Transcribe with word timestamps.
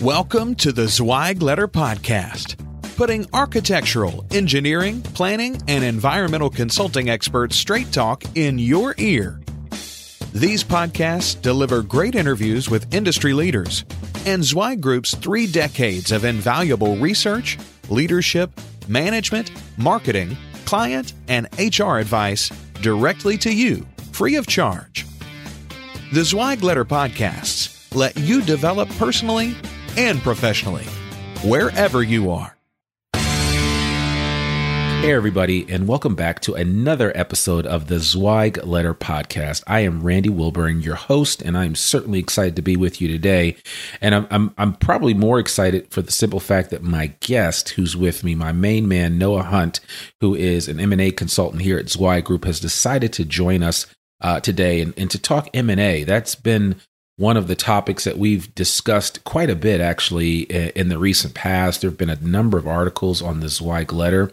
Welcome 0.00 0.54
to 0.54 0.72
the 0.72 0.88
Zweig 0.88 1.42
Letter 1.42 1.68
Podcast, 1.68 2.56
putting 2.96 3.26
architectural, 3.34 4.24
engineering, 4.30 5.02
planning, 5.02 5.60
and 5.68 5.84
environmental 5.84 6.48
consulting 6.48 7.10
experts 7.10 7.56
straight 7.56 7.92
talk 7.92 8.24
in 8.34 8.58
your 8.58 8.94
ear. 8.96 9.42
These 10.32 10.64
podcasts 10.64 11.38
deliver 11.42 11.82
great 11.82 12.14
interviews 12.14 12.70
with 12.70 12.94
industry 12.94 13.34
leaders 13.34 13.84
and 14.24 14.42
Zweig 14.42 14.80
Group's 14.80 15.14
three 15.14 15.46
decades 15.46 16.12
of 16.12 16.24
invaluable 16.24 16.96
research, 16.96 17.58
leadership, 17.90 18.50
management, 18.88 19.50
marketing, 19.76 20.34
client, 20.64 21.12
and 21.28 21.46
HR 21.58 21.98
advice 21.98 22.48
directly 22.80 23.36
to 23.36 23.54
you, 23.54 23.86
free 24.12 24.36
of 24.36 24.46
charge. 24.46 25.04
The 26.14 26.24
Zweig 26.24 26.62
Letter 26.62 26.86
Podcasts 26.86 27.94
let 27.94 28.16
you 28.16 28.40
develop 28.40 28.88
personally 28.90 29.54
and 29.96 30.20
professionally, 30.20 30.84
wherever 31.44 32.02
you 32.02 32.30
are. 32.30 32.56
Hey, 35.00 35.14
everybody, 35.14 35.64
and 35.66 35.88
welcome 35.88 36.14
back 36.14 36.40
to 36.40 36.52
another 36.52 37.10
episode 37.16 37.64
of 37.64 37.86
the 37.86 37.98
Zweig 37.98 38.62
Letter 38.66 38.92
Podcast. 38.92 39.64
I 39.66 39.80
am 39.80 40.02
Randy 40.02 40.28
Wilburn, 40.28 40.82
your 40.82 40.94
host, 40.94 41.40
and 41.40 41.56
I'm 41.56 41.74
certainly 41.74 42.18
excited 42.18 42.54
to 42.56 42.62
be 42.62 42.76
with 42.76 43.00
you 43.00 43.08
today. 43.08 43.56
And 44.02 44.14
I'm, 44.14 44.26
I'm, 44.30 44.54
I'm 44.58 44.74
probably 44.74 45.14
more 45.14 45.38
excited 45.38 45.90
for 45.90 46.02
the 46.02 46.12
simple 46.12 46.38
fact 46.38 46.68
that 46.68 46.82
my 46.82 47.14
guest, 47.20 47.70
who's 47.70 47.96
with 47.96 48.22
me, 48.22 48.34
my 48.34 48.52
main 48.52 48.88
man 48.88 49.16
Noah 49.16 49.44
Hunt, 49.44 49.80
who 50.20 50.34
is 50.34 50.68
an 50.68 50.78
M&A 50.78 51.12
consultant 51.12 51.62
here 51.62 51.78
at 51.78 51.88
Zweig 51.88 52.26
Group, 52.26 52.44
has 52.44 52.60
decided 52.60 53.10
to 53.14 53.24
join 53.24 53.62
us 53.62 53.86
uh, 54.20 54.38
today 54.38 54.82
and, 54.82 54.92
and 54.98 55.10
to 55.10 55.18
talk 55.18 55.48
M&A. 55.54 56.04
That's 56.04 56.34
been 56.34 56.76
one 57.20 57.36
of 57.36 57.48
the 57.48 57.54
topics 57.54 58.04
that 58.04 58.16
we've 58.16 58.52
discussed 58.54 59.22
quite 59.24 59.50
a 59.50 59.54
bit 59.54 59.78
actually 59.78 60.40
in 60.74 60.88
the 60.88 60.96
recent 60.96 61.34
past. 61.34 61.82
There 61.82 61.90
have 61.90 61.98
been 61.98 62.08
a 62.08 62.16
number 62.16 62.56
of 62.56 62.66
articles 62.66 63.20
on 63.20 63.40
the 63.40 63.50
Zweig 63.50 63.92
letter 63.92 64.32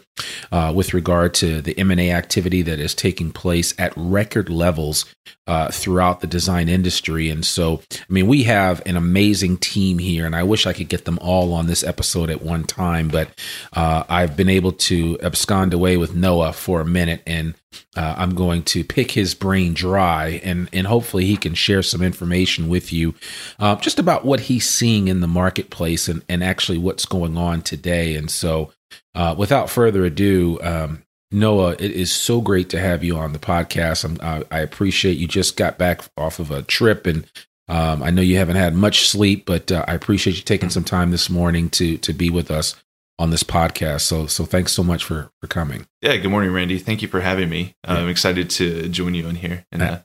uh, 0.50 0.72
with 0.74 0.94
regard 0.94 1.34
to 1.34 1.60
the 1.60 1.78
M&A 1.78 2.10
activity 2.10 2.62
that 2.62 2.80
is 2.80 2.94
taking 2.94 3.30
place 3.30 3.74
at 3.78 3.92
record 3.94 4.48
levels 4.48 5.04
uh, 5.46 5.70
throughout 5.70 6.20
the 6.20 6.26
design 6.26 6.68
industry. 6.68 7.30
And 7.30 7.44
so, 7.44 7.82
I 7.92 8.12
mean, 8.12 8.26
we 8.26 8.44
have 8.44 8.82
an 8.86 8.96
amazing 8.96 9.58
team 9.58 9.98
here, 9.98 10.26
and 10.26 10.36
I 10.36 10.42
wish 10.42 10.66
I 10.66 10.72
could 10.72 10.88
get 10.88 11.04
them 11.04 11.18
all 11.20 11.54
on 11.54 11.66
this 11.66 11.82
episode 11.82 12.30
at 12.30 12.42
one 12.42 12.64
time, 12.64 13.08
but 13.08 13.30
uh, 13.72 14.04
I've 14.08 14.36
been 14.36 14.48
able 14.48 14.72
to 14.72 15.18
abscond 15.22 15.72
away 15.74 15.96
with 15.96 16.14
Noah 16.14 16.52
for 16.52 16.80
a 16.80 16.86
minute 16.86 17.22
and 17.26 17.54
uh, 17.96 18.14
I'm 18.16 18.34
going 18.34 18.62
to 18.64 18.84
pick 18.84 19.10
his 19.10 19.34
brain 19.34 19.74
dry, 19.74 20.40
and 20.42 20.68
and 20.72 20.86
hopefully 20.86 21.26
he 21.26 21.36
can 21.36 21.54
share 21.54 21.82
some 21.82 22.02
information 22.02 22.68
with 22.68 22.92
you, 22.92 23.14
uh, 23.58 23.76
just 23.76 23.98
about 23.98 24.24
what 24.24 24.40
he's 24.40 24.68
seeing 24.68 25.08
in 25.08 25.20
the 25.20 25.26
marketplace 25.26 26.08
and 26.08 26.22
and 26.28 26.42
actually 26.42 26.78
what's 26.78 27.04
going 27.04 27.36
on 27.36 27.62
today. 27.62 28.14
And 28.14 28.30
so, 28.30 28.72
uh, 29.14 29.34
without 29.36 29.68
further 29.68 30.04
ado, 30.04 30.58
um, 30.62 31.02
Noah, 31.30 31.72
it 31.72 31.90
is 31.90 32.10
so 32.10 32.40
great 32.40 32.70
to 32.70 32.80
have 32.80 33.04
you 33.04 33.16
on 33.16 33.32
the 33.32 33.38
podcast. 33.38 34.20
I, 34.22 34.44
I 34.50 34.60
appreciate 34.60 35.18
you 35.18 35.28
just 35.28 35.56
got 35.56 35.78
back 35.78 36.02
off 36.16 36.38
of 36.38 36.50
a 36.50 36.62
trip, 36.62 37.06
and 37.06 37.30
um, 37.68 38.02
I 38.02 38.10
know 38.10 38.22
you 38.22 38.38
haven't 38.38 38.56
had 38.56 38.74
much 38.74 39.08
sleep, 39.08 39.44
but 39.44 39.70
uh, 39.70 39.84
I 39.86 39.94
appreciate 39.94 40.36
you 40.36 40.42
taking 40.42 40.70
some 40.70 40.84
time 40.84 41.10
this 41.10 41.28
morning 41.28 41.68
to 41.70 41.98
to 41.98 42.12
be 42.12 42.30
with 42.30 42.50
us 42.50 42.74
on 43.18 43.30
this 43.30 43.42
podcast. 43.42 44.02
So 44.02 44.26
so 44.26 44.44
thanks 44.44 44.72
so 44.72 44.82
much 44.82 45.04
for 45.04 45.30
for 45.40 45.48
coming. 45.48 45.86
Yeah, 46.00 46.16
good 46.16 46.30
morning, 46.30 46.52
Randy. 46.52 46.78
Thank 46.78 47.02
you 47.02 47.08
for 47.08 47.20
having 47.20 47.48
me. 47.48 47.74
Yeah. 47.84 47.94
I'm 47.94 48.08
excited 48.08 48.48
to 48.50 48.88
join 48.88 49.14
you 49.14 49.28
in 49.28 49.36
here 49.36 49.66
and 49.70 49.82
uh, 49.82 49.86
uh, 49.86 50.00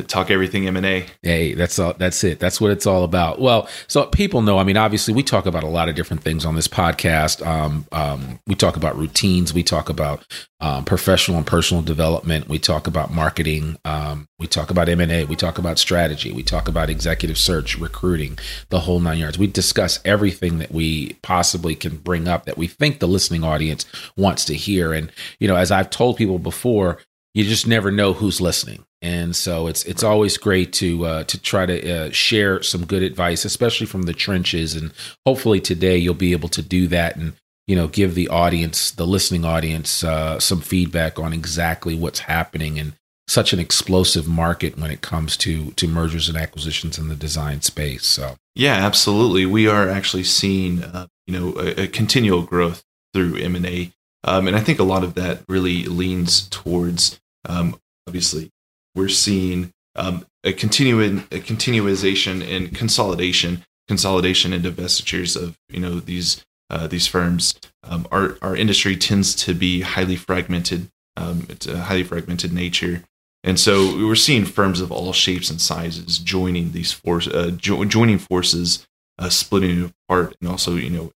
talk 0.00 0.30
everything 0.30 0.66
M 0.66 0.78
and 0.78 0.86
A. 0.86 1.06
Hey, 1.22 1.52
that's 1.52 1.78
all. 1.78 1.92
That's 1.92 2.24
it. 2.24 2.40
That's 2.40 2.60
what 2.60 2.70
it's 2.70 2.86
all 2.86 3.04
about. 3.04 3.40
Well, 3.40 3.68
so 3.88 4.06
people 4.06 4.40
know. 4.40 4.58
I 4.58 4.64
mean, 4.64 4.78
obviously, 4.78 5.12
we 5.12 5.22
talk 5.22 5.44
about 5.44 5.64
a 5.64 5.68
lot 5.68 5.90
of 5.90 5.94
different 5.94 6.22
things 6.22 6.46
on 6.46 6.54
this 6.54 6.68
podcast. 6.68 7.46
Um, 7.46 7.86
um, 7.92 8.40
we 8.46 8.54
talk 8.54 8.76
about 8.76 8.96
routines. 8.96 9.52
We 9.52 9.62
talk 9.62 9.90
about 9.90 10.24
um, 10.60 10.84
professional 10.84 11.36
and 11.36 11.46
personal 11.46 11.82
development. 11.82 12.48
We 12.48 12.58
talk 12.58 12.86
about 12.86 13.12
marketing. 13.12 13.76
Um, 13.84 14.28
we 14.38 14.46
talk 14.46 14.70
about 14.70 14.88
M 14.88 15.00
and 15.00 15.12
A. 15.12 15.24
We 15.24 15.36
talk 15.36 15.58
about 15.58 15.78
strategy. 15.78 16.32
We 16.32 16.44
talk 16.44 16.68
about 16.68 16.88
executive 16.88 17.36
search, 17.36 17.76
recruiting, 17.76 18.38
the 18.70 18.80
whole 18.80 19.00
nine 19.00 19.18
yards. 19.18 19.38
We 19.38 19.48
discuss 19.48 19.98
everything 20.04 20.58
that 20.58 20.72
we 20.72 21.14
possibly 21.22 21.74
can 21.74 21.96
bring 21.96 22.28
up 22.28 22.46
that 22.46 22.56
we 22.56 22.68
think 22.68 23.00
the 23.00 23.08
listening 23.08 23.44
audience 23.44 23.84
wants 24.16 24.44
to 24.46 24.54
hear. 24.54 24.92
And 24.92 25.10
you 25.40 25.48
know, 25.48 25.56
as 25.56 25.70
I've 25.70 25.90
told 25.90 26.16
people 26.16 26.38
before, 26.38 26.98
you 27.34 27.44
just 27.44 27.66
never 27.66 27.90
know 27.90 28.12
who's 28.12 28.40
listening 28.40 28.84
and 29.02 29.34
so 29.34 29.66
it's 29.66 29.84
it's 29.84 30.04
always 30.04 30.38
great 30.38 30.72
to 30.74 31.04
uh, 31.04 31.24
to 31.24 31.38
try 31.38 31.66
to 31.66 31.92
uh, 31.92 32.10
share 32.10 32.62
some 32.62 32.86
good 32.86 33.02
advice, 33.02 33.44
especially 33.44 33.86
from 33.86 34.02
the 34.02 34.12
trenches. 34.12 34.76
And 34.76 34.92
hopefully 35.26 35.60
today 35.60 35.98
you'll 35.98 36.14
be 36.14 36.32
able 36.32 36.48
to 36.50 36.62
do 36.62 36.86
that 36.86 37.16
and 37.16 37.32
you 37.66 37.74
know 37.74 37.88
give 37.88 38.14
the 38.14 38.28
audience, 38.28 38.92
the 38.92 39.06
listening 39.06 39.44
audience, 39.44 40.04
uh, 40.04 40.38
some 40.38 40.60
feedback 40.60 41.18
on 41.18 41.32
exactly 41.32 41.96
what's 41.96 42.20
happening 42.20 42.76
in 42.76 42.94
such 43.26 43.52
an 43.52 43.58
explosive 43.58 44.28
market 44.28 44.78
when 44.78 44.92
it 44.92 45.00
comes 45.00 45.36
to 45.38 45.72
to 45.72 45.88
mergers 45.88 46.28
and 46.28 46.38
acquisitions 46.38 46.96
in 46.96 47.08
the 47.08 47.16
design 47.16 47.60
space. 47.60 48.06
So 48.06 48.36
yeah, 48.54 48.74
absolutely, 48.74 49.46
we 49.46 49.66
are 49.66 49.88
actually 49.88 50.24
seeing 50.24 50.84
uh, 50.84 51.08
you 51.26 51.38
know 51.38 51.58
a, 51.58 51.82
a, 51.82 51.86
continual 51.88 52.42
growth 52.42 52.84
through 53.12 53.34
M 53.38 53.56
and 53.56 53.66
A, 53.66 53.90
um, 54.22 54.46
and 54.46 54.56
I 54.56 54.60
think 54.60 54.78
a 54.78 54.84
lot 54.84 55.02
of 55.02 55.14
that 55.14 55.40
really 55.48 55.86
leans 55.86 56.48
towards 56.50 57.18
um, 57.48 57.78
obviously 58.06 58.50
we're 58.94 59.08
seeing 59.08 59.72
um, 59.94 60.26
a 60.44 60.52
continuing 60.52 61.18
a 61.30 61.40
continuization 61.40 62.42
and 62.42 62.74
consolidation, 62.74 63.64
consolidation 63.88 64.52
and 64.52 64.64
divestitures 64.64 65.40
of 65.40 65.56
you 65.68 65.80
know 65.80 66.00
these 66.00 66.44
uh, 66.70 66.86
these 66.86 67.06
firms. 67.06 67.54
Um, 67.84 68.06
our 68.10 68.38
our 68.42 68.56
industry 68.56 68.96
tends 68.96 69.34
to 69.36 69.54
be 69.54 69.82
highly 69.82 70.16
fragmented. 70.16 70.88
Um, 71.16 71.46
it's 71.48 71.66
a 71.66 71.78
highly 71.78 72.04
fragmented 72.04 72.52
nature, 72.52 73.02
and 73.44 73.60
so 73.60 74.06
we're 74.06 74.14
seeing 74.14 74.44
firms 74.44 74.80
of 74.80 74.90
all 74.90 75.12
shapes 75.12 75.50
and 75.50 75.60
sizes 75.60 76.18
joining 76.18 76.72
these 76.72 76.92
force 76.92 77.28
uh, 77.28 77.52
jo- 77.56 77.84
joining 77.84 78.18
forces, 78.18 78.86
uh, 79.18 79.28
splitting 79.28 79.92
apart, 80.08 80.34
and 80.40 80.48
also 80.48 80.76
you 80.76 80.90
know 80.90 81.12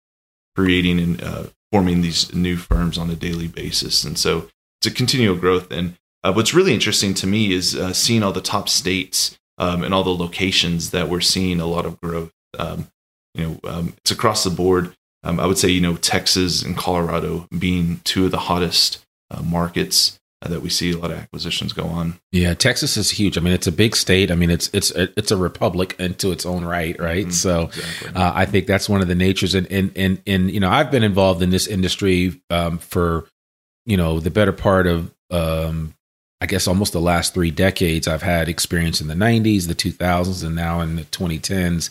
creating 0.55 0.99
and 1.01 1.22
uh, 1.22 1.45
forming 1.72 2.01
these 2.01 2.34
new 2.34 2.57
firms 2.57 2.97
on 2.99 3.11
a 3.11 3.17
daily 3.17 3.49
basis. 3.49 4.05
And 4.05 4.19
so 4.19 4.49
it's 4.81 4.87
a 4.87 4.91
continual 4.91 5.37
growth 5.37 5.71
and 5.71 5.97
uh, 6.24 6.33
what's 6.33 6.54
really 6.54 6.74
interesting 6.74 7.15
to 7.15 7.27
me 7.27 7.53
is 7.53 7.74
uh, 7.77 7.92
seeing 7.92 8.22
all 8.22 8.33
the 8.33 8.41
top 8.41 8.68
states 8.68 9.39
um, 9.59 9.83
and 9.83 9.95
all 9.95 10.04
the 10.04 10.10
locations 10.10 10.91
that 10.91 11.09
we're 11.09 11.21
seeing 11.21 11.60
a 11.60 11.66
lot 11.66 11.86
of 11.86 12.01
growth. 12.01 12.33
Um, 12.59 12.89
you 13.34 13.45
know, 13.45 13.60
um, 13.71 13.95
it's 13.98 14.10
across 14.10 14.45
the 14.45 14.51
board. 14.51 14.95
Um, 15.22 15.41
I 15.41 15.47
would 15.47 15.59
say, 15.59 15.68
you 15.68 15.80
know, 15.80 15.97
Texas 15.97 16.63
and 16.63 16.77
Colorado 16.77 17.47
being 17.57 18.01
two 18.04 18.27
of 18.27 18.30
the 18.30 18.39
hottest 18.39 19.04
uh, 19.30 19.42
markets 19.42 20.18
uh, 20.42 20.48
that 20.48 20.60
we 20.60 20.68
see 20.68 20.92
a 20.92 20.98
lot 20.98 21.10
of 21.10 21.18
acquisitions 21.18 21.72
go 21.72 21.84
on. 21.84 22.19
Yeah, 22.30 22.54
Texas 22.54 22.97
is 22.97 23.10
huge. 23.10 23.36
I 23.36 23.41
mean, 23.41 23.53
it's 23.53 23.66
a 23.66 23.72
big 23.72 23.97
state. 23.97 24.30
I 24.30 24.34
mean, 24.34 24.51
it's 24.51 24.71
it's 24.72 24.91
it's 24.92 25.30
a 25.30 25.36
republic 25.36 25.97
into 25.98 26.30
its 26.30 26.47
own 26.47 26.65
right, 26.65 26.98
right? 27.01 27.27
Mm-hmm, 27.27 27.30
so, 27.30 27.65
exactly. 27.65 28.15
uh, 28.15 28.33
I 28.34 28.45
think 28.45 28.66
that's 28.66 28.89
one 28.89 29.01
of 29.01 29.09
the 29.09 29.15
natures. 29.15 29.54
And 29.54 29.66
and 29.71 29.92
and 29.97 30.22
and 30.27 30.51
you 30.51 30.60
know, 30.60 30.71
I've 30.71 30.91
been 30.91 31.03
involved 31.03 31.42
in 31.42 31.51
this 31.51 31.66
industry 31.66 32.41
um, 32.51 32.78
for 32.78 33.27
you 33.84 33.97
know 33.97 34.21
the 34.21 34.30
better 34.30 34.53
part 34.53 34.86
of 34.86 35.12
um, 35.30 35.95
I 36.41 36.47
guess 36.47 36.68
almost 36.68 36.92
the 36.92 37.00
last 37.00 37.33
three 37.33 37.50
decades, 37.50 38.06
I've 38.06 38.22
had 38.22 38.48
experience 38.48 39.00
in 39.00 39.09
the 39.09 39.15
90s, 39.15 39.68
the 39.68 39.74
2000s, 39.74 40.44
and 40.44 40.54
now 40.54 40.80
in 40.80 40.97
the 40.97 41.03
2010s. 41.03 41.91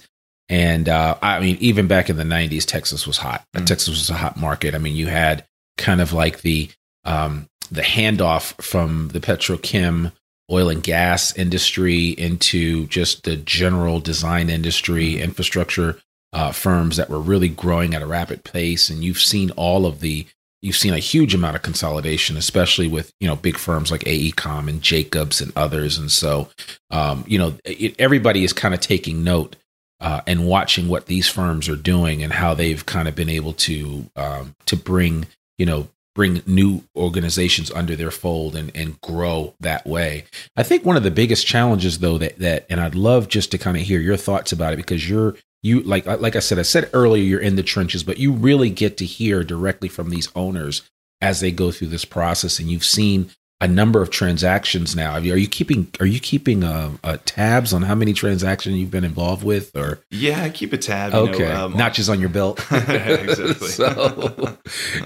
And 0.50 0.88
uh, 0.88 1.18
I 1.22 1.40
mean, 1.40 1.58
even 1.60 1.88
back 1.88 2.10
in 2.10 2.18
the 2.18 2.24
'90s, 2.24 2.66
Texas 2.66 3.08
was 3.08 3.18
hot. 3.18 3.44
Mm. 3.56 3.66
Texas 3.66 3.90
was 3.90 4.10
a 4.10 4.14
hot 4.14 4.38
market. 4.38 4.76
I 4.76 4.78
mean, 4.78 4.96
you 4.96 5.08
had 5.08 5.44
kind 5.78 6.02
of 6.02 6.14
like 6.14 6.42
the 6.42 6.70
um, 7.04 7.48
the 7.72 7.82
handoff 7.82 8.62
from 8.62 9.10
the 9.10 9.20
petrochem 9.20 10.12
oil 10.52 10.70
and 10.70 10.84
gas 10.84 11.36
industry 11.36 12.10
into 12.10 12.86
just 12.88 13.24
the 13.24 13.36
general 13.36 14.00
design 14.00 14.50
industry, 14.50 15.20
infrastructure 15.20 16.00
uh, 16.34 16.52
firms 16.52 16.98
that 16.98 17.10
were 17.10 17.20
really 17.20 17.50
growing 17.50 17.96
at 17.96 18.04
a 18.04 18.08
rapid 18.08 18.44
pace. 18.44 18.90
And 18.90 19.04
you've 19.04 19.18
seen 19.20 19.50
all 19.52 19.88
of 19.88 20.02
the 20.02 20.28
you've 20.66 20.76
seen 20.76 20.96
a 20.96 21.00
huge 21.00 21.36
amount 21.36 21.56
of 21.56 21.62
consolidation, 21.62 22.38
especially 22.38 22.88
with 22.88 23.14
you 23.20 23.28
know 23.28 23.36
big 23.36 23.58
firms 23.58 23.92
like 23.92 24.02
AECOM 24.02 24.68
and 24.68 24.82
Jacobs 24.82 25.40
and 25.40 25.54
others. 25.56 25.98
And 25.98 26.12
so, 26.12 26.50
um, 26.90 27.24
you 27.28 27.38
know, 27.38 27.54
it, 27.64 27.96
everybody 28.00 28.44
is 28.44 28.52
kind 28.52 28.74
of 28.74 28.80
taking 28.80 29.24
note 29.24 29.56
uh, 30.02 30.22
and 30.26 30.48
watching 30.48 30.88
what 30.88 31.06
these 31.06 31.30
firms 31.30 31.70
are 31.70 31.76
doing 31.76 32.24
and 32.24 32.34
how 32.34 32.56
they've 32.56 32.84
kind 32.86 33.08
of 33.08 33.16
been 33.16 33.30
able 33.30 33.54
to 33.54 34.10
um, 34.16 34.56
to 34.66 34.76
bring 34.76 35.28
you 35.60 35.68
know 35.68 35.88
bring 36.16 36.42
new 36.48 36.82
organizations 36.96 37.70
under 37.72 37.96
their 37.96 38.12
fold 38.12 38.56
and 38.56 38.72
and 38.74 39.00
grow 39.02 39.54
that 39.60 39.86
way. 39.86 40.26
I 40.58 40.64
think 40.64 40.84
one 40.84 40.98
of 40.98 41.04
the 41.04 41.12
biggest 41.12 41.46
challenges 41.46 42.00
though 42.00 42.18
that 42.18 42.40
that 42.40 42.66
and 42.72 42.82
I'd 42.82 42.96
love 42.96 43.28
just 43.28 43.52
to 43.52 43.60
kind 43.60 43.78
of 43.78 43.84
hear 43.84 44.00
your 44.00 44.18
thoughts 44.18 44.52
about 44.52 44.74
it 44.74 44.78
because 44.78 45.08
you're 45.08 45.36
you 45.66 45.82
like 45.82 46.06
like 46.06 46.36
I 46.36 46.40
said 46.40 46.60
I 46.60 46.64
said 46.64 46.90
earlier 46.94 47.24
you're 47.24 47.40
in 47.40 47.56
the 47.56 47.64
trenches 47.64 48.04
but 48.04 48.18
you 48.20 48.32
really 48.32 48.70
get 48.70 48.98
to 48.98 49.06
hear 49.06 49.44
directly 49.44 49.90
from 49.90 50.10
these 50.10 50.30
owners 50.36 50.84
as 51.22 51.40
they 51.40 51.52
go 51.52 51.72
through 51.72 51.88
this 51.88 52.06
process 52.06 52.60
and 52.60 52.70
you've 52.70 52.86
seen 52.86 53.32
a 53.62 53.68
number 53.70 54.02
of 54.02 54.10
transactions 54.10 54.98
now. 54.98 55.14
Are 55.14 55.20
you 55.22 55.48
keeping 55.48 55.88
are 56.02 56.06
you 56.06 56.20
keeping 56.20 56.64
uh, 56.64 56.92
uh, 57.04 57.18
tabs 57.26 57.72
on 57.74 57.84
how 57.84 57.96
many 57.96 58.12
transactions 58.14 58.76
you've 58.76 58.92
been 58.92 59.06
involved 59.06 59.44
with 59.46 59.76
or 59.78 60.02
Yeah, 60.12 60.44
I 60.44 60.50
keep 60.50 60.74
a 60.74 60.78
tab. 60.78 61.14
you 61.14 61.20
okay 61.20 61.48
know, 61.48 61.66
um, 61.66 61.74
notches 61.78 62.10
on 62.10 62.20
your 62.20 62.30
belt 62.30 62.60
Exactly. 62.72 63.68
so 63.70 64.58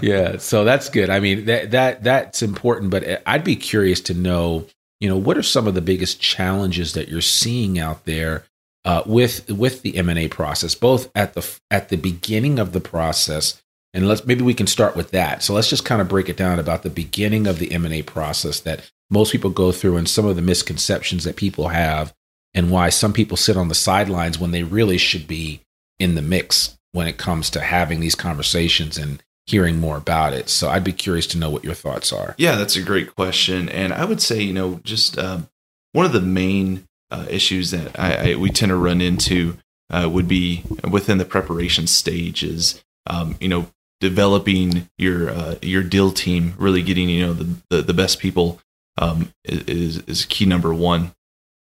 yeah 0.02 0.38
so 0.38 0.64
that's 0.64 0.90
good 0.90 1.10
i 1.10 1.20
mean 1.20 1.46
that 1.46 1.72
that 1.72 2.04
that's 2.04 2.42
important 2.42 2.90
but 2.92 3.22
i'd 3.28 3.44
be 3.44 3.56
curious 3.56 4.02
to 4.02 4.14
know 4.14 4.66
you 5.00 5.08
know 5.08 5.18
what 5.18 5.38
are 5.38 5.44
some 5.44 5.68
of 5.68 5.76
the 5.76 5.82
biggest 5.82 6.20
challenges 6.20 6.94
that 6.94 7.08
you're 7.08 7.22
seeing 7.22 7.78
out 7.80 8.06
there 8.06 8.44
uh, 8.90 9.04
with 9.06 9.48
with 9.52 9.84
the 9.84 9.98
m&a 9.98 10.28
process 10.28 10.74
both 10.74 11.12
at 11.14 11.36
the 11.36 11.60
at 11.70 11.90
the 11.90 11.98
beginning 11.98 12.58
of 12.58 12.74
the 12.74 12.80
process 12.80 13.62
and 13.94 14.08
let's 14.08 14.26
maybe 14.26 14.42
we 14.42 14.56
can 14.56 14.66
start 14.66 14.96
with 14.96 15.12
that 15.12 15.44
so 15.44 15.54
let's 15.54 15.70
just 15.70 15.86
kind 15.86 16.02
of 16.02 16.08
break 16.08 16.28
it 16.28 16.36
down 16.36 16.58
about 16.58 16.82
the 16.82 16.90
beginning 16.90 17.46
of 17.46 17.60
the 17.60 17.72
m&a 17.72 18.02
process 18.02 18.60
that 18.62 18.90
most 19.12 19.32
people 19.32 19.52
go 19.52 19.72
through 19.72 19.96
and 19.96 20.10
some 20.10 20.26
of 20.26 20.36
the 20.36 20.42
misconceptions 20.42 21.24
that 21.24 21.36
people 21.36 21.68
have 21.68 22.16
and 22.56 22.72
why 22.72 22.90
some 22.90 23.14
people 23.14 23.38
sit 23.38 23.56
on 23.56 23.68
the 23.68 23.76
sidelines 23.76 24.40
when 24.40 24.50
they 24.50 24.64
really 24.64 24.98
should 24.98 25.28
be 25.28 25.62
in 26.00 26.16
the 26.16 26.22
mix 26.22 26.76
when 26.92 27.08
it 27.08 27.20
comes 27.20 27.52
to 27.52 27.62
having 27.62 28.00
these 28.00 28.16
conversations 28.16 28.98
and 28.98 29.22
hearing 29.46 29.80
more 29.80 29.98
about 29.98 30.34
it. 30.34 30.50
So 30.50 30.70
I'd 30.70 30.84
be 30.84 30.94
curious 30.94 31.28
to 31.28 31.38
know 31.38 31.52
what 31.52 31.64
your 31.64 31.76
thoughts 31.76 32.12
are. 32.12 32.34
Yeah, 32.40 32.56
that's 32.56 32.76
a 32.76 32.82
great 32.82 33.16
question, 33.16 33.70
and 33.70 33.94
I 33.94 34.06
would 34.06 34.22
say 34.22 34.42
you 34.42 34.54
know 34.54 34.80
just 34.84 35.18
um, 35.20 35.48
one 35.92 36.08
of 36.08 36.14
the 36.14 36.22
main 36.22 36.88
uh, 37.12 37.26
issues 37.30 37.72
that 37.72 38.00
I, 38.00 38.32
I, 38.32 38.36
we 38.36 38.50
tend 38.50 38.70
to 38.70 38.76
run 38.76 39.02
into 39.02 39.58
uh, 39.90 40.10
would 40.12 40.28
be 40.28 40.64
within 40.90 41.18
the 41.18 41.26
preparation 41.26 41.88
stage 41.88 42.44
is 42.44 42.84
um, 43.08 43.36
you 43.40 43.48
know 43.48 43.68
developing 44.00 44.90
your 44.98 45.30
uh, 45.30 45.56
your 45.62 45.84
deal 45.84 46.12
team, 46.12 46.54
really 46.58 46.82
getting 46.82 47.10
you 47.10 47.26
know 47.26 47.34
the 47.34 47.56
the, 47.70 47.82
the 47.82 47.94
best 47.94 48.20
people 48.20 48.60
um, 48.98 49.34
is 49.46 50.00
is 50.00 50.26
key 50.26 50.46
number 50.46 50.74
one. 50.74 51.14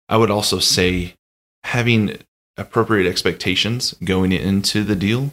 I 0.08 0.17
would 0.17 0.31
also 0.31 0.58
say 0.58 1.14
having 1.64 2.19
appropriate 2.56 3.08
expectations 3.08 3.94
going 4.05 4.32
into 4.32 4.82
the 4.82 4.96
deal. 4.96 5.32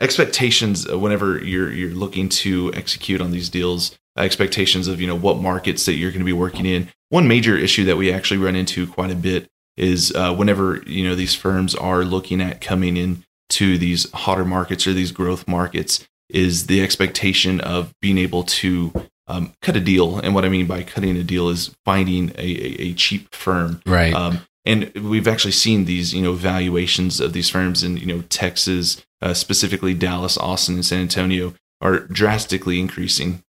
Expectations 0.00 0.88
uh, 0.88 0.98
whenever 0.98 1.42
you're 1.44 1.72
you're 1.72 1.90
looking 1.90 2.28
to 2.28 2.72
execute 2.74 3.20
on 3.20 3.30
these 3.30 3.48
deals, 3.48 3.96
expectations 4.16 4.88
of 4.88 5.00
you 5.00 5.06
know 5.06 5.16
what 5.16 5.38
markets 5.38 5.86
that 5.86 5.94
you're 5.94 6.10
going 6.10 6.20
to 6.20 6.24
be 6.26 6.32
working 6.32 6.66
in. 6.66 6.88
One 7.08 7.28
major 7.28 7.56
issue 7.56 7.84
that 7.84 7.96
we 7.96 8.12
actually 8.12 8.38
run 8.38 8.56
into 8.56 8.86
quite 8.86 9.10
a 9.10 9.16
bit 9.16 9.48
is 9.76 10.12
uh, 10.14 10.34
whenever 10.34 10.82
you 10.86 11.04
know 11.04 11.14
these 11.14 11.34
firms 11.34 11.74
are 11.74 12.04
looking 12.04 12.40
at 12.40 12.60
coming 12.60 12.96
in 12.96 13.24
to 13.48 13.78
these 13.78 14.10
hotter 14.12 14.44
markets 14.44 14.86
or 14.86 14.92
these 14.92 15.12
growth 15.12 15.46
markets 15.46 16.06
is 16.28 16.66
the 16.66 16.82
expectation 16.82 17.60
of 17.60 17.94
being 18.00 18.18
able 18.18 18.42
to 18.42 18.92
um, 19.28 19.52
cut 19.62 19.76
a 19.76 19.80
deal. 19.80 20.18
And 20.18 20.34
what 20.34 20.44
I 20.44 20.48
mean 20.48 20.66
by 20.66 20.82
cutting 20.82 21.16
a 21.16 21.22
deal 21.22 21.48
is 21.48 21.74
finding 21.84 22.30
a, 22.30 22.42
a, 22.42 22.82
a 22.82 22.94
cheap 22.94 23.34
firm. 23.34 23.80
Right. 23.86 24.12
Um, 24.12 24.40
and 24.64 24.92
we've 24.94 25.28
actually 25.28 25.52
seen 25.52 25.84
these, 25.84 26.12
you 26.12 26.22
know, 26.22 26.32
valuations 26.32 27.20
of 27.20 27.32
these 27.32 27.48
firms 27.48 27.84
in, 27.84 27.96
you 27.96 28.06
know, 28.06 28.22
Texas, 28.22 29.04
uh, 29.22 29.32
specifically 29.32 29.94
Dallas, 29.94 30.36
Austin, 30.36 30.74
and 30.74 30.84
San 30.84 31.00
Antonio, 31.02 31.54
are 31.80 32.00
drastically 32.00 32.80
increasing, 32.80 33.42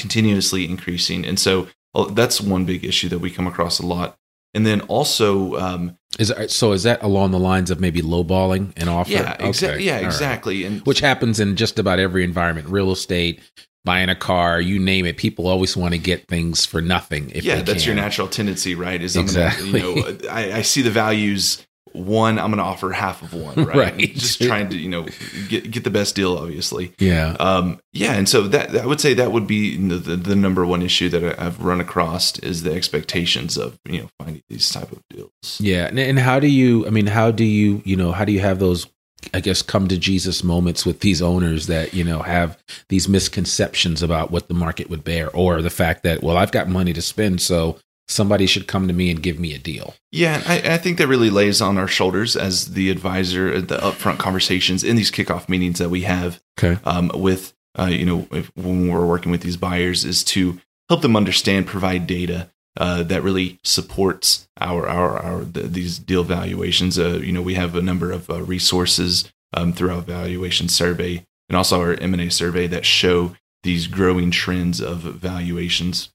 continuously 0.00 0.68
increasing. 0.68 1.24
And 1.24 1.38
so 1.38 1.68
that's 2.12 2.40
one 2.40 2.64
big 2.64 2.84
issue 2.84 3.08
that 3.10 3.18
we 3.18 3.30
come 3.30 3.46
across 3.46 3.78
a 3.78 3.86
lot. 3.86 4.16
And 4.52 4.66
then 4.66 4.80
also, 4.82 5.54
um, 5.56 5.96
is 6.18 6.32
so 6.48 6.72
is 6.72 6.82
that 6.82 7.02
along 7.04 7.30
the 7.30 7.38
lines 7.38 7.70
of 7.70 7.78
maybe 7.78 8.02
lowballing 8.02 8.72
an 8.76 8.88
offer? 8.88 9.10
yeah, 9.12 9.36
exa- 9.36 9.74
Okay. 9.74 9.84
yeah, 9.84 9.92
All 9.96 9.98
right. 9.98 10.06
exactly. 10.06 10.64
And 10.64 10.80
Which 10.84 10.98
happens 11.00 11.38
in 11.38 11.54
just 11.54 11.78
about 11.78 12.00
every 12.00 12.24
environment, 12.24 12.68
real 12.68 12.90
estate, 12.90 13.40
buying 13.84 14.08
a 14.08 14.16
car, 14.16 14.60
you 14.60 14.80
name 14.80 15.06
it. 15.06 15.16
People 15.18 15.46
always 15.46 15.76
want 15.76 15.94
to 15.94 15.98
get 15.98 16.26
things 16.26 16.66
for 16.66 16.82
nothing. 16.82 17.30
If 17.32 17.44
yeah, 17.44 17.62
that's 17.62 17.86
your 17.86 17.94
natural 17.94 18.26
tendency, 18.26 18.74
right? 18.74 19.00
Is 19.00 19.16
Exactly. 19.16 19.70
Gonna, 19.80 19.94
you 19.94 20.18
know, 20.22 20.30
I, 20.30 20.52
I 20.54 20.62
see 20.62 20.82
the 20.82 20.90
values. 20.90 21.64
One, 21.92 22.38
I'm 22.38 22.50
going 22.50 22.58
to 22.58 22.64
offer 22.64 22.90
half 22.90 23.22
of 23.22 23.34
one, 23.34 23.54
right? 23.64 23.76
Right. 23.76 23.98
Just 24.14 24.42
trying 24.42 24.68
to, 24.70 24.76
you 24.76 24.88
know, 24.88 25.06
get 25.48 25.70
get 25.70 25.84
the 25.84 25.90
best 25.90 26.14
deal, 26.14 26.36
obviously. 26.36 26.92
Yeah. 26.98 27.36
Um, 27.40 27.80
yeah, 27.92 28.14
and 28.14 28.28
so 28.28 28.42
that 28.48 28.76
I 28.76 28.86
would 28.86 29.00
say 29.00 29.14
that 29.14 29.32
would 29.32 29.46
be 29.46 29.76
the, 29.76 29.96
the, 29.96 30.16
the 30.16 30.36
number 30.36 30.64
one 30.64 30.82
issue 30.82 31.08
that 31.08 31.40
I've 31.40 31.60
run 31.62 31.80
across 31.80 32.38
is 32.38 32.62
the 32.62 32.72
expectations 32.72 33.56
of 33.56 33.78
you 33.84 34.02
know 34.02 34.08
finding 34.18 34.42
these 34.48 34.70
type 34.70 34.92
of 34.92 35.02
deals. 35.10 35.58
Yeah, 35.58 35.86
and, 35.86 35.98
and 35.98 36.18
how 36.18 36.38
do 36.38 36.46
you? 36.46 36.86
I 36.86 36.90
mean, 36.90 37.06
how 37.06 37.30
do 37.30 37.44
you? 37.44 37.82
You 37.84 37.96
know, 37.96 38.12
how 38.12 38.24
do 38.24 38.32
you 38.32 38.40
have 38.40 38.58
those? 38.58 38.86
I 39.34 39.40
guess 39.40 39.60
come 39.60 39.86
to 39.88 39.98
Jesus 39.98 40.42
moments 40.42 40.86
with 40.86 41.00
these 41.00 41.20
owners 41.20 41.66
that 41.66 41.92
you 41.92 42.04
know 42.04 42.20
have 42.20 42.56
these 42.88 43.08
misconceptions 43.08 44.02
about 44.02 44.30
what 44.30 44.48
the 44.48 44.54
market 44.54 44.88
would 44.88 45.04
bear, 45.04 45.30
or 45.30 45.60
the 45.62 45.70
fact 45.70 46.04
that 46.04 46.22
well, 46.22 46.36
I've 46.36 46.52
got 46.52 46.68
money 46.68 46.92
to 46.92 47.02
spend, 47.02 47.40
so 47.40 47.78
somebody 48.10 48.46
should 48.46 48.66
come 48.66 48.88
to 48.88 48.92
me 48.94 49.10
and 49.10 49.22
give 49.22 49.38
me 49.38 49.54
a 49.54 49.58
deal. 49.58 49.94
Yeah, 50.10 50.42
I, 50.46 50.74
I 50.74 50.78
think 50.78 50.98
that 50.98 51.06
really 51.08 51.30
lays 51.30 51.60
on 51.60 51.78
our 51.78 51.88
shoulders 51.88 52.36
as 52.36 52.72
the 52.74 52.90
advisor 52.90 53.48
at 53.52 53.68
the 53.68 53.78
upfront 53.78 54.18
conversations 54.18 54.82
in 54.84 54.96
these 54.96 55.10
kickoff 55.10 55.48
meetings 55.48 55.78
that 55.78 55.90
we 55.90 56.02
have 56.02 56.40
Okay. 56.58 56.80
um, 56.84 57.10
with 57.14 57.54
uh, 57.78 57.84
you 57.86 58.04
know 58.04 58.26
if, 58.32 58.50
when 58.56 58.88
we're 58.88 59.06
working 59.06 59.30
with 59.30 59.42
these 59.42 59.56
buyers 59.56 60.04
is 60.04 60.24
to 60.24 60.60
help 60.88 61.02
them 61.02 61.16
understand, 61.16 61.66
provide 61.68 62.06
data 62.06 62.50
uh, 62.78 63.02
that 63.04 63.22
really 63.22 63.58
supports 63.62 64.48
our 64.60 64.88
our, 64.88 65.18
our 65.18 65.44
the, 65.44 65.62
these 65.62 65.98
deal 65.98 66.24
valuations. 66.24 66.98
Uh, 66.98 67.20
you 67.22 67.32
know, 67.32 67.42
we 67.42 67.54
have 67.54 67.74
a 67.76 67.82
number 67.82 68.10
of 68.12 68.28
uh, 68.28 68.42
resources 68.42 69.30
um, 69.54 69.72
through 69.72 69.90
our 69.92 70.00
valuation 70.02 70.68
survey 70.68 71.24
and 71.48 71.56
also 71.56 71.80
our 71.80 71.94
M 71.94 72.12
and 72.12 72.22
A 72.22 72.30
survey 72.30 72.66
that 72.68 72.84
show 72.84 73.36
these 73.62 73.86
growing 73.86 74.30
trends 74.30 74.80
of 74.80 74.98
valuations, 75.00 76.10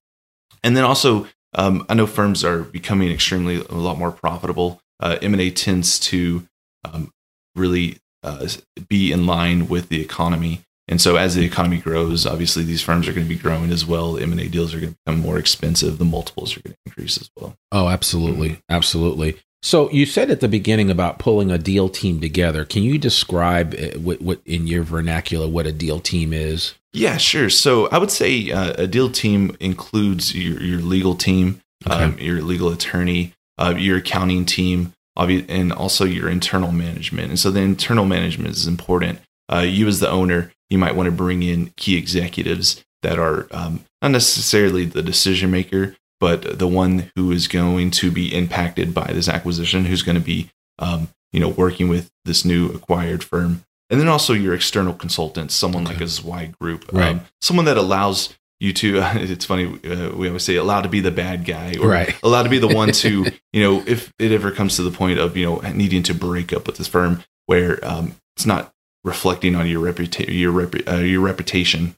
and 0.63 0.75
then 0.75 0.83
also. 0.83 1.27
Um, 1.55 1.85
I 1.89 1.93
know 1.93 2.05
firms 2.05 2.43
are 2.43 2.59
becoming 2.59 3.11
extremely 3.11 3.55
a 3.57 3.75
lot 3.75 3.97
more 3.97 4.11
profitable. 4.11 4.81
Uh, 4.99 5.17
M&A 5.21 5.51
tends 5.51 5.99
to 5.99 6.47
um, 6.83 7.11
really 7.55 7.97
uh, 8.23 8.47
be 8.87 9.11
in 9.11 9.25
line 9.25 9.67
with 9.67 9.89
the 9.89 10.01
economy. 10.01 10.61
And 10.87 11.01
so 11.01 11.15
as 11.15 11.33
the 11.33 11.45
economy 11.45 11.77
grows, 11.77 12.25
obviously 12.25 12.63
these 12.63 12.81
firms 12.81 13.07
are 13.07 13.13
going 13.13 13.25
to 13.25 13.33
be 13.33 13.39
growing 13.39 13.71
as 13.71 13.85
well. 13.85 14.17
M&A 14.17 14.47
deals 14.47 14.73
are 14.73 14.79
going 14.79 14.93
to 14.93 14.99
become 15.05 15.19
more 15.19 15.39
expensive. 15.39 15.97
The 15.97 16.05
multiples 16.05 16.55
are 16.55 16.61
going 16.61 16.73
to 16.73 16.79
increase 16.85 17.17
as 17.17 17.29
well. 17.35 17.55
Oh, 17.71 17.89
absolutely, 17.89 18.59
absolutely. 18.69 19.37
So 19.65 19.89
you 19.89 20.05
said 20.05 20.29
at 20.29 20.41
the 20.41 20.47
beginning 20.47 20.91
about 20.91 21.17
pulling 21.17 21.49
a 21.49 21.57
deal 21.57 21.89
team 21.89 22.21
together. 22.21 22.65
Can 22.65 22.83
you 22.83 22.99
describe 22.99 23.73
uh, 23.73 23.97
what, 23.97 24.21
what 24.21 24.39
in 24.45 24.67
your 24.67 24.83
vernacular 24.83 25.47
what 25.47 25.65
a 25.65 25.71
deal 25.71 25.99
team 25.99 26.33
is? 26.33 26.75
Yeah, 26.93 27.17
sure. 27.17 27.49
So 27.49 27.89
I 27.89 27.97
would 27.97 28.11
say 28.11 28.51
uh, 28.51 28.73
a 28.77 28.85
deal 28.85 29.09
team 29.09 29.57
includes 29.59 30.35
your, 30.35 30.61
your 30.61 30.81
legal 30.81 31.15
team, 31.15 31.61
um, 31.87 32.15
your 32.19 32.43
legal 32.43 32.69
attorney, 32.69 33.33
uh, 33.57 33.73
your 33.75 33.97
accounting 33.97 34.45
team, 34.45 34.93
and 35.17 35.73
also 35.73 36.05
your 36.05 36.29
internal 36.29 36.71
management. 36.71 37.29
And 37.29 37.39
so 37.39 37.49
the 37.49 37.61
internal 37.61 38.05
management 38.05 38.51
is 38.51 38.67
important. 38.67 39.17
Uh, 39.51 39.61
you, 39.61 39.87
as 39.87 39.99
the 39.99 40.11
owner, 40.11 40.51
you 40.69 40.77
might 40.77 40.95
want 40.95 41.07
to 41.07 41.11
bring 41.11 41.41
in 41.41 41.73
key 41.75 41.97
executives 41.97 42.85
that 43.01 43.17
are 43.17 43.47
um, 43.49 43.83
not 44.03 44.11
necessarily 44.11 44.85
the 44.85 45.01
decision 45.01 45.49
maker, 45.49 45.95
but 46.19 46.59
the 46.59 46.67
one 46.67 47.11
who 47.15 47.31
is 47.31 47.47
going 47.47 47.91
to 47.91 48.11
be 48.11 48.33
impacted 48.33 48.93
by 48.93 49.07
this 49.13 49.27
acquisition, 49.29 49.85
who's 49.85 50.03
going 50.03 50.17
to 50.17 50.23
be, 50.23 50.49
um, 50.79 51.09
you 51.33 51.39
know, 51.39 51.49
working 51.49 51.89
with 51.89 52.09
this 52.25 52.45
new 52.45 52.69
acquired 52.69 53.23
firm 53.23 53.63
and 53.89 53.99
then 53.99 54.07
also 54.07 54.33
your 54.33 54.53
external 54.55 54.93
consultants, 54.93 55.53
someone 55.53 55.83
like 55.83 56.01
a 56.01 56.07
Zweig 56.07 56.57
Group, 56.57 56.91
Right. 56.91 57.11
um, 57.11 57.21
someone 57.41 57.65
that 57.65 57.77
allows 57.77 58.33
you 58.59 58.73
to. 58.73 58.99
it's 59.15 59.45
funny 59.45 59.65
uh, 59.83 60.09
we 60.15 60.27
always 60.27 60.43
say 60.43 60.55
allowed 60.55 60.81
to 60.81 60.89
be 60.89 61.01
the 61.01 61.11
bad 61.11 61.45
guy, 61.45 61.75
or 61.79 61.89
Right. 61.89 62.15
allowed 62.23 62.43
to 62.43 62.49
be 62.49 62.57
the 62.59 62.67
one 62.67 62.91
to 62.93 63.25
you 63.53 63.61
know 63.61 63.83
if 63.85 64.11
it 64.17 64.31
ever 64.31 64.51
comes 64.51 64.75
to 64.77 64.81
the 64.83 64.91
point 64.91 65.19
of 65.19 65.37
you 65.37 65.45
know 65.45 65.59
needing 65.71 66.01
to 66.03 66.13
break 66.15 66.51
up 66.51 66.65
with 66.65 66.77
this 66.77 66.87
firm, 66.87 67.23
where 67.45 67.77
um, 67.85 68.15
it's 68.35 68.45
not 68.45 68.71
reflecting 69.03 69.55
on 69.55 69.67
your 69.67 69.81
reputation, 69.81 70.33
your, 70.33 70.51
repu- 70.51 70.91
uh, 70.91 70.97
your 71.01 71.21
reputation, 71.21 71.95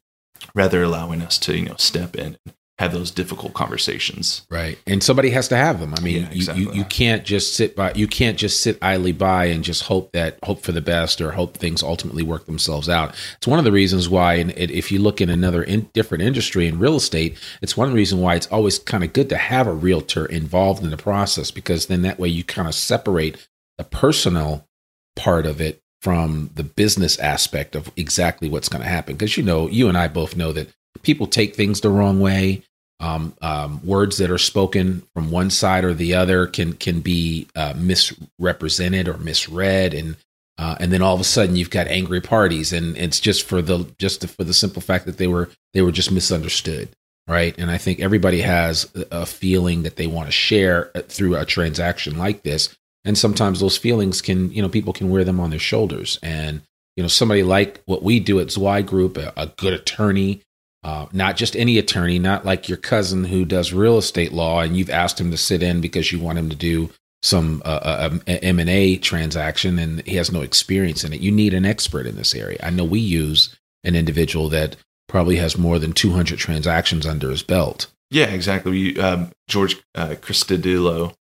rather 0.53 0.83
allowing 0.83 1.21
us 1.21 1.37
to 1.39 1.55
you 1.57 1.65
know 1.69 1.75
step 1.77 2.15
in 2.15 2.37
and 2.45 2.53
have 2.79 2.93
those 2.93 3.09
difficult 3.09 3.53
conversations. 3.55 4.45
Right. 4.51 4.77
And 4.85 5.03
somebody 5.03 5.31
has 5.31 5.47
to 5.47 5.57
have 5.57 5.79
them. 5.79 5.95
I 5.97 6.01
mean, 6.01 6.23
Yeah, 6.23 6.29
exactly. 6.29 6.63
you, 6.63 6.69
you, 6.71 6.77
you 6.77 6.85
can't 6.85 7.25
just 7.25 7.55
sit 7.55 7.75
by, 7.75 7.93
you 7.93 8.07
can't 8.07 8.37
just 8.37 8.61
sit 8.61 8.77
idly 8.83 9.13
by 9.13 9.45
and 9.45 9.63
just 9.63 9.83
hope 9.83 10.11
that, 10.11 10.37
hope 10.43 10.61
for 10.61 10.71
the 10.71 10.81
best 10.81 11.19
or 11.19 11.31
hope 11.31 11.57
things 11.57 11.81
ultimately 11.81 12.21
work 12.21 12.45
themselves 12.45 12.87
out. 12.87 13.15
It's 13.37 13.47
one 13.47 13.57
of 13.57 13.65
the 13.65 13.71
reasons 13.71 14.09
why, 14.09 14.35
and 14.35 14.51
it, 14.51 14.69
if 14.69 14.91
you 14.91 14.99
look 14.99 15.21
in 15.21 15.29
another 15.29 15.63
in, 15.63 15.89
different 15.93 16.23
industry 16.23 16.67
in 16.67 16.77
real 16.77 16.95
estate, 16.95 17.39
it's 17.63 17.75
one 17.75 17.93
reason 17.93 18.21
why 18.21 18.35
it's 18.35 18.47
always 18.47 18.77
kind 18.77 19.03
of 19.03 19.11
good 19.11 19.29
to 19.29 19.37
have 19.37 19.65
a 19.65 19.73
realtor 19.73 20.27
involved 20.27 20.83
in 20.83 20.91
the 20.91 20.97
process 20.97 21.49
because 21.49 21.87
then 21.87 22.03
that 22.03 22.19
way 22.19 22.27
you 22.27 22.43
kind 22.43 22.67
of 22.67 22.75
separate 22.75 23.47
the 23.79 23.83
personal 23.83 24.67
part 25.15 25.47
of 25.47 25.59
it 25.59 25.81
from 26.01 26.51
the 26.53 26.63
business 26.63 27.17
aspect 27.17 27.75
of 27.75 27.91
exactly 27.97 28.47
what's 28.47 28.69
going 28.69 28.83
to 28.83 28.87
happen. 28.87 29.15
Because, 29.15 29.35
you 29.35 29.43
know, 29.43 29.67
you 29.67 29.87
and 29.89 29.97
I 29.97 30.07
both 30.07 30.35
know 30.35 30.51
that 30.53 30.69
people 31.03 31.27
take 31.27 31.55
things 31.55 31.81
the 31.81 31.89
wrong 31.89 32.19
way. 32.19 32.63
Um, 32.99 33.35
um, 33.43 33.85
words 33.85 34.17
that 34.17 34.31
are 34.31 34.39
spoken 34.39 35.03
from 35.13 35.29
one 35.29 35.51
side 35.51 35.83
or 35.83 35.93
the 35.93 36.15
other 36.15 36.47
can 36.47 36.73
can 36.73 37.01
be 37.01 37.47
uh, 37.55 37.73
misrepresented 37.77 39.07
or 39.07 39.17
misread, 39.17 39.93
and 39.93 40.17
uh, 40.57 40.75
and 40.79 40.91
then 40.91 41.03
all 41.03 41.13
of 41.13 41.21
a 41.21 41.25
sudden 41.25 41.55
you've 41.55 41.69
got 41.69 41.87
angry 41.87 42.21
parties, 42.21 42.73
and 42.73 42.97
it's 42.97 43.19
just 43.19 43.47
for 43.47 43.61
the 43.61 43.85
just 43.99 44.27
for 44.27 44.43
the 44.43 44.53
simple 44.53 44.81
fact 44.81 45.05
that 45.05 45.17
they 45.17 45.27
were 45.27 45.49
they 45.73 45.81
were 45.81 45.91
just 45.91 46.11
misunderstood, 46.11 46.89
right? 47.27 47.55
And 47.59 47.69
I 47.69 47.77
think 47.77 47.99
everybody 47.99 48.41
has 48.41 48.91
a 49.11 49.27
feeling 49.27 49.83
that 49.83 49.97
they 49.97 50.07
want 50.07 50.27
to 50.27 50.31
share 50.31 50.89
uh, 50.95 51.01
through 51.01 51.35
a 51.35 51.45
transaction 51.45 52.17
like 52.17 52.41
this, 52.41 52.75
and 53.05 53.15
sometimes 53.15 53.59
those 53.59 53.77
feelings 53.77 54.21
can 54.21 54.51
you 54.51 54.63
know 54.63 54.69
people 54.69 54.93
can 54.93 55.09
wear 55.09 55.23
them 55.23 55.39
on 55.39 55.51
their 55.51 55.59
shoulders, 55.59 56.17
and 56.23 56.63
you 56.95 57.03
know 57.03 57.09
somebody 57.09 57.43
like 57.43 57.83
what 57.85 58.01
we 58.01 58.19
do 58.19 58.39
at 58.39 58.49
Zweig 58.49 58.87
Group, 58.87 59.17
a, 59.17 59.31
a 59.37 59.47
good 59.57 59.73
attorney 59.73 60.41
uh, 60.87 61.05
not 61.11 61.35
just 61.35 61.57
any 61.57 61.77
attorney, 61.77 62.17
not 62.17 62.45
like 62.45 62.69
your 62.69 62.77
cousin 62.77 63.25
who 63.25 63.43
does 63.43 63.73
real 63.73 63.97
estate 63.97 64.31
law 64.31 64.61
and 64.61 64.77
you've 64.77 64.89
asked 64.89 65.19
him 65.19 65.31
to 65.31 65.35
sit 65.35 65.61
in 65.61 65.81
because 65.81 66.13
you 66.13 66.17
want 66.17 66.39
him 66.39 66.49
to 66.49 66.55
do 66.55 66.89
some 67.21 67.61
uh, 67.65 67.79
uh, 67.83 68.09
um, 68.09 68.21
M 68.25 68.57
and 68.57 68.69
A 68.69 68.95
transaction 68.95 69.79
and 69.79 70.01
he 70.07 70.15
has 70.15 70.31
no 70.31 70.41
experience 70.43 71.03
in 71.03 71.11
it. 71.11 71.19
You 71.19 71.29
need 71.29 71.53
an 71.53 71.65
expert 71.65 72.05
in 72.05 72.15
this 72.15 72.33
area. 72.33 72.57
I 72.63 72.69
know 72.69 72.85
we 72.85 73.01
use 73.01 73.53
an 73.83 73.97
individual 73.97 74.47
that 74.47 74.77
probably 75.09 75.35
has 75.35 75.57
more 75.57 75.77
than 75.77 75.91
200 75.91 76.39
transactions 76.39 77.05
under 77.05 77.31
his 77.31 77.43
belt. 77.43 77.87
Yeah, 78.09 78.27
exactly. 78.27 78.71
We, 78.71 78.99
um, 79.01 79.33
George 79.49 79.75
uh, 79.93 80.15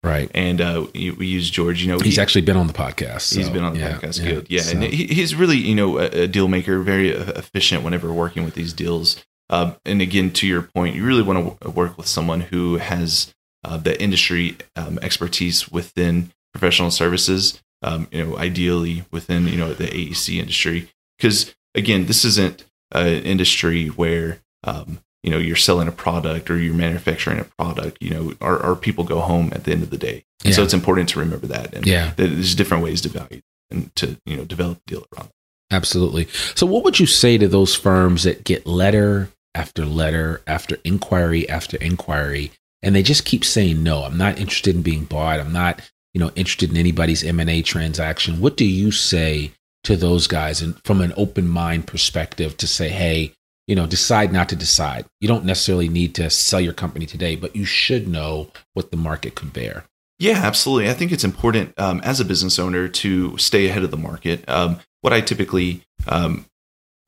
right? 0.04 0.30
And 0.34 0.60
uh, 0.60 0.86
we, 0.94 1.10
we 1.10 1.26
use 1.26 1.50
George. 1.50 1.82
You 1.82 1.88
know, 1.88 1.98
he's 1.98 2.14
he, 2.14 2.22
actually 2.22 2.42
been 2.42 2.56
on 2.56 2.68
the 2.68 2.72
podcast. 2.72 3.22
So, 3.22 3.40
he's 3.40 3.50
been 3.50 3.64
on 3.64 3.74
the 3.74 3.80
yeah, 3.80 3.98
podcast. 3.98 4.20
Yeah, 4.20 4.30
Good. 4.30 4.46
Yeah, 4.48 4.62
so. 4.62 4.72
and 4.74 4.84
he, 4.84 5.06
he's 5.08 5.34
really 5.34 5.56
you 5.56 5.74
know 5.74 5.98
a, 5.98 6.04
a 6.04 6.26
deal 6.28 6.46
maker, 6.46 6.78
very 6.78 7.08
efficient 7.10 7.82
whenever 7.82 8.12
working 8.12 8.44
with 8.44 8.54
these 8.54 8.72
deals. 8.72 9.24
Um, 9.50 9.76
and 9.84 10.02
again, 10.02 10.30
to 10.32 10.46
your 10.46 10.62
point, 10.62 10.94
you 10.94 11.04
really 11.04 11.22
want 11.22 11.60
to 11.60 11.70
work 11.70 11.96
with 11.96 12.06
someone 12.06 12.40
who 12.40 12.76
has 12.76 13.34
uh, 13.64 13.76
the 13.76 14.00
industry 14.00 14.56
um, 14.76 14.98
expertise 15.02 15.70
within 15.70 16.32
professional 16.52 16.90
services. 16.90 17.60
Um, 17.82 18.08
you 18.10 18.24
know, 18.24 18.36
ideally 18.36 19.04
within 19.12 19.46
you 19.46 19.56
know 19.56 19.72
the 19.72 19.86
AEC 19.86 20.38
industry, 20.38 20.90
because 21.16 21.54
again, 21.74 22.06
this 22.06 22.24
isn't 22.24 22.64
an 22.92 23.22
industry 23.22 23.86
where 23.86 24.40
um, 24.64 24.98
you 25.22 25.30
know 25.30 25.38
you're 25.38 25.56
selling 25.56 25.86
a 25.86 25.92
product 25.92 26.50
or 26.50 26.58
you're 26.58 26.74
manufacturing 26.74 27.38
a 27.38 27.44
product. 27.44 27.98
You 28.00 28.10
know, 28.10 28.34
our, 28.40 28.58
our 28.60 28.74
people 28.74 29.04
go 29.04 29.20
home 29.20 29.50
at 29.52 29.64
the 29.64 29.70
end 29.70 29.84
of 29.84 29.90
the 29.90 29.96
day, 29.96 30.24
yeah. 30.42 30.52
so 30.52 30.64
it's 30.64 30.74
important 30.74 31.08
to 31.10 31.20
remember 31.20 31.46
that. 31.46 31.72
And 31.72 31.86
yeah, 31.86 32.14
there's 32.16 32.56
different 32.56 32.82
ways 32.82 33.00
to 33.02 33.10
value 33.10 33.42
and 33.70 33.94
to 33.96 34.18
you 34.26 34.36
know 34.36 34.44
develop 34.44 34.78
a 34.78 34.90
deal 34.90 35.06
around. 35.14 35.28
Absolutely. 35.70 36.28
So, 36.54 36.66
what 36.66 36.82
would 36.84 36.98
you 36.98 37.06
say 37.06 37.38
to 37.38 37.46
those 37.46 37.74
firms 37.74 38.24
that 38.24 38.44
get 38.44 38.66
letter 38.66 39.30
after 39.58 39.84
letter 39.84 40.40
after 40.46 40.78
inquiry 40.84 41.48
after 41.48 41.76
inquiry 41.78 42.52
and 42.80 42.94
they 42.94 43.02
just 43.02 43.24
keep 43.24 43.44
saying 43.44 43.82
no. 43.82 44.04
I'm 44.04 44.16
not 44.16 44.38
interested 44.38 44.76
in 44.76 44.82
being 44.82 45.04
bought. 45.04 45.40
I'm 45.40 45.52
not 45.52 45.80
you 46.14 46.20
know 46.20 46.30
interested 46.36 46.70
in 46.70 46.76
anybody's 46.76 47.24
m&a 47.24 47.60
transaction. 47.62 48.40
What 48.40 48.56
do 48.56 48.64
you 48.64 48.92
say 48.92 49.50
to 49.84 49.96
those 49.96 50.28
guys 50.28 50.62
and 50.62 50.80
from 50.84 51.00
an 51.00 51.12
open 51.16 51.48
mind 51.48 51.86
perspective 51.86 52.56
to 52.58 52.66
say 52.66 52.88
hey 52.88 53.32
you 53.66 53.74
know 53.74 53.86
decide 53.86 54.32
not 54.32 54.48
to 54.50 54.56
decide. 54.56 55.06
You 55.20 55.26
don't 55.26 55.44
necessarily 55.44 55.88
need 55.88 56.14
to 56.14 56.30
sell 56.30 56.60
your 56.60 56.72
company 56.72 57.04
today 57.04 57.34
but 57.34 57.56
you 57.56 57.64
should 57.64 58.06
know 58.06 58.52
what 58.74 58.92
the 58.92 58.96
market 58.96 59.34
could 59.34 59.52
bear. 59.52 59.84
Yeah 60.20 60.40
absolutely. 60.44 60.88
I 60.88 60.94
think 60.94 61.10
it's 61.10 61.24
important 61.24 61.74
um, 61.78 62.00
as 62.04 62.20
a 62.20 62.24
business 62.24 62.60
owner 62.60 62.86
to 63.02 63.36
stay 63.38 63.66
ahead 63.68 63.82
of 63.82 63.90
the 63.90 63.96
market. 63.96 64.48
Um, 64.48 64.78
what 65.00 65.12
i 65.12 65.20
typically 65.20 65.82
um, 66.06 66.46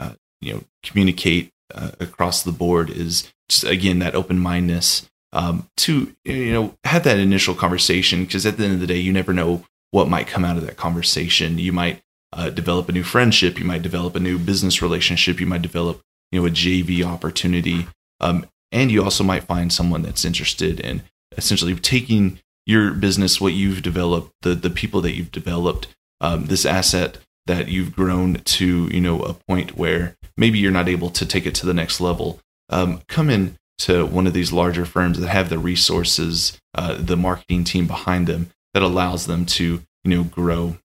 uh, 0.00 0.14
you 0.40 0.52
know 0.52 0.64
communicate 0.82 1.52
uh, 1.74 1.90
across 2.00 2.42
the 2.42 2.52
board 2.52 2.90
is 2.90 3.32
just 3.48 3.64
again 3.64 3.98
that 4.00 4.14
open 4.14 4.38
mindedness 4.38 5.08
um, 5.32 5.68
to 5.76 6.14
you 6.24 6.52
know 6.52 6.74
have 6.84 7.04
that 7.04 7.18
initial 7.18 7.54
conversation 7.54 8.24
because 8.24 8.46
at 8.46 8.56
the 8.56 8.64
end 8.64 8.74
of 8.74 8.80
the 8.80 8.86
day 8.86 8.98
you 8.98 9.12
never 9.12 9.32
know 9.32 9.64
what 9.90 10.08
might 10.08 10.26
come 10.28 10.44
out 10.44 10.56
of 10.56 10.64
that 10.66 10.76
conversation. 10.76 11.58
You 11.58 11.72
might 11.72 12.00
uh, 12.32 12.50
develop 12.50 12.88
a 12.88 12.92
new 12.92 13.02
friendship 13.02 13.58
you 13.58 13.64
might 13.64 13.82
develop 13.82 14.14
a 14.14 14.20
new 14.20 14.38
business 14.38 14.80
relationship 14.80 15.40
you 15.40 15.46
might 15.46 15.62
develop 15.62 16.00
you 16.30 16.40
know 16.40 16.46
a 16.46 16.50
jv 16.50 17.02
opportunity 17.04 17.86
um, 18.20 18.46
and 18.70 18.90
you 18.90 19.02
also 19.02 19.24
might 19.24 19.44
find 19.44 19.72
someone 19.72 20.02
that's 20.02 20.24
interested 20.24 20.78
in 20.80 21.02
essentially 21.36 21.74
taking 21.74 22.38
your 22.66 22.92
business 22.92 23.40
what 23.40 23.52
you've 23.52 23.82
developed 23.82 24.30
the 24.42 24.54
the 24.54 24.70
people 24.70 25.00
that 25.00 25.14
you've 25.14 25.32
developed 25.32 25.88
um, 26.20 26.46
this 26.46 26.64
asset 26.64 27.18
that 27.50 27.66
you've 27.66 27.96
grown 27.96 28.34
to 28.34 28.88
you 28.92 29.00
know 29.00 29.22
a 29.22 29.34
point 29.34 29.76
where 29.76 30.16
maybe 30.36 30.60
you're 30.60 30.70
not 30.70 30.88
able 30.88 31.10
to 31.10 31.26
take 31.26 31.46
it 31.46 31.54
to 31.56 31.66
the 31.66 31.74
next 31.74 32.00
level, 32.00 32.38
um, 32.68 33.02
come 33.08 33.28
in 33.28 33.56
to 33.78 34.06
one 34.06 34.28
of 34.28 34.32
these 34.32 34.52
larger 34.52 34.84
firms 34.84 35.18
that 35.18 35.28
have 35.28 35.48
the 35.48 35.58
resources, 35.58 36.56
uh, 36.76 36.94
the 36.96 37.16
marketing 37.16 37.64
team 37.64 37.88
behind 37.88 38.28
them 38.28 38.50
that 38.72 38.84
allows 38.84 39.26
them 39.26 39.44
to 39.44 39.82
you 40.04 40.16
know 40.16 40.22
grow 40.22 40.76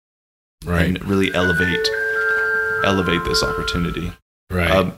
right. 0.65 0.87
and 0.87 1.05
really 1.05 1.31
elevate 1.35 1.87
elevate 2.83 3.23
this 3.25 3.43
opportunity. 3.43 4.11
Right. 4.49 4.71
Um, 4.71 4.97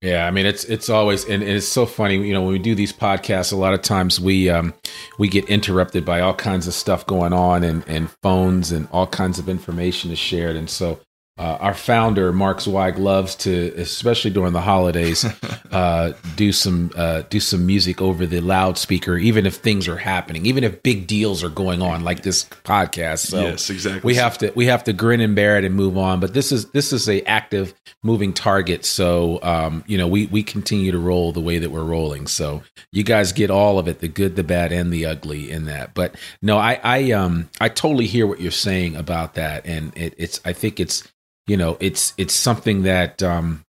yeah, 0.00 0.26
I 0.26 0.30
mean 0.30 0.46
it's 0.46 0.64
it's 0.64 0.88
always 0.88 1.24
and 1.24 1.42
it's 1.42 1.66
so 1.66 1.84
funny. 1.84 2.16
You 2.24 2.32
know, 2.32 2.42
when 2.42 2.52
we 2.52 2.58
do 2.60 2.74
these 2.76 2.92
podcasts, 2.92 3.52
a 3.52 3.56
lot 3.56 3.74
of 3.74 3.82
times 3.82 4.20
we 4.20 4.48
um, 4.48 4.74
we 5.18 5.28
get 5.28 5.44
interrupted 5.46 6.04
by 6.04 6.20
all 6.20 6.34
kinds 6.34 6.68
of 6.68 6.74
stuff 6.74 7.04
going 7.06 7.32
on 7.32 7.64
and 7.64 7.82
and 7.88 8.08
phones 8.22 8.70
and 8.70 8.86
all 8.92 9.08
kinds 9.08 9.40
of 9.40 9.48
information 9.48 10.12
is 10.12 10.18
shared, 10.18 10.54
and 10.54 10.70
so 10.70 11.00
uh, 11.38 11.56
our 11.60 11.74
founder 11.74 12.32
Mark 12.32 12.60
Zweig 12.60 12.98
loves 12.98 13.36
to, 13.36 13.72
especially 13.76 14.32
during 14.32 14.52
the 14.52 14.60
holidays, 14.60 15.24
uh, 15.70 16.12
do 16.34 16.50
some 16.50 16.90
uh, 16.96 17.22
do 17.30 17.38
some 17.38 17.64
music 17.64 18.02
over 18.02 18.26
the 18.26 18.40
loudspeaker, 18.40 19.16
even 19.16 19.46
if 19.46 19.56
things 19.56 19.86
are 19.86 19.96
happening, 19.96 20.46
even 20.46 20.64
if 20.64 20.82
big 20.82 21.06
deals 21.06 21.44
are 21.44 21.48
going 21.48 21.80
on, 21.80 22.02
like 22.02 22.22
this 22.22 22.44
podcast. 22.64 23.26
So 23.26 23.40
yes, 23.40 23.70
exactly. 23.70 24.00
We 24.04 24.16
have 24.16 24.38
to 24.38 24.52
we 24.56 24.66
have 24.66 24.82
to 24.84 24.92
grin 24.92 25.20
and 25.20 25.36
bear 25.36 25.56
it 25.56 25.64
and 25.64 25.76
move 25.76 25.96
on. 25.96 26.18
But 26.18 26.34
this 26.34 26.50
is 26.50 26.70
this 26.70 26.92
is 26.92 27.08
a 27.08 27.22
active 27.22 27.72
moving 28.02 28.32
target. 28.32 28.84
So 28.84 29.38
um, 29.42 29.84
you 29.86 29.96
know 29.96 30.08
we 30.08 30.26
we 30.26 30.42
continue 30.42 30.90
to 30.90 30.98
roll 30.98 31.30
the 31.30 31.40
way 31.40 31.60
that 31.60 31.70
we're 31.70 31.84
rolling. 31.84 32.26
So 32.26 32.64
you 32.90 33.04
guys 33.04 33.32
get 33.32 33.48
all 33.48 33.78
of 33.78 33.86
it, 33.86 34.00
the 34.00 34.08
good, 34.08 34.34
the 34.34 34.42
bad, 34.42 34.72
and 34.72 34.92
the 34.92 35.06
ugly 35.06 35.52
in 35.52 35.66
that. 35.66 35.94
But 35.94 36.16
no, 36.42 36.58
I 36.58 36.80
I 36.82 37.12
um 37.12 37.48
I 37.60 37.68
totally 37.68 38.06
hear 38.06 38.26
what 38.26 38.40
you're 38.40 38.50
saying 38.50 38.96
about 38.96 39.34
that, 39.34 39.66
and 39.66 39.96
it, 39.96 40.14
it's 40.18 40.40
I 40.44 40.52
think 40.52 40.80
it's 40.80 41.06
you 41.48 41.56
know 41.56 41.76
it's 41.80 42.14
it's 42.16 42.34
something 42.34 42.82
that 42.82 43.22
um, 43.22 43.64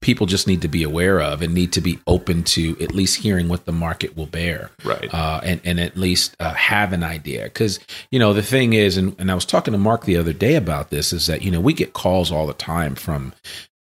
people 0.00 0.26
just 0.26 0.46
need 0.46 0.62
to 0.62 0.68
be 0.68 0.82
aware 0.82 1.20
of 1.20 1.42
and 1.42 1.54
need 1.54 1.72
to 1.72 1.80
be 1.80 1.98
open 2.06 2.42
to 2.42 2.76
at 2.80 2.94
least 2.94 3.18
hearing 3.18 3.48
what 3.48 3.66
the 3.66 3.72
market 3.72 4.16
will 4.16 4.26
bear. 4.26 4.70
Right. 4.82 5.12
Uh, 5.12 5.40
and, 5.42 5.60
and 5.62 5.78
at 5.78 5.96
least 5.96 6.36
uh, 6.40 6.54
have 6.54 6.92
an 6.92 7.02
idea. 7.02 7.44
Because 7.44 7.78
you 8.10 8.18
know 8.18 8.32
the 8.32 8.42
thing 8.42 8.72
is 8.72 8.96
and, 8.96 9.14
and 9.18 9.30
i 9.30 9.34
was 9.34 9.44
talking 9.44 9.72
to 9.72 9.78
mark 9.78 10.04
the 10.04 10.16
other 10.16 10.32
day 10.32 10.56
about 10.56 10.90
this 10.90 11.12
is 11.12 11.26
that 11.26 11.42
you 11.42 11.50
know 11.50 11.60
we 11.60 11.72
get 11.72 11.92
calls 11.92 12.32
all 12.32 12.46
the 12.46 12.54
time 12.54 12.94
from 12.94 13.32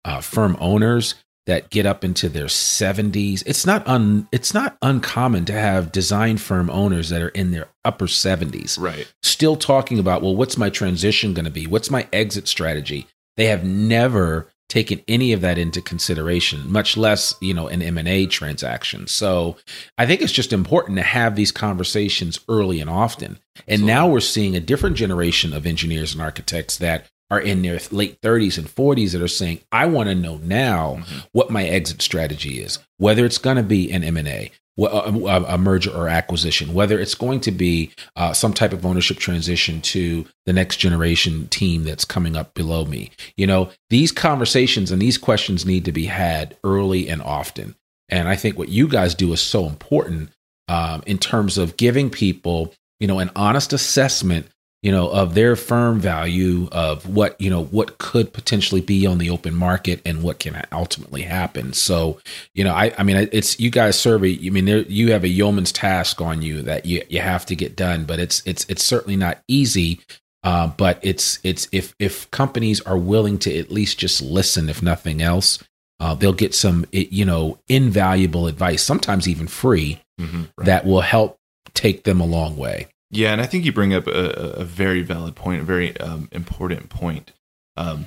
uh, 0.05 0.21
firm 0.21 0.57
owners 0.61 1.15
that 1.47 1.71
get 1.71 1.87
up 1.87 2.05
into 2.05 2.29
their 2.29 2.47
70s. 2.47 3.43
It's 3.47 3.65
not 3.65 3.87
un 3.87 4.29
it's 4.33 4.53
not 4.53 4.77
uncommon 4.83 5.45
to 5.47 5.53
have 5.53 5.93
design 5.93 6.37
firm 6.37 6.69
owners 6.71 7.09
that 7.11 7.23
are 7.23 7.29
in 7.29 7.53
their 7.53 7.69
upper 7.85 8.07
70s. 8.07 8.79
Right. 8.79 9.13
Still 9.23 9.57
talking 9.57 9.99
about, 9.99 10.23
well, 10.23 10.37
what's 10.37 10.59
my 10.59 10.71
transition 10.71 11.35
going 11.35 11.45
to 11.45 11.51
be? 11.51 11.67
What's 11.67 11.91
my 11.91 12.09
exit 12.13 12.49
strategy? 12.49 13.07
They 13.37 13.47
have 13.47 13.65
never 13.65 14.49
taken 14.69 15.01
any 15.07 15.33
of 15.33 15.43
that 15.43 15.59
into 15.59 15.81
consideration, 15.81 16.71
much 16.71 16.97
less, 16.97 17.35
you 17.41 17.55
know, 17.55 17.69
an 17.69 17.83
M&A 17.83 18.27
transaction. 18.27 19.07
So, 19.07 19.57
I 19.97 20.07
think 20.07 20.23
it's 20.23 20.33
just 20.33 20.53
important 20.53 20.97
to 20.97 21.05
have 21.05 21.37
these 21.37 21.53
conversations 21.53 22.41
early 22.49 22.81
and 22.81 22.91
often. 22.91 23.39
And 23.69 23.83
Absolutely. 23.83 23.87
now 23.87 24.09
we're 24.09 24.21
seeing 24.21 24.57
a 24.57 24.61
different 24.61 24.97
generation 24.97 25.53
of 25.53 25.67
engineers 25.67 26.15
and 26.15 26.23
architects 26.23 26.79
that 26.79 27.07
are 27.31 27.41
in 27.41 27.63
their 27.63 27.81
late 27.91 28.21
30s 28.21 28.59
and 28.59 28.69
40s 28.69 29.13
that 29.13 29.23
are 29.23 29.29
saying, 29.29 29.61
I 29.73 29.87
want 29.87 30.09
to 30.09 30.15
know 30.15 30.37
now 30.39 30.99
mm-hmm. 31.01 31.19
what 31.33 31.51
my 31.51 31.65
exit 31.65 32.03
strategy 32.03 32.63
is, 32.63 32.79
whether 32.99 33.25
it's 33.25 33.39
going 33.39 33.57
to 33.57 33.63
be 33.63 33.91
an 33.91 34.05
M&A, 34.05 34.53
a, 34.79 35.59
merger 35.59 35.91
or 35.91 36.09
acquisition, 36.09 36.75
whether 36.75 37.01
it's 37.01 37.15
going 37.15 37.41
to 37.41 37.51
be 37.51 37.91
uh, 38.15 38.33
some 38.33 38.53
type 38.53 38.73
of 38.73 38.85
ownership 38.85 39.17
transition 39.17 39.81
to 39.81 40.27
the 40.45 40.53
next 40.53 40.77
generation 40.77 41.49
team 41.49 41.85
that's 41.85 42.05
coming 42.05 42.37
up 42.37 42.53
below 42.55 42.85
me. 42.85 43.11
You 43.37 43.47
know, 43.47 43.71
these 43.89 44.13
conversations 44.13 44.91
and 44.91 45.01
these 45.01 45.19
questions 45.19 45.65
need 45.65 45.87
to 45.87 45.93
be 45.93 46.07
had 46.07 46.57
early 46.63 47.09
and 47.09 47.23
often. 47.23 47.75
And 48.09 48.29
I 48.29 48.37
think 48.37 48.59
what 48.59 48.69
you 48.69 48.87
guys 48.87 49.15
do 49.15 49.33
is 49.33 49.41
so 49.41 49.67
important 49.67 50.31
um, 50.69 51.03
in 51.07 51.19
terms 51.19 51.59
of 51.59 51.77
giving 51.77 52.11
people, 52.11 52.75
you 53.01 53.07
know, 53.07 53.19
an 53.19 53.31
honest 53.35 53.73
assessment 53.73 54.47
you 54.83 54.93
know, 54.93 55.09
of 55.09 55.35
their 55.35 55.57
firm 55.57 55.99
value 55.99 56.69
of 56.71 57.09
what, 57.09 57.41
you 57.41 57.51
know, 57.51 57.65
what 57.65 57.99
could 57.99 58.33
potentially 58.33 58.81
be 58.81 59.07
on 59.07 59.19
the 59.19 59.31
open 59.31 59.55
market 59.55 60.01
and 60.05 60.23
what 60.23 60.39
can 60.39 60.63
ultimately 60.71 61.23
happen. 61.23 61.73
So, 61.73 62.21
you 62.55 62.63
know, 62.63 62.73
I, 62.73 62.95
I 62.97 63.03
mean, 63.03 63.29
it's, 63.33 63.59
you 63.59 63.71
guys 63.71 63.99
serve 63.99 64.23
a, 64.23 64.29
I 64.29 64.51
mean, 64.51 64.67
there, 64.67 64.83
you 64.83 65.13
have 65.13 65.25
a 65.25 65.29
yeoman's 65.29 65.73
task 65.73 66.21
on 66.21 66.43
you 66.43 66.63
that 66.63 66.87
you, 66.87 67.03
you 67.09 67.21
have 67.21 67.47
to 67.47 67.57
get 67.57 67.75
done, 67.75 68.05
but 68.05 68.21
it's, 68.21 68.43
it's, 68.47 68.65
it's 68.69 68.85
certainly 68.85 69.17
not 69.17 69.43
easy. 69.49 70.01
Uh, 70.45 70.69
but 70.69 71.01
it's, 71.03 71.41
it's, 71.43 71.67
if, 71.73 71.93
if 71.99 72.31
companies 72.31 72.81
are 72.83 72.99
willing 72.99 73.39
to 73.39 73.59
at 73.59 73.73
least 73.73 73.99
just 73.99 74.23
listen, 74.23 74.69
if 74.69 74.81
nothing 74.83 75.21
else, 75.21 75.59
uh, 75.99 76.15
they'll 76.15 76.33
get 76.33 76.55
some, 76.55 76.87
you 76.93 77.25
know, 77.25 77.59
invaluable 77.69 78.47
advice, 78.47 78.83
sometimes 78.83 79.27
even 79.27 79.49
free, 79.49 80.01
mm-hmm, 80.21 80.43
right. 80.57 80.67
that 80.67 80.87
will 80.87 81.01
help 81.01 81.39
take 81.75 82.05
them 82.05 82.21
a 82.21 82.27
long 82.27 82.57
way. 82.57 82.87
Yeah, 83.11 83.33
and 83.33 83.41
I 83.41 83.47
think 83.47 83.65
you 83.65 83.73
bring 83.73 83.95
up 83.95 84.07
a, 84.07 84.11
a 84.11 84.65
very 84.65 85.03
valid 85.03 85.37
point, 85.37 85.63
a 85.63 85.65
very 85.65 85.97
um, 86.01 86.29
important 86.33 86.89
point. 86.89 87.33
Um, 87.77 88.07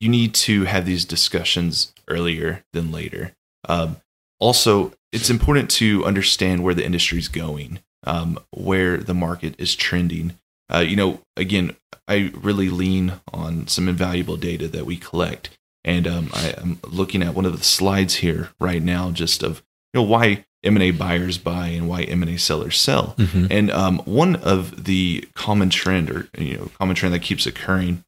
you 0.00 0.08
need 0.08 0.34
to 0.34 0.64
have 0.64 0.84
these 0.84 1.04
discussions 1.04 1.92
earlier 2.08 2.64
than 2.72 2.92
later. 2.92 3.32
Um, 3.68 3.96
also, 4.40 4.92
it's 5.12 5.30
important 5.30 5.70
to 5.72 6.04
understand 6.04 6.64
where 6.64 6.74
the 6.74 6.84
industry 6.84 7.18
is 7.18 7.28
going, 7.28 7.78
um, 8.04 8.38
where 8.50 8.96
the 8.96 9.14
market 9.14 9.54
is 9.58 9.76
trending. 9.76 10.34
Uh, 10.72 10.80
you 10.80 10.96
know, 10.96 11.20
again, 11.36 11.76
I 12.08 12.32
really 12.34 12.68
lean 12.68 13.20
on 13.32 13.68
some 13.68 13.88
invaluable 13.88 14.36
data 14.36 14.68
that 14.68 14.86
we 14.86 14.96
collect, 14.96 15.56
and 15.84 16.06
um, 16.06 16.30
I, 16.34 16.54
am 16.58 16.80
looking 16.82 17.22
at 17.22 17.34
one 17.34 17.46
of 17.46 17.56
the 17.56 17.64
slides 17.64 18.16
here 18.16 18.50
right 18.58 18.82
now, 18.82 19.10
just 19.10 19.42
of 19.42 19.62
you 19.94 20.00
know 20.00 20.06
why 20.06 20.44
M&A 20.64 20.90
buyers 20.92 21.38
buy 21.38 21.68
and 21.68 21.88
why 21.88 22.02
M&A 22.02 22.36
sellers 22.36 22.80
sell. 22.80 23.14
Mm-hmm. 23.18 23.46
And 23.50 23.70
um, 23.70 23.98
one 24.00 24.36
of 24.36 24.84
the 24.84 25.28
common 25.34 25.70
trend 25.70 26.10
or 26.10 26.28
you 26.38 26.56
know 26.56 26.70
common 26.78 26.94
trend 26.94 27.14
that 27.14 27.22
keeps 27.22 27.46
occurring 27.46 28.04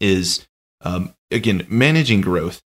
is 0.00 0.46
um, 0.82 1.14
again 1.30 1.66
managing 1.68 2.20
growth 2.20 2.62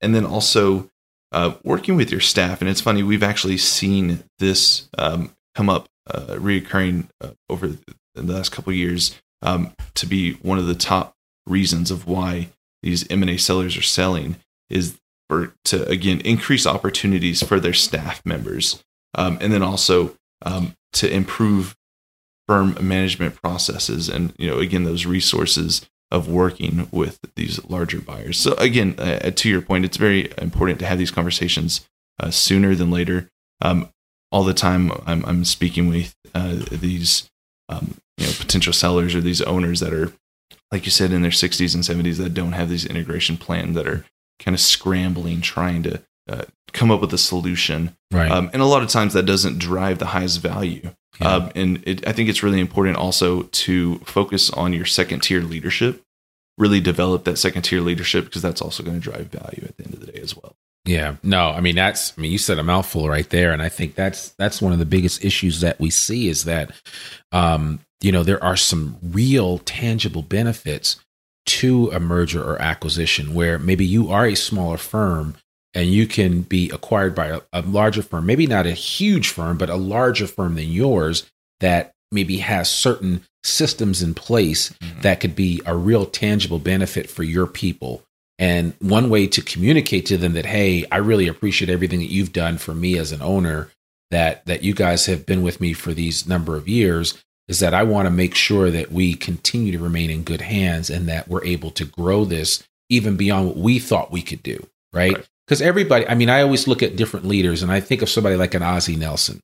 and 0.00 0.14
then 0.14 0.24
also 0.24 0.90
uh, 1.32 1.54
working 1.62 1.96
with 1.96 2.10
your 2.10 2.20
staff. 2.20 2.60
And 2.60 2.70
it's 2.70 2.80
funny 2.80 3.02
we've 3.02 3.22
actually 3.22 3.58
seen 3.58 4.24
this 4.38 4.88
um, 4.96 5.34
come 5.54 5.68
up 5.68 5.88
uh, 6.08 6.36
reoccurring 6.36 7.08
uh, 7.20 7.30
over 7.48 7.68
the 8.14 8.22
last 8.22 8.52
couple 8.52 8.72
years 8.72 9.18
um, 9.42 9.74
to 9.94 10.06
be 10.06 10.34
one 10.34 10.58
of 10.58 10.66
the 10.66 10.74
top 10.74 11.14
reasons 11.46 11.90
of 11.90 12.06
why 12.06 12.48
these 12.82 13.08
M&A 13.10 13.36
sellers 13.36 13.76
are 13.76 13.82
selling 13.82 14.36
is 14.70 14.98
for 15.28 15.54
to 15.66 15.86
again 15.88 16.20
increase 16.20 16.66
opportunities 16.66 17.42
for 17.42 17.60
their 17.60 17.72
staff 17.72 18.24
members, 18.24 18.82
um, 19.14 19.38
and 19.40 19.52
then 19.52 19.62
also 19.62 20.16
um, 20.42 20.74
to 20.92 21.10
improve 21.10 21.76
firm 22.46 22.76
management 22.80 23.40
processes 23.42 24.08
and 24.08 24.34
you 24.38 24.48
know 24.48 24.58
again 24.58 24.84
those 24.84 25.06
resources 25.06 25.88
of 26.10 26.28
working 26.28 26.88
with 26.92 27.18
these 27.34 27.62
larger 27.64 28.00
buyers. 28.00 28.38
So 28.38 28.54
again, 28.54 28.94
uh, 28.98 29.30
to 29.30 29.48
your 29.48 29.60
point, 29.60 29.84
it's 29.84 29.96
very 29.96 30.32
important 30.38 30.78
to 30.78 30.86
have 30.86 30.98
these 30.98 31.10
conversations 31.10 31.88
uh, 32.20 32.30
sooner 32.30 32.74
than 32.74 32.90
later. 32.90 33.28
Um, 33.60 33.90
all 34.30 34.44
the 34.44 34.54
time, 34.54 34.92
I'm, 35.06 35.24
I'm 35.24 35.44
speaking 35.44 35.88
with 35.88 36.14
uh, 36.34 36.56
these 36.70 37.30
um, 37.68 37.96
you 38.16 38.26
know 38.26 38.32
potential 38.38 38.72
sellers 38.72 39.14
or 39.14 39.20
these 39.20 39.42
owners 39.42 39.80
that 39.80 39.92
are, 39.92 40.12
like 40.70 40.84
you 40.84 40.90
said, 40.90 41.12
in 41.12 41.22
their 41.22 41.30
60s 41.30 41.74
and 41.74 41.82
70s 41.82 42.18
that 42.18 42.34
don't 42.34 42.52
have 42.52 42.68
these 42.68 42.86
integration 42.86 43.36
plans 43.36 43.74
that 43.74 43.88
are 43.88 44.04
kind 44.38 44.54
of 44.54 44.60
scrambling, 44.60 45.40
trying 45.40 45.82
to 45.84 46.02
uh, 46.28 46.44
come 46.72 46.90
up 46.90 47.00
with 47.00 47.12
a 47.12 47.18
solution. 47.18 47.96
Right. 48.10 48.30
Um, 48.30 48.50
and 48.52 48.62
a 48.62 48.66
lot 48.66 48.82
of 48.82 48.88
times 48.88 49.14
that 49.14 49.24
doesn't 49.24 49.58
drive 49.58 49.98
the 49.98 50.06
highest 50.06 50.40
value. 50.40 50.90
Yeah. 51.20 51.28
Um, 51.28 51.52
and 51.54 51.82
it, 51.86 52.06
I 52.06 52.12
think 52.12 52.28
it's 52.28 52.42
really 52.42 52.60
important 52.60 52.96
also 52.96 53.42
to 53.42 53.98
focus 54.00 54.50
on 54.50 54.72
your 54.72 54.84
second 54.84 55.20
tier 55.20 55.40
leadership, 55.40 56.02
really 56.58 56.80
develop 56.80 57.24
that 57.24 57.38
second 57.38 57.62
tier 57.62 57.80
leadership 57.80 58.24
because 58.24 58.42
that's 58.42 58.60
also 58.60 58.82
going 58.82 59.00
to 59.00 59.02
drive 59.02 59.26
value 59.26 59.64
at 59.64 59.76
the 59.76 59.84
end 59.84 59.94
of 59.94 60.00
the 60.00 60.12
day 60.12 60.20
as 60.20 60.36
well. 60.36 60.56
Yeah, 60.86 61.16
no, 61.22 61.48
I 61.48 61.60
mean 61.60 61.76
that's 61.76 62.12
I 62.16 62.20
mean 62.20 62.30
you 62.30 62.36
said 62.36 62.58
a 62.58 62.62
mouthful 62.62 63.08
right 63.08 63.28
there, 63.30 63.52
and 63.52 63.62
I 63.62 63.70
think 63.70 63.94
that's 63.94 64.30
that's 64.30 64.60
one 64.60 64.72
of 64.72 64.78
the 64.78 64.84
biggest 64.84 65.24
issues 65.24 65.60
that 65.60 65.80
we 65.80 65.88
see 65.88 66.28
is 66.28 66.44
that, 66.44 66.72
um, 67.32 67.80
you 68.02 68.12
know, 68.12 68.22
there 68.22 68.42
are 68.44 68.56
some 68.56 68.98
real 69.02 69.58
tangible 69.58 70.20
benefits 70.20 71.02
to 71.46 71.90
a 71.90 72.00
merger 72.00 72.42
or 72.42 72.60
acquisition 72.60 73.34
where 73.34 73.58
maybe 73.58 73.84
you 73.84 74.10
are 74.10 74.26
a 74.26 74.34
smaller 74.34 74.76
firm 74.76 75.34
and 75.74 75.88
you 75.88 76.06
can 76.06 76.42
be 76.42 76.70
acquired 76.70 77.14
by 77.14 77.26
a, 77.26 77.40
a, 77.52 77.62
larger 77.62 78.02
firm, 78.02 78.26
maybe 78.26 78.46
not 78.46 78.66
a 78.66 78.72
huge 78.72 79.28
firm, 79.28 79.58
but 79.58 79.68
a 79.68 79.76
larger 79.76 80.26
firm 80.26 80.54
than 80.54 80.70
yours 80.70 81.28
that 81.60 81.92
maybe 82.12 82.38
has 82.38 82.70
certain 82.70 83.22
systems 83.42 84.02
in 84.02 84.14
place 84.14 84.70
mm-hmm. 84.70 85.00
that 85.00 85.20
could 85.20 85.34
be 85.34 85.60
a 85.66 85.76
real 85.76 86.06
tangible 86.06 86.58
benefit 86.58 87.10
for 87.10 87.22
your 87.22 87.46
people. 87.46 88.02
And 88.38 88.74
one 88.80 89.10
way 89.10 89.26
to 89.28 89.42
communicate 89.42 90.06
to 90.06 90.16
them 90.16 90.32
that, 90.32 90.46
hey, 90.46 90.86
I 90.90 90.96
really 90.96 91.28
appreciate 91.28 91.70
everything 91.70 92.00
that 92.00 92.10
you've 92.10 92.32
done 92.32 92.58
for 92.58 92.74
me 92.74 92.98
as 92.98 93.12
an 93.12 93.22
owner, 93.22 93.70
that 94.10 94.44
that 94.46 94.62
you 94.62 94.74
guys 94.74 95.06
have 95.06 95.26
been 95.26 95.42
with 95.42 95.60
me 95.60 95.72
for 95.72 95.92
these 95.92 96.26
number 96.26 96.56
of 96.56 96.68
years 96.68 97.22
is 97.48 97.60
that 97.60 97.74
I 97.74 97.82
want 97.82 98.06
to 98.06 98.10
make 98.10 98.34
sure 98.34 98.70
that 98.70 98.90
we 98.90 99.14
continue 99.14 99.72
to 99.72 99.82
remain 99.82 100.10
in 100.10 100.22
good 100.22 100.40
hands 100.40 100.90
and 100.90 101.08
that 101.08 101.28
we're 101.28 101.44
able 101.44 101.70
to 101.72 101.84
grow 101.84 102.24
this 102.24 102.62
even 102.88 103.16
beyond 103.16 103.48
what 103.48 103.56
we 103.56 103.78
thought 103.78 104.10
we 104.10 104.22
could 104.22 104.42
do, 104.42 104.66
right? 104.92 105.16
Because 105.46 105.60
right. 105.60 105.68
everybody, 105.68 106.08
I 106.08 106.14
mean, 106.14 106.30
I 106.30 106.42
always 106.42 106.66
look 106.66 106.82
at 106.82 106.96
different 106.96 107.26
leaders 107.26 107.62
and 107.62 107.70
I 107.70 107.80
think 107.80 108.02
of 108.02 108.08
somebody 108.08 108.36
like 108.36 108.54
an 108.54 108.62
Ozzie 108.62 108.96
Nelson. 108.96 109.40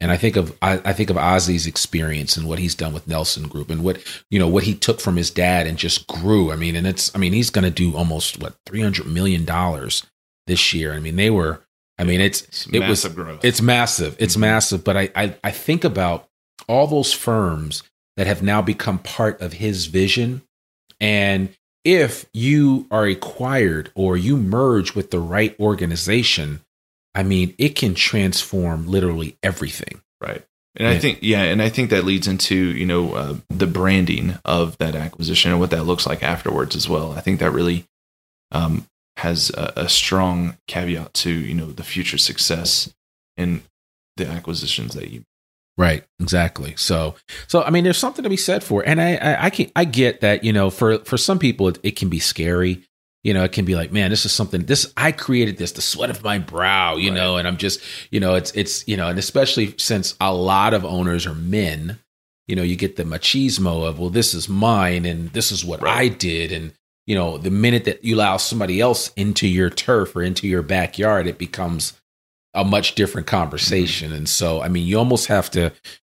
And 0.00 0.10
I 0.10 0.16
think 0.16 0.34
of 0.34 0.56
I, 0.60 0.80
I 0.84 0.92
think 0.92 1.10
of 1.10 1.16
Ozzie's 1.16 1.68
experience 1.68 2.36
and 2.36 2.48
what 2.48 2.58
he's 2.58 2.74
done 2.74 2.92
with 2.92 3.06
Nelson 3.06 3.46
Group 3.46 3.70
and 3.70 3.84
what 3.84 4.02
you 4.32 4.38
know 4.40 4.48
what 4.48 4.64
he 4.64 4.74
took 4.74 5.00
from 5.00 5.14
his 5.14 5.30
dad 5.30 5.68
and 5.68 5.78
just 5.78 6.08
grew. 6.08 6.50
I 6.50 6.56
mean, 6.56 6.74
and 6.74 6.88
it's 6.88 7.14
I 7.14 7.18
mean 7.18 7.32
he's 7.32 7.50
going 7.50 7.62
to 7.64 7.70
do 7.70 7.94
almost 7.94 8.42
what 8.42 8.56
three 8.66 8.80
hundred 8.80 9.06
million 9.06 9.44
dollars 9.44 10.04
this 10.48 10.74
year. 10.74 10.92
I 10.92 10.98
mean 10.98 11.14
they 11.14 11.30
were 11.30 11.60
I 11.98 12.04
mean 12.04 12.20
it's, 12.20 12.42
it's 12.42 12.66
it 12.66 12.80
was 12.80 13.04
growth. 13.04 13.44
it's 13.44 13.62
massive 13.62 14.16
it's 14.18 14.34
mm-hmm. 14.34 14.40
massive. 14.40 14.82
But 14.82 14.96
I, 14.96 15.10
I 15.14 15.36
I 15.44 15.50
think 15.52 15.84
about 15.84 16.28
all 16.68 16.86
those 16.86 17.12
firms 17.12 17.82
that 18.16 18.26
have 18.26 18.42
now 18.42 18.62
become 18.62 18.98
part 18.98 19.40
of 19.40 19.54
his 19.54 19.86
vision. 19.86 20.42
And 21.00 21.50
if 21.84 22.26
you 22.32 22.86
are 22.90 23.06
acquired 23.06 23.90
or 23.94 24.16
you 24.16 24.36
merge 24.36 24.94
with 24.94 25.10
the 25.10 25.20
right 25.20 25.58
organization, 25.58 26.60
I 27.14 27.22
mean, 27.22 27.54
it 27.58 27.70
can 27.70 27.94
transform 27.94 28.86
literally 28.86 29.36
everything. 29.42 30.00
Right. 30.20 30.44
And 30.76 30.88
yeah. 30.88 30.94
I 30.94 30.98
think, 30.98 31.18
yeah, 31.20 31.42
and 31.42 31.60
I 31.60 31.68
think 31.68 31.90
that 31.90 32.04
leads 32.04 32.26
into 32.26 32.54
you 32.54 32.86
know 32.86 33.12
uh, 33.12 33.36
the 33.50 33.66
branding 33.66 34.38
of 34.44 34.78
that 34.78 34.94
acquisition 34.94 35.50
and 35.50 35.60
what 35.60 35.70
that 35.70 35.84
looks 35.84 36.06
like 36.06 36.22
afterwards 36.22 36.74
as 36.74 36.88
well. 36.88 37.12
I 37.12 37.20
think 37.20 37.40
that 37.40 37.50
really 37.50 37.84
um, 38.52 38.86
has 39.18 39.50
a, 39.50 39.72
a, 39.76 39.88
strong 39.88 40.56
caveat 40.68 41.12
to 41.14 41.30
you 41.30 41.52
know 41.52 41.66
the 41.66 41.82
future 41.82 42.16
success 42.16 42.92
in 43.36 43.62
the 44.16 44.26
acquisitions 44.26 44.94
that 44.94 45.10
you 45.10 45.24
Right, 45.78 46.04
exactly. 46.20 46.74
So, 46.76 47.14
so 47.46 47.62
I 47.62 47.70
mean, 47.70 47.84
there's 47.84 47.98
something 47.98 48.22
to 48.22 48.28
be 48.28 48.36
said 48.36 48.62
for, 48.62 48.82
and 48.86 49.00
I, 49.00 49.16
I, 49.16 49.44
I 49.46 49.50
can, 49.50 49.70
I 49.74 49.84
get 49.84 50.20
that, 50.20 50.44
you 50.44 50.52
know, 50.52 50.68
for 50.68 50.98
for 51.00 51.16
some 51.16 51.38
people, 51.38 51.68
it, 51.68 51.78
it, 51.82 51.96
can 51.96 52.10
be 52.10 52.18
scary. 52.18 52.82
You 53.24 53.32
know, 53.32 53.44
it 53.44 53.52
can 53.52 53.64
be 53.64 53.74
like, 53.74 53.90
man, 53.90 54.10
this 54.10 54.26
is 54.26 54.32
something. 54.32 54.64
This 54.64 54.92
I 54.96 55.12
created 55.12 55.56
this, 55.56 55.72
the 55.72 55.80
sweat 55.80 56.10
of 56.10 56.22
my 56.22 56.38
brow, 56.38 56.96
you 56.96 57.10
right. 57.10 57.16
know, 57.16 57.36
and 57.38 57.48
I'm 57.48 57.56
just, 57.56 57.80
you 58.10 58.20
know, 58.20 58.34
it's 58.34 58.50
it's 58.52 58.86
you 58.86 58.98
know, 58.98 59.08
and 59.08 59.18
especially 59.18 59.74
since 59.78 60.14
a 60.20 60.34
lot 60.34 60.74
of 60.74 60.84
owners 60.84 61.26
are 61.26 61.34
men, 61.34 61.98
you 62.46 62.54
know, 62.54 62.62
you 62.62 62.76
get 62.76 62.96
the 62.96 63.04
machismo 63.04 63.88
of, 63.88 63.98
well, 63.98 64.10
this 64.10 64.34
is 64.34 64.50
mine, 64.50 65.06
and 65.06 65.30
this 65.30 65.50
is 65.50 65.64
what 65.64 65.80
right. 65.80 65.96
I 65.96 66.08
did, 66.08 66.52
and 66.52 66.74
you 67.06 67.14
know, 67.14 67.38
the 67.38 67.50
minute 67.50 67.84
that 67.84 68.04
you 68.04 68.16
allow 68.16 68.36
somebody 68.36 68.78
else 68.80 69.10
into 69.16 69.48
your 69.48 69.70
turf 69.70 70.14
or 70.14 70.22
into 70.22 70.46
your 70.46 70.62
backyard, 70.62 71.26
it 71.26 71.38
becomes 71.38 71.94
a 72.54 72.64
much 72.64 72.94
different 72.94 73.26
conversation. 73.26 74.08
Mm-hmm. 74.08 74.18
And 74.18 74.28
so, 74.28 74.60
I 74.60 74.68
mean, 74.68 74.86
you 74.86 74.98
almost 74.98 75.26
have 75.26 75.50
to 75.52 75.72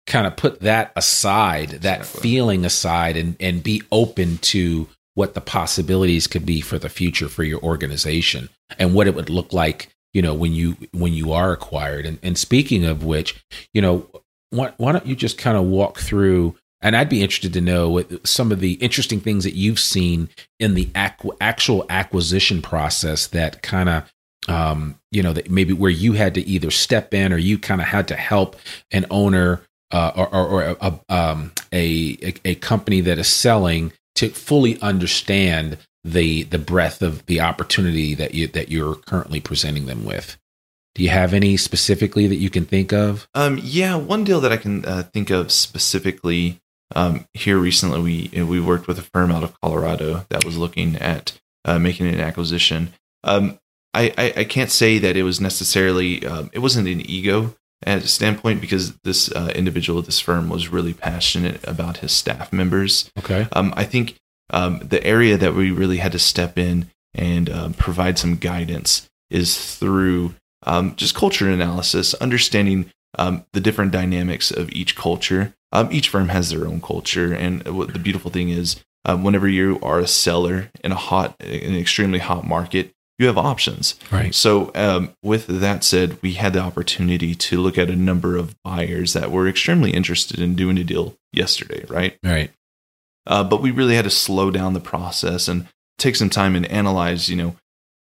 kind 0.07 0.27
of 0.27 0.35
put 0.35 0.61
that 0.61 0.91
aside, 0.95 1.69
that 1.69 2.01
exactly. 2.01 2.21
feeling 2.21 2.65
aside, 2.65 3.17
and 3.17 3.35
and 3.39 3.63
be 3.63 3.81
open 3.91 4.37
to 4.39 4.87
what 5.15 5.33
the 5.33 5.41
possibilities 5.41 6.27
could 6.27 6.45
be 6.45 6.61
for 6.61 6.77
the 6.77 6.89
future 6.89 7.29
for 7.29 7.43
your 7.43 7.61
organization 7.61 8.49
and 8.77 8.93
what 8.93 9.07
it 9.07 9.15
would 9.15 9.29
look 9.29 9.53
like, 9.53 9.89
you 10.13 10.21
know, 10.21 10.33
when 10.33 10.53
you 10.53 10.77
when 10.91 11.13
you 11.13 11.31
are 11.31 11.51
acquired. 11.51 12.05
And 12.05 12.19
and 12.21 12.37
speaking 12.37 12.85
of 12.85 13.03
which, 13.03 13.43
you 13.73 13.81
know, 13.81 14.07
why, 14.49 14.73
why 14.77 14.91
don't 14.91 15.05
you 15.05 15.15
just 15.15 15.37
kind 15.37 15.57
of 15.57 15.63
walk 15.65 15.99
through 15.99 16.55
and 16.81 16.95
I'd 16.95 17.09
be 17.09 17.23
interested 17.23 17.53
to 17.53 17.61
know 17.61 17.89
what 17.89 18.27
some 18.27 18.51
of 18.51 18.59
the 18.59 18.73
interesting 18.73 19.19
things 19.19 19.43
that 19.43 19.55
you've 19.55 19.79
seen 19.79 20.29
in 20.59 20.75
the 20.75 20.89
ac- 20.95 21.31
actual 21.41 21.85
acquisition 21.89 22.61
process 22.61 23.25
that 23.27 23.63
kind 23.63 23.89
of 23.89 24.03
um, 24.47 24.99
you 25.11 25.23
know, 25.23 25.33
that 25.33 25.49
maybe 25.49 25.73
where 25.73 25.91
you 25.91 26.13
had 26.13 26.33
to 26.35 26.41
either 26.41 26.71
step 26.71 27.13
in 27.13 27.33
or 27.33 27.37
you 27.37 27.57
kind 27.57 27.81
of 27.81 27.87
had 27.87 28.07
to 28.09 28.15
help 28.15 28.55
an 28.91 29.05
owner 29.09 29.61
uh, 29.91 30.11
or, 30.15 30.33
or, 30.33 30.47
or 30.47 30.77
a, 30.81 30.99
um, 31.09 31.51
a, 31.71 32.17
a 32.43 32.55
company 32.55 33.01
that 33.01 33.17
is 33.17 33.27
selling 33.27 33.91
to 34.15 34.29
fully 34.29 34.79
understand 34.81 35.77
the 36.03 36.43
the 36.43 36.59
breadth 36.59 37.01
of 37.01 37.25
the 37.25 37.41
opportunity 37.41 38.13
that 38.13 38.33
you 38.35 38.47
that 38.47 38.69
you're 38.69 38.95
currently 38.95 39.39
presenting 39.39 39.87
them 39.87 40.05
with. 40.05 40.37
Do 40.93 41.03
you 41.03 41.09
have 41.09 41.33
any 41.33 41.57
specifically 41.57 42.27
that 42.27 42.35
you 42.35 42.49
can 42.49 42.63
think 42.65 42.93
of? 42.93 43.27
Um, 43.33 43.59
yeah, 43.61 43.95
one 43.95 44.23
deal 44.23 44.39
that 44.41 44.51
I 44.51 44.57
can 44.57 44.85
uh, 44.85 45.03
think 45.11 45.29
of 45.31 45.51
specifically 45.51 46.61
um, 46.93 47.27
here 47.33 47.57
recently, 47.57 48.01
we 48.01 48.43
we 48.43 48.59
worked 48.59 48.87
with 48.87 48.99
a 48.99 49.03
firm 49.13 49.31
out 49.31 49.43
of 49.43 49.59
Colorado 49.61 50.25
that 50.29 50.45
was 50.45 50.57
looking 50.57 50.95
at 50.97 51.39
uh, 51.63 51.79
making 51.79 52.07
an 52.07 52.19
acquisition. 52.19 52.93
Um, 53.23 53.59
I, 53.95 54.13
I, 54.17 54.33
I 54.37 54.43
can't 54.43 54.69
say 54.69 54.99
that 54.99 55.15
it 55.15 55.23
was 55.23 55.39
necessarily 55.39 56.25
um, 56.25 56.49
it 56.53 56.59
wasn't 56.59 56.89
an 56.89 57.09
ego 57.09 57.55
at 57.83 58.03
a 58.03 58.07
standpoint 58.07 58.59
because 58.59 58.95
this 59.03 59.31
uh, 59.31 59.51
individual 59.55 59.99
at 59.99 60.05
this 60.05 60.19
firm 60.19 60.49
was 60.49 60.67
really 60.67 60.93
passionate 60.93 61.65
about 61.65 61.97
his 61.97 62.11
staff 62.11 62.51
members. 62.51 63.09
Okay. 63.17 63.47
Um, 63.53 63.73
I 63.77 63.85
think 63.85 64.15
um, 64.49 64.79
the 64.79 65.03
area 65.03 65.37
that 65.37 65.55
we 65.55 65.71
really 65.71 65.97
had 65.97 66.11
to 66.11 66.19
step 66.19 66.57
in 66.57 66.91
and 67.13 67.49
um, 67.49 67.73
provide 67.73 68.19
some 68.19 68.35
guidance 68.35 69.09
is 69.29 69.75
through 69.77 70.35
um, 70.63 70.95
just 70.97 71.15
culture 71.15 71.49
analysis, 71.49 72.13
understanding 72.15 72.91
um, 73.17 73.45
the 73.53 73.61
different 73.61 73.93
dynamics 73.93 74.51
of 74.51 74.69
each 74.71 74.95
culture. 74.95 75.53
Um, 75.71 75.89
each 75.91 76.09
firm 76.09 76.29
has 76.29 76.49
their 76.49 76.67
own 76.67 76.81
culture, 76.81 77.33
and 77.33 77.65
what 77.67 77.93
the 77.93 77.99
beautiful 77.99 78.31
thing 78.31 78.49
is, 78.49 78.83
whenever 79.05 79.47
you 79.47 79.79
are 79.81 79.99
a 79.99 80.07
seller 80.07 80.71
in 80.83 80.91
a 80.91 80.95
hot, 80.95 81.35
an 81.39 81.75
extremely 81.75 82.19
hot 82.19 82.45
market, 82.47 82.94
you 83.17 83.27
have 83.27 83.37
options. 83.37 83.95
Right. 84.11 84.35
So, 84.35 84.71
um, 84.75 85.13
with 85.23 85.47
that 85.47 85.83
said, 85.83 86.21
we 86.21 86.33
had 86.33 86.53
the 86.53 86.59
opportunity 86.59 87.33
to 87.35 87.61
look 87.61 87.77
at 87.77 87.89
a 87.89 87.95
number 87.95 88.35
of 88.35 88.55
buyers 88.63 89.13
that 89.13 89.31
were 89.31 89.47
extremely 89.47 89.91
interested 89.91 90.39
in 90.39 90.55
doing 90.55 90.77
a 90.77 90.83
deal 90.83 91.15
yesterday, 91.31 91.85
right? 91.87 92.17
Right. 92.23 92.51
Uh, 93.27 93.43
but 93.43 93.61
we 93.61 93.71
really 93.71 93.95
had 93.95 94.03
to 94.03 94.11
slow 94.11 94.51
down 94.51 94.73
the 94.73 94.79
process 94.79 95.47
and 95.47 95.67
take 95.97 96.15
some 96.15 96.29
time 96.29 96.55
and 96.55 96.65
analyze, 96.67 97.29
you 97.29 97.35
know, 97.35 97.55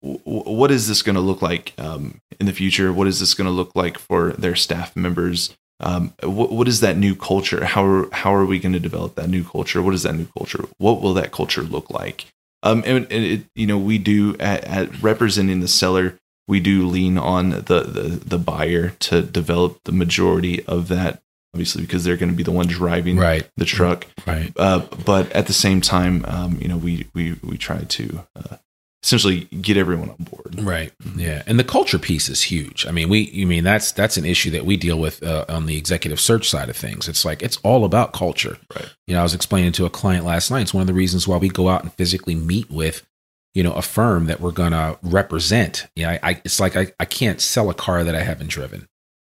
w- 0.02 0.21
what 0.26 0.71
is 0.71 0.88
this 0.88 1.02
going 1.02 1.15
to 1.15 1.21
look 1.21 1.41
like 1.41 1.74
um, 1.78 2.19
in 2.39 2.45
the 2.45 2.54
future? 2.54 2.91
What 2.91 3.08
is 3.08 3.19
this 3.19 3.34
going 3.34 3.45
to 3.45 3.52
look 3.52 3.76
like 3.76 3.97
for 4.00 4.32
their 4.32 4.56
staff 4.56 4.95
members? 4.95 5.56
Um, 5.80 6.13
what, 6.24 6.52
what 6.52 6.67
is 6.67 6.80
that 6.80 6.97
new 6.97 7.15
culture? 7.15 7.65
How 7.65 7.86
are, 7.86 8.10
how 8.12 8.34
are 8.34 8.45
we 8.45 8.60
going 8.60 8.74
to 8.74 8.80
develop 8.80 9.15
that 9.15 9.30
new 9.30 9.43
culture? 9.43 9.82
What 9.82 9.93
is 9.93 10.04
that 10.04 10.15
new 10.15 10.28
culture? 10.38 10.65
What 10.78 11.02
will 11.02 11.13
that 11.15 11.32
culture 11.32 11.63
look 11.63 11.89
like? 11.89 12.28
Um, 12.63 12.84
and, 12.86 13.12
and 13.12 13.26
it, 13.26 13.41
you 13.56 13.65
know, 13.65 13.78
we 13.78 13.97
do 13.97 14.36
at, 14.39 14.63
at, 14.65 15.02
representing 15.02 15.62
the 15.62 15.67
seller, 15.67 16.19
we 16.47 16.60
do 16.60 16.88
lean 16.88 17.17
on 17.17 17.50
the, 17.50 17.62
the 17.82 18.21
the 18.26 18.38
buyer 18.38 18.89
to 18.89 19.21
develop 19.21 19.80
the 19.86 19.91
majority 19.91 20.63
of 20.65 20.88
that. 20.89 21.21
Obviously, 21.54 21.82
because 21.82 22.04
they're 22.06 22.17
going 22.17 22.32
to 22.32 22.36
be 22.36 22.43
the 22.43 22.52
one 22.52 22.67
driving 22.67 23.17
right. 23.17 23.50
the 23.58 23.65
truck. 23.65 24.08
Right. 24.26 24.54
Uh, 24.56 24.88
but 25.06 25.30
at 25.34 25.47
the 25.47 25.54
same 25.54 25.82
time, 25.82 26.24
um, 26.26 26.58
you 26.62 26.67
know, 26.67 26.78
we 26.78 27.08
we 27.13 27.38
we 27.43 27.58
try 27.58 27.80
to 27.80 28.26
uh, 28.36 28.58
essentially 29.04 29.46
get 29.46 29.78
everyone 29.78 30.10
on 30.10 30.18
board. 30.20 30.62
Right. 30.62 30.92
Yeah. 31.16 31.42
And 31.48 31.58
the 31.58 31.64
culture 31.64 31.98
piece 31.98 32.30
is 32.30 32.44
huge. 32.44 32.86
I 32.86 32.92
mean, 32.92 33.10
we, 33.10 33.22
you 33.22 33.48
mean 33.48 33.64
that's 33.64 33.92
that's 33.92 34.18
an 34.18 34.26
issue 34.26 34.52
that 34.52 34.66
we 34.66 34.78
deal 34.78 35.00
with 35.00 35.24
uh, 35.24 35.46
on 35.50 35.66
the 35.66 35.78
executive 35.78 36.20
search 36.20 36.50
side 36.50 36.70
of 36.70 36.78
things. 36.78 37.08
It's 37.08 37.26
like 37.26 37.42
it's 37.42 37.58
all 37.64 37.84
about 37.84 38.14
culture. 38.14 38.58
Right. 38.76 38.94
You 39.08 39.16
know, 39.16 39.22
I 39.22 39.24
was 39.24 39.34
explaining 39.34 39.72
to 39.74 39.86
a 39.86 39.90
client 39.90 40.26
last 40.26 40.52
night. 40.52 40.62
It's 40.62 40.74
one 40.74 40.82
of 40.82 40.88
the 40.88 40.94
reasons 40.94 41.28
why 41.28 41.38
we 41.38 41.50
go 41.50 41.68
out 41.68 41.84
and 41.84 41.92
physically 41.94 42.36
meet 42.36 42.70
with, 42.70 43.06
you 43.54 43.64
know, 43.64 43.74
a 43.74 43.82
firm 43.82 44.28
that 44.28 44.40
we're 44.40 44.52
going 44.52 44.74
to 44.74 45.00
represent. 45.02 45.88
Yeah. 45.96 46.14
You 46.14 46.14
know, 46.14 46.20
I, 46.24 46.30
I, 46.30 46.42
it's 46.46 46.60
like 46.60 46.76
I, 46.76 46.94
I 47.00 47.06
can't 47.06 47.42
sell 47.42 47.70
a 47.70 47.74
car 47.74 48.04
that 48.04 48.16
I 48.16 48.22
haven't 48.22 48.50
driven. 48.50 48.88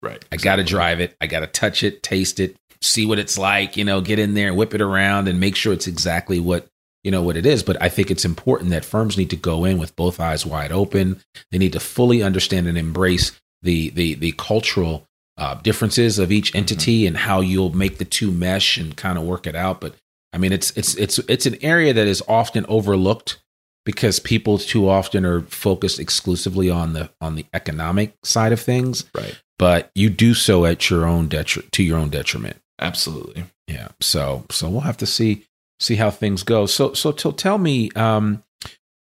Right. 0.02 0.24
I 0.32 0.38
got 0.38 0.56
to 0.56 0.64
drive 0.64 1.00
it. 1.00 1.16
I 1.22 1.28
got 1.28 1.42
to 1.42 1.48
touch 1.48 1.84
it, 1.84 2.02
taste 2.02 2.40
it, 2.40 2.58
see 2.82 3.06
what 3.06 3.20
it's 3.20 3.38
like. 3.38 3.78
You 3.78 3.86
know, 3.86 4.02
get 4.02 4.18
in 4.18 4.34
there 4.34 4.48
and 4.48 4.58
whip 4.58 4.74
it 4.74 4.82
around 4.82 5.28
and 5.28 5.40
make 5.40 5.56
sure 5.56 5.72
it's 5.72 5.86
exactly 5.86 6.40
what 6.40 6.68
you 7.04 7.12
know 7.12 7.22
what 7.22 7.38
it 7.38 7.46
is 7.46 7.64
but 7.64 7.82
i 7.82 7.90
think 7.90 8.12
it's 8.12 8.26
important 8.26 8.70
that 8.70 8.86
firms 8.86 9.18
need 9.18 9.30
to 9.30 9.36
go 9.36 9.66
in 9.66 9.78
with 9.78 9.96
both 9.96 10.20
eyes 10.20 10.46
wide 10.46 10.72
open. 10.72 11.22
They 11.52 11.58
need 11.58 11.74
to 11.74 11.80
fully 11.80 12.22
understand 12.22 12.68
and 12.68 12.78
embrace 12.78 13.40
the 13.62 13.90
the 13.92 14.16
the 14.16 14.34
cultural 14.34 15.08
uh, 15.38 15.56
differences 15.56 16.20
of 16.20 16.32
each 16.32 16.54
entity 16.54 17.02
mm-hmm. 17.02 17.08
and 17.08 17.18
how 17.18 17.42
you'll 17.42 17.76
make 17.76 17.98
the 17.98 18.06
two 18.06 18.32
mesh 18.32 18.78
and 18.78 18.96
kind 18.96 19.18
of 19.18 19.24
work 19.24 19.48
it 19.48 19.56
out. 19.56 19.82
But 19.82 19.96
i 20.34 20.38
mean 20.38 20.52
it's 20.54 20.72
it's 20.78 20.96
it's 20.96 21.20
it's 21.20 21.46
an 21.46 21.58
area 21.62 21.94
that 21.94 22.08
is 22.08 22.24
often 22.28 22.66
overlooked 22.68 23.40
because 23.86 24.20
people 24.20 24.58
too 24.58 24.88
often 24.88 25.26
are 25.26 25.42
focused 25.42 26.00
exclusively 26.00 26.70
on 26.70 26.94
the 26.94 27.10
on 27.20 27.36
the 27.36 27.46
economic 27.54 28.16
side 28.24 28.52
of 28.52 28.60
things. 28.60 29.06
Right. 29.16 29.40
But 29.58 29.92
you 29.94 30.10
do 30.10 30.34
so 30.34 30.66
at 30.66 30.90
your 30.90 31.06
own 31.06 31.28
detriment 31.28 31.72
to 31.74 31.84
your 31.84 31.98
own 31.98 32.10
detriment. 32.10 32.58
Absolutely. 32.80 33.46
Yeah. 33.68 33.90
So 34.00 34.46
so 34.50 34.70
we'll 34.70 34.82
have 34.82 34.98
to 34.98 35.06
see 35.06 35.46
see 35.82 35.96
how 35.96 36.12
things 36.12 36.44
go. 36.44 36.66
So, 36.66 36.94
so 36.94 37.12
to, 37.12 37.32
tell 37.34 37.58
me, 37.58 37.92
um, 37.96 38.44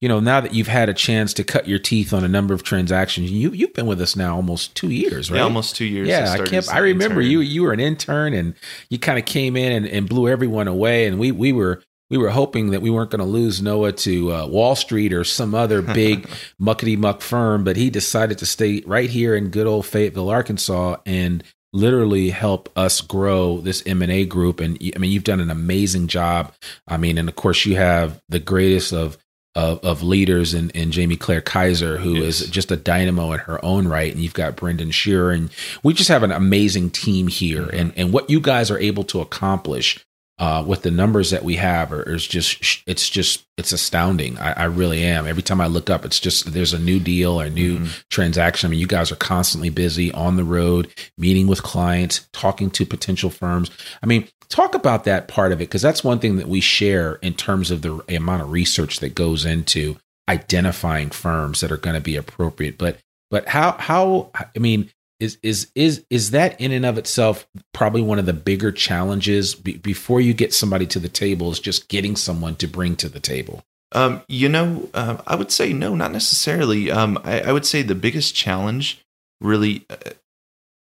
you 0.00 0.08
know, 0.08 0.18
now 0.18 0.40
that 0.40 0.54
you've 0.54 0.66
had 0.66 0.88
a 0.88 0.94
chance 0.94 1.34
to 1.34 1.44
cut 1.44 1.68
your 1.68 1.78
teeth 1.78 2.14
on 2.14 2.24
a 2.24 2.28
number 2.28 2.54
of 2.54 2.62
transactions, 2.62 3.30
you 3.30 3.50
you've 3.50 3.74
been 3.74 3.86
with 3.86 4.00
us 4.00 4.16
now 4.16 4.34
almost 4.34 4.74
two 4.74 4.90
years, 4.90 5.30
right? 5.30 5.38
Yeah, 5.38 5.44
almost 5.44 5.76
two 5.76 5.84
years. 5.84 6.08
Yeah, 6.08 6.34
I, 6.36 6.42
I 6.42 6.46
can't. 6.46 6.68
I 6.72 6.78
remember 6.78 7.20
intern. 7.20 7.30
you. 7.30 7.40
You 7.40 7.62
were 7.64 7.72
an 7.72 7.80
intern, 7.80 8.32
and 8.32 8.54
you 8.88 8.98
kind 8.98 9.18
of 9.18 9.26
came 9.26 9.56
in 9.56 9.72
and, 9.72 9.86
and, 9.86 10.08
blew 10.08 10.26
everyone 10.26 10.68
away. 10.68 11.06
And 11.06 11.18
we 11.18 11.32
we 11.32 11.52
were 11.52 11.82
we 12.08 12.16
were 12.16 12.30
hoping 12.30 12.70
that 12.70 12.80
we 12.80 12.88
weren't 12.88 13.10
going 13.10 13.20
to 13.20 13.26
lose 13.26 13.60
Noah 13.60 13.92
to 13.92 14.32
uh, 14.32 14.46
Wall 14.46 14.74
Street 14.74 15.12
or 15.12 15.22
some 15.22 15.54
other 15.54 15.82
big 15.82 16.26
muckety 16.60 16.96
muck 16.96 17.20
firm, 17.20 17.62
but 17.62 17.76
he 17.76 17.90
decided 17.90 18.38
to 18.38 18.46
stay 18.46 18.82
right 18.86 19.10
here 19.10 19.36
in 19.36 19.50
good 19.50 19.66
old 19.66 19.84
Fayetteville, 19.84 20.30
Arkansas, 20.30 20.96
and 21.04 21.44
literally 21.72 22.30
help 22.30 22.68
us 22.76 23.00
grow 23.00 23.58
this 23.58 23.82
M&A 23.86 24.24
group 24.24 24.60
and 24.60 24.78
I 24.94 24.98
mean 24.98 25.12
you've 25.12 25.24
done 25.24 25.40
an 25.40 25.50
amazing 25.50 26.08
job. 26.08 26.52
I 26.88 26.96
mean 26.96 27.18
and 27.18 27.28
of 27.28 27.36
course 27.36 27.64
you 27.64 27.76
have 27.76 28.20
the 28.28 28.40
greatest 28.40 28.92
of 28.92 29.18
of, 29.54 29.84
of 29.84 30.02
leaders 30.02 30.54
in, 30.54 30.70
in 30.70 30.92
Jamie 30.92 31.16
Claire 31.16 31.40
Kaiser, 31.40 31.98
who 31.98 32.14
yes. 32.14 32.40
is 32.40 32.50
just 32.50 32.70
a 32.70 32.76
dynamo 32.76 33.32
in 33.32 33.40
her 33.40 33.64
own 33.64 33.88
right. 33.88 34.12
And 34.12 34.22
you've 34.22 34.34
got 34.34 34.56
Brendan 34.56 34.92
Shearer, 34.92 35.32
and 35.32 35.50
we 35.82 35.92
just 35.92 36.08
have 36.08 36.22
an 36.22 36.30
amazing 36.30 36.90
team 36.90 37.26
here. 37.26 37.62
Mm-hmm. 37.62 37.76
And 37.76 37.92
and 37.96 38.12
what 38.12 38.30
you 38.30 38.40
guys 38.40 38.70
are 38.70 38.78
able 38.78 39.04
to 39.04 39.20
accomplish 39.20 40.04
uh, 40.40 40.64
with 40.66 40.80
the 40.82 40.90
numbers 40.90 41.30
that 41.30 41.44
we 41.44 41.56
have 41.56 41.92
are, 41.92 42.02
is 42.02 42.26
just 42.26 42.82
it's 42.86 43.10
just 43.10 43.44
it's 43.58 43.72
astounding. 43.72 44.38
I, 44.38 44.52
I, 44.52 44.64
really 44.64 45.04
am. 45.04 45.26
Every 45.26 45.42
time 45.42 45.60
I 45.60 45.66
look 45.66 45.90
up, 45.90 46.06
it's 46.06 46.18
just 46.18 46.54
there's 46.54 46.72
a 46.72 46.78
new 46.78 46.98
deal 46.98 47.38
or 47.38 47.44
a 47.44 47.50
new 47.50 47.76
mm-hmm. 47.76 48.00
transaction. 48.08 48.66
I 48.66 48.70
mean, 48.70 48.80
you 48.80 48.86
guys 48.86 49.12
are 49.12 49.16
constantly 49.16 49.68
busy 49.68 50.10
on 50.12 50.36
the 50.36 50.44
road, 50.44 50.92
meeting 51.18 51.46
with 51.46 51.62
clients, 51.62 52.26
talking 52.32 52.70
to 52.70 52.86
potential 52.86 53.28
firms. 53.28 53.70
I 54.02 54.06
mean, 54.06 54.28
talk 54.48 54.74
about 54.74 55.04
that 55.04 55.28
part 55.28 55.52
of 55.52 55.60
it 55.60 55.68
because 55.68 55.82
that's 55.82 56.02
one 56.02 56.20
thing 56.20 56.36
that 56.36 56.48
we 56.48 56.60
share 56.62 57.16
in 57.16 57.34
terms 57.34 57.70
of 57.70 57.82
the 57.82 58.02
amount 58.08 58.40
of 58.40 58.50
research 58.50 59.00
that 59.00 59.14
goes 59.14 59.44
into 59.44 59.98
identifying 60.26 61.10
firms 61.10 61.60
that 61.60 61.70
are 61.70 61.76
going 61.76 61.94
to 61.94 62.00
be 62.00 62.16
appropriate. 62.16 62.78
But 62.78 62.96
but 63.30 63.46
how 63.46 63.72
how 63.72 64.30
I 64.34 64.58
mean 64.58 64.90
is 65.20 65.38
is 65.42 65.70
is 65.74 66.04
is 66.10 66.32
that 66.32 66.60
in 66.60 66.72
and 66.72 66.84
of 66.86 66.98
itself 66.98 67.46
probably 67.72 68.02
one 68.02 68.18
of 68.18 68.26
the 68.26 68.32
bigger 68.32 68.72
challenges 68.72 69.54
be, 69.54 69.76
before 69.76 70.20
you 70.20 70.34
get 70.34 70.52
somebody 70.52 70.86
to 70.86 70.98
the 70.98 71.08
table 71.08 71.50
is 71.52 71.60
just 71.60 71.88
getting 71.88 72.16
someone 72.16 72.56
to 72.56 72.66
bring 72.66 72.96
to 72.96 73.08
the 73.08 73.20
table? 73.20 73.62
Um, 73.92 74.22
you 74.28 74.48
know 74.48 74.88
uh, 74.94 75.16
i 75.26 75.34
would 75.34 75.50
say 75.50 75.72
no 75.72 75.94
not 75.94 76.12
necessarily. 76.12 76.90
Um, 76.90 77.18
I, 77.24 77.40
I, 77.40 77.52
would 77.52 77.66
say 77.66 77.82
the 77.82 77.96
biggest 77.96 78.34
challenge 78.36 79.04
really 79.40 79.84
uh, 79.90 80.10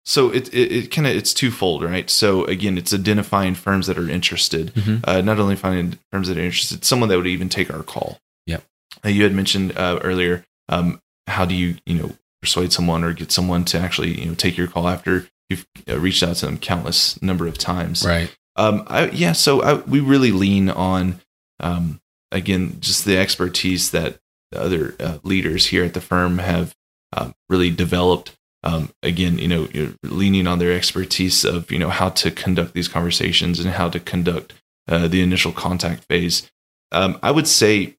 so 0.04 0.30
it, 0.30 0.52
it, 0.52 0.72
it 0.72 0.90
kind 0.90 1.06
of 1.06 1.16
it's 1.16 1.32
twofold 1.32 1.82
right? 1.82 2.10
So 2.10 2.44
again 2.44 2.76
it's 2.76 2.92
identifying 2.92 3.54
firms 3.54 3.86
that 3.86 3.98
are 3.98 4.10
interested 4.10 4.74
mm-hmm. 4.74 4.98
uh, 5.04 5.20
not 5.20 5.38
only 5.38 5.56
finding 5.56 5.98
firms 6.12 6.28
that 6.28 6.36
are 6.36 6.42
interested 6.42 6.84
someone 6.84 7.08
that 7.08 7.16
would 7.16 7.26
even 7.26 7.48
take 7.48 7.72
our 7.72 7.82
call. 7.82 8.18
Yeah 8.44 8.60
uh, 9.04 9.08
you 9.08 9.22
had 9.22 9.34
mentioned 9.34 9.76
uh, 9.76 10.00
earlier 10.02 10.44
um, 10.68 11.00
how 11.26 11.44
do 11.44 11.54
you 11.54 11.76
you 11.86 11.94
know 11.94 12.12
persuade 12.40 12.72
someone 12.72 13.04
or 13.04 13.12
get 13.12 13.32
someone 13.32 13.64
to 13.64 13.78
actually 13.78 14.20
you 14.20 14.26
know 14.26 14.34
take 14.34 14.56
your 14.56 14.66
call 14.66 14.88
after 14.88 15.28
you've 15.48 15.66
uh, 15.88 15.98
reached 15.98 16.22
out 16.22 16.36
to 16.36 16.46
them 16.46 16.58
countless 16.58 17.20
number 17.22 17.46
of 17.46 17.58
times. 17.58 18.04
Right. 18.04 18.34
Um. 18.56 18.84
I, 18.86 19.10
yeah. 19.10 19.32
So 19.32 19.62
I, 19.62 19.74
we 19.74 20.00
really 20.00 20.32
lean 20.32 20.70
on, 20.70 21.20
um, 21.60 22.00
again, 22.32 22.78
just 22.80 23.04
the 23.04 23.18
expertise 23.18 23.90
that 23.90 24.18
the 24.50 24.60
other 24.60 24.94
uh, 25.00 25.18
leaders 25.22 25.66
here 25.66 25.84
at 25.84 25.94
the 25.94 26.00
firm 26.00 26.38
have 26.38 26.74
um, 27.16 27.34
really 27.48 27.70
developed. 27.70 28.32
Um, 28.62 28.90
again, 29.02 29.38
you 29.38 29.46
know, 29.46 29.68
leaning 30.02 30.48
on 30.48 30.58
their 30.58 30.72
expertise 30.72 31.44
of 31.44 31.70
you 31.70 31.78
know 31.78 31.90
how 31.90 32.08
to 32.10 32.30
conduct 32.30 32.72
these 32.72 32.88
conversations 32.88 33.60
and 33.60 33.70
how 33.70 33.88
to 33.90 34.00
conduct 34.00 34.54
uh, 34.88 35.06
the 35.06 35.22
initial 35.22 35.52
contact 35.52 36.04
phase. 36.04 36.50
Um, 36.90 37.18
I 37.22 37.30
would 37.30 37.46
say 37.46 37.96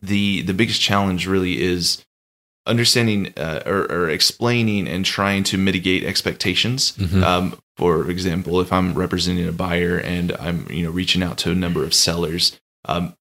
the 0.00 0.42
the 0.42 0.54
biggest 0.54 0.80
challenge 0.80 1.26
really 1.26 1.60
is 1.60 2.04
understanding 2.66 3.32
uh, 3.36 3.62
or, 3.66 3.90
or, 3.92 4.08
explaining 4.08 4.88
and 4.88 5.04
trying 5.04 5.42
to 5.44 5.58
mitigate 5.58 6.02
expectations 6.02 6.92
mm-hmm. 6.92 7.22
um, 7.22 7.58
for 7.76 8.08
example, 8.08 8.60
if 8.60 8.72
I'm 8.72 8.94
representing 8.94 9.48
a 9.48 9.52
buyer 9.52 9.98
and 9.98 10.32
I'm 10.32 10.70
you 10.70 10.84
know 10.84 10.90
reaching 10.90 11.22
out 11.22 11.38
to 11.38 11.50
a 11.50 11.54
number 11.54 11.82
of 11.82 11.94
sellers, 11.94 12.58
um, 12.84 13.14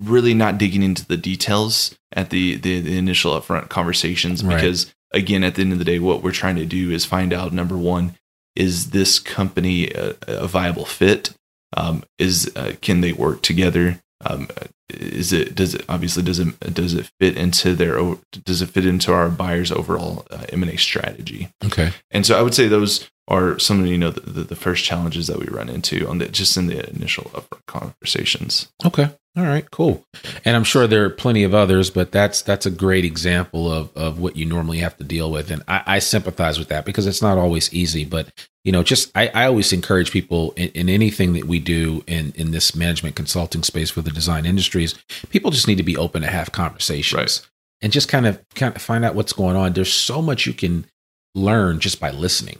really 0.00 0.34
not 0.34 0.58
digging 0.58 0.82
into 0.82 1.06
the 1.06 1.16
details 1.16 1.96
at 2.12 2.30
the 2.30 2.56
the, 2.56 2.80
the 2.80 2.98
initial 2.98 3.38
upfront 3.38 3.68
conversations 3.68 4.44
Right. 4.44 4.56
because 4.56 4.92
again, 5.12 5.44
at 5.44 5.54
the 5.54 5.62
end 5.62 5.72
of 5.72 5.78
the 5.78 5.84
day, 5.84 5.98
what 5.98 6.22
we're 6.22 6.32
trying 6.32 6.56
to 6.56 6.66
do 6.66 6.90
is 6.90 7.04
find 7.04 7.32
out 7.32 7.52
number 7.52 7.76
one, 7.76 8.16
is 8.56 8.90
this 8.90 9.18
company 9.18 9.90
a, 9.90 10.16
a 10.26 10.48
viable 10.48 10.84
fit? 10.84 11.34
Um, 11.76 12.02
is 12.18 12.50
uh, 12.56 12.74
can 12.80 13.00
they 13.00 13.12
work 13.12 13.42
together? 13.42 14.00
Um, 14.24 14.48
is 14.90 15.32
it 15.32 15.54
does 15.54 15.74
it 15.74 15.84
obviously 15.88 16.22
does 16.22 16.38
it 16.38 16.58
does 16.74 16.94
it 16.94 17.10
fit 17.20 17.36
into 17.36 17.74
their 17.74 18.00
does 18.44 18.62
it 18.62 18.70
fit 18.70 18.86
into 18.86 19.12
our 19.12 19.28
buyers 19.28 19.70
overall 19.70 20.26
uh, 20.30 20.44
M&A 20.50 20.76
strategy? 20.76 21.52
Okay. 21.64 21.92
And 22.10 22.26
so 22.26 22.38
I 22.38 22.42
would 22.42 22.54
say 22.54 22.68
those 22.68 23.08
are 23.28 23.58
some 23.58 23.80
of 23.80 23.86
you 23.86 23.98
know 23.98 24.10
the, 24.10 24.20
the, 24.20 24.44
the 24.44 24.56
first 24.56 24.84
challenges 24.84 25.26
that 25.26 25.38
we 25.38 25.46
run 25.46 25.68
into 25.68 26.08
on 26.08 26.18
the 26.18 26.28
just 26.28 26.56
in 26.56 26.66
the 26.66 26.88
initial 26.90 27.24
upfront 27.34 27.66
conversations. 27.66 28.72
Okay. 28.84 29.10
All 29.36 29.44
right. 29.44 29.70
Cool. 29.70 30.04
And 30.44 30.56
I'm 30.56 30.64
sure 30.64 30.88
there 30.88 31.04
are 31.04 31.10
plenty 31.10 31.44
of 31.44 31.54
others, 31.54 31.90
but 31.90 32.10
that's 32.10 32.42
that's 32.42 32.66
a 32.66 32.70
great 32.70 33.04
example 33.04 33.72
of 33.72 33.96
of 33.96 34.18
what 34.18 34.36
you 34.36 34.44
normally 34.44 34.78
have 34.78 34.96
to 34.96 35.04
deal 35.04 35.30
with, 35.30 35.50
and 35.50 35.62
I, 35.68 35.82
I 35.86 35.98
sympathize 36.00 36.58
with 36.58 36.68
that 36.68 36.84
because 36.84 37.06
it's 37.06 37.22
not 37.22 37.38
always 37.38 37.72
easy. 37.72 38.04
But 38.04 38.32
you 38.68 38.72
know, 38.72 38.82
just 38.82 39.10
I, 39.16 39.28
I 39.28 39.46
always 39.46 39.72
encourage 39.72 40.10
people 40.10 40.52
in, 40.52 40.68
in 40.74 40.88
anything 40.90 41.32
that 41.32 41.46
we 41.46 41.58
do 41.58 42.04
in 42.06 42.32
in 42.36 42.50
this 42.50 42.76
management 42.76 43.16
consulting 43.16 43.62
space 43.62 43.88
for 43.88 44.02
the 44.02 44.10
design 44.10 44.44
industries, 44.44 44.94
people 45.30 45.50
just 45.50 45.66
need 45.66 45.78
to 45.78 45.82
be 45.82 45.96
open 45.96 46.20
to 46.20 46.28
have 46.28 46.52
conversations 46.52 47.18
Right. 47.18 47.48
and 47.80 47.90
just 47.94 48.08
kind 48.10 48.26
of 48.26 48.38
kind 48.54 48.76
of 48.76 48.82
find 48.82 49.06
out 49.06 49.14
what's 49.14 49.32
going 49.32 49.56
on. 49.56 49.72
There's 49.72 49.90
so 49.90 50.20
much 50.20 50.44
you 50.44 50.52
can 50.52 50.84
learn 51.34 51.80
just 51.80 51.98
by 51.98 52.10
listening. 52.10 52.58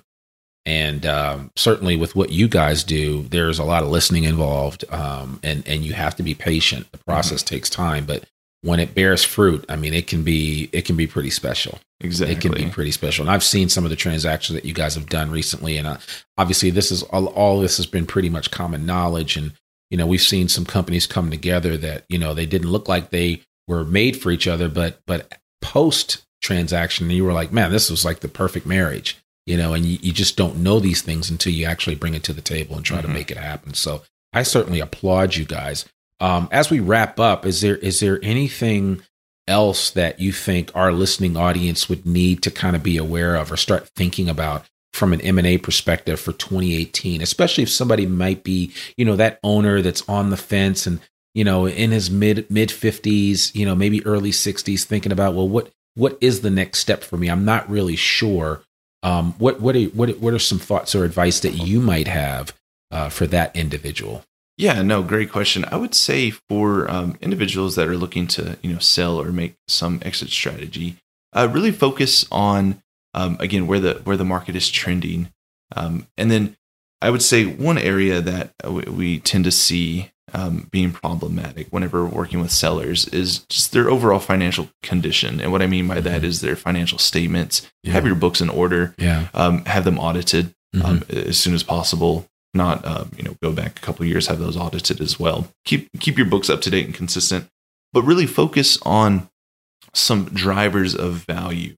And 0.64 1.04
um, 1.04 1.50
certainly 1.56 1.94
with 1.94 2.16
what 2.16 2.30
you 2.30 2.48
guys 2.48 2.84
do, 2.84 3.24
there's 3.24 3.58
a 3.58 3.64
lot 3.64 3.82
of 3.82 3.90
listening 3.90 4.24
involved, 4.24 4.86
um, 4.90 5.40
and 5.42 5.62
and 5.68 5.84
you 5.84 5.92
have 5.92 6.16
to 6.16 6.22
be 6.22 6.34
patient. 6.34 6.90
The 6.90 7.04
process 7.04 7.42
takes 7.42 7.68
time, 7.68 8.06
but 8.06 8.24
when 8.62 8.80
it 8.80 8.94
bears 8.94 9.24
fruit, 9.24 9.64
I 9.68 9.76
mean, 9.76 9.94
it 9.94 10.06
can 10.06 10.24
be 10.24 10.68
it 10.72 10.84
can 10.84 10.96
be 10.96 11.06
pretty 11.06 11.30
special. 11.30 11.78
Exactly. 12.00 12.34
It 12.36 12.40
can 12.40 12.52
be 12.52 12.70
pretty 12.70 12.90
special. 12.92 13.24
And 13.24 13.30
I've 13.30 13.42
seen 13.44 13.68
some 13.68 13.84
of 13.84 13.90
the 13.90 13.96
transactions 13.96 14.54
that 14.54 14.64
you 14.64 14.72
guys 14.74 14.94
have 14.94 15.08
done 15.08 15.30
recently, 15.30 15.76
and 15.76 15.86
uh, 15.86 15.98
obviously, 16.36 16.70
this 16.70 16.90
is 16.92 17.02
all, 17.04 17.26
all 17.28 17.60
this 17.60 17.76
has 17.76 17.86
been 17.86 18.06
pretty 18.06 18.28
much 18.30 18.50
common 18.50 18.86
knowledge. 18.86 19.36
And 19.36 19.52
you 19.90 19.96
know, 19.98 20.06
we've 20.06 20.20
seen 20.20 20.48
some 20.48 20.64
companies 20.64 21.06
come 21.06 21.30
together 21.30 21.76
that 21.78 22.04
you 22.08 22.18
know 22.18 22.34
they 22.34 22.46
didn't 22.46 22.70
look 22.70 22.88
like 22.88 23.10
they 23.10 23.42
were 23.66 23.84
made 23.84 24.16
for 24.20 24.30
each 24.30 24.46
other, 24.46 24.68
but 24.68 25.00
but 25.06 25.32
post 25.60 26.24
transaction, 26.40 27.10
you 27.10 27.24
were 27.24 27.32
like, 27.32 27.52
man, 27.52 27.72
this 27.72 27.90
was 27.90 28.04
like 28.04 28.20
the 28.20 28.28
perfect 28.28 28.66
marriage. 28.66 29.16
You 29.46 29.56
know, 29.56 29.72
and 29.72 29.84
you, 29.86 29.98
you 30.02 30.12
just 30.12 30.36
don't 30.36 30.58
know 30.58 30.78
these 30.78 31.00
things 31.00 31.30
until 31.30 31.52
you 31.54 31.64
actually 31.64 31.96
bring 31.96 32.14
it 32.14 32.22
to 32.24 32.34
the 32.34 32.42
table 32.42 32.76
and 32.76 32.84
try 32.84 33.00
to 33.00 33.08
Mhm. 33.08 33.14
make 33.14 33.30
it 33.30 33.38
happen. 33.38 33.72
So 33.72 34.02
I 34.32 34.42
certainly 34.42 34.78
applaud 34.78 35.36
you 35.36 35.46
guys. 35.46 35.86
Um, 36.20 36.48
as 36.50 36.70
we 36.70 36.80
wrap 36.80 37.20
up, 37.20 37.46
is 37.46 37.60
there 37.60 37.76
is 37.76 38.00
there 38.00 38.18
anything 38.22 39.02
else 39.46 39.90
that 39.90 40.20
you 40.20 40.32
think 40.32 40.70
our 40.74 40.92
listening 40.92 41.36
audience 41.36 41.88
would 41.88 42.04
need 42.04 42.42
to 42.42 42.50
kind 42.50 42.76
of 42.76 42.82
be 42.82 42.96
aware 42.96 43.34
of 43.34 43.50
or 43.50 43.56
start 43.56 43.88
thinking 43.96 44.28
about 44.28 44.64
from 44.92 45.12
an 45.12 45.20
M&A 45.20 45.58
perspective 45.58 46.20
for 46.20 46.32
2018, 46.32 47.22
especially 47.22 47.62
if 47.62 47.70
somebody 47.70 48.04
might 48.04 48.42
be, 48.44 48.72
you 48.96 49.04
know, 49.04 49.16
that 49.16 49.38
owner 49.42 49.80
that's 49.80 50.06
on 50.08 50.30
the 50.30 50.36
fence 50.36 50.86
and, 50.86 51.00
you 51.34 51.44
know, 51.44 51.66
in 51.66 51.90
his 51.90 52.10
mid 52.10 52.50
mid 52.50 52.68
50s, 52.68 53.54
you 53.54 53.64
know, 53.64 53.74
maybe 53.74 54.04
early 54.04 54.30
60s 54.30 54.84
thinking 54.84 55.12
about, 55.12 55.34
well, 55.34 55.48
what 55.48 55.70
what 55.94 56.18
is 56.20 56.42
the 56.42 56.50
next 56.50 56.78
step 56.78 57.02
for 57.02 57.16
me? 57.16 57.28
I'm 57.28 57.44
not 57.44 57.68
really 57.68 57.96
sure. 57.96 58.62
Um, 59.02 59.32
what 59.38 59.60
what 59.60 59.76
are, 59.76 59.84
what 59.84 60.18
what 60.18 60.34
are 60.34 60.38
some 60.38 60.58
thoughts 60.58 60.94
or 60.94 61.04
advice 61.04 61.40
that 61.40 61.54
you 61.54 61.80
might 61.80 62.08
have 62.08 62.54
uh, 62.90 63.08
for 63.08 63.26
that 63.28 63.54
individual? 63.56 64.24
Yeah, 64.58 64.82
no, 64.82 65.02
great 65.02 65.30
question. 65.30 65.64
I 65.70 65.76
would 65.76 65.94
say 65.94 66.30
for 66.30 66.90
um, 66.90 67.16
individuals 67.20 67.76
that 67.76 67.86
are 67.88 67.96
looking 67.96 68.26
to, 68.28 68.58
you 68.60 68.72
know, 68.72 68.80
sell 68.80 69.18
or 69.20 69.30
make 69.30 69.54
some 69.68 70.00
exit 70.04 70.30
strategy, 70.30 70.96
uh, 71.32 71.48
really 71.50 71.70
focus 71.70 72.26
on 72.32 72.82
um, 73.14 73.36
again 73.40 73.68
where 73.68 73.78
the 73.78 73.94
where 74.04 74.16
the 74.16 74.24
market 74.24 74.56
is 74.56 74.68
trending, 74.68 75.32
um, 75.76 76.08
and 76.18 76.30
then 76.30 76.56
I 77.00 77.10
would 77.10 77.22
say 77.22 77.44
one 77.44 77.78
area 77.78 78.20
that 78.20 78.52
we, 78.68 78.82
we 78.82 79.18
tend 79.20 79.44
to 79.44 79.52
see 79.52 80.10
um, 80.34 80.68
being 80.70 80.90
problematic 80.90 81.68
whenever 81.68 82.04
working 82.04 82.40
with 82.40 82.50
sellers 82.50 83.06
is 83.08 83.40
just 83.48 83.72
their 83.72 83.88
overall 83.88 84.18
financial 84.18 84.68
condition. 84.82 85.40
And 85.40 85.52
what 85.52 85.62
I 85.62 85.66
mean 85.66 85.86
by 85.86 86.00
that 86.00 86.24
is 86.24 86.40
their 86.40 86.56
financial 86.56 86.98
statements. 86.98 87.70
Have 87.86 88.06
your 88.06 88.16
books 88.16 88.40
in 88.40 88.50
order. 88.50 88.94
yeah. 88.98 89.28
Um, 89.32 89.64
have 89.64 89.84
them 89.84 89.98
audited 89.98 90.54
um, 90.84 91.02
as 91.08 91.38
soon 91.38 91.54
as 91.54 91.62
possible. 91.62 92.28
Not 92.58 92.84
um, 92.84 93.10
you 93.16 93.22
know 93.24 93.34
go 93.42 93.52
back 93.52 93.78
a 93.78 93.80
couple 93.86 94.02
of 94.04 94.08
years, 94.08 94.26
have 94.26 94.40
those 94.40 94.56
audited 94.56 95.00
as 95.00 95.18
well. 95.18 95.38
Keep 95.64 95.88
keep 96.00 96.16
your 96.18 96.26
books 96.26 96.50
up 96.50 96.60
to 96.62 96.70
date 96.70 96.86
and 96.86 96.94
consistent, 96.94 97.46
but 97.94 98.02
really 98.02 98.26
focus 98.26 98.78
on 98.82 99.28
some 99.94 100.24
drivers 100.26 100.94
of 100.94 101.24
value. 101.28 101.74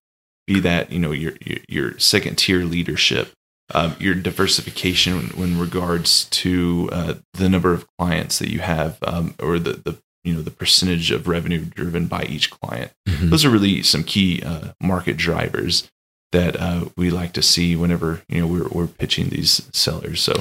Be 0.47 0.59
that 0.61 0.90
you 0.90 0.99
know 0.99 1.12
your 1.12 1.35
your, 1.45 1.59
your 1.69 1.99
second 1.99 2.37
tier 2.37 2.64
leadership, 2.64 3.33
um, 3.75 3.95
your 4.01 4.14
diversification 4.14 5.31
in 5.37 5.59
regards 5.61 6.25
to 6.43 6.88
uh, 6.93 7.14
the 7.35 7.49
number 7.49 7.73
of 7.73 7.87
clients 7.99 8.38
that 8.40 8.49
you 8.51 8.61
have, 8.61 8.99
um, 9.03 9.35
or 9.38 9.59
the 9.59 9.75
the 9.85 9.99
you 10.25 10.35
know 10.35 10.43
the 10.43 10.51
percentage 10.51 11.11
of 11.11 11.29
revenue 11.29 11.64
driven 11.64 12.07
by 12.07 12.23
each 12.25 12.51
client 12.51 12.90
Mhm. 13.09 13.31
those 13.31 13.45
are 13.45 13.51
really 13.51 13.83
some 13.83 14.05
key 14.05 14.43
uh, 14.45 14.73
market 14.83 15.16
drivers 15.16 15.88
that 16.33 16.55
uh, 16.61 16.85
we 16.97 17.11
like 17.11 17.33
to 17.35 17.43
see 17.43 17.75
whenever 17.77 18.23
you 18.29 18.40
know 18.40 18.47
we're, 18.47 18.69
we're 18.69 18.87
pitching 18.87 19.29
these 19.31 19.62
sellers. 19.73 20.21
So 20.21 20.35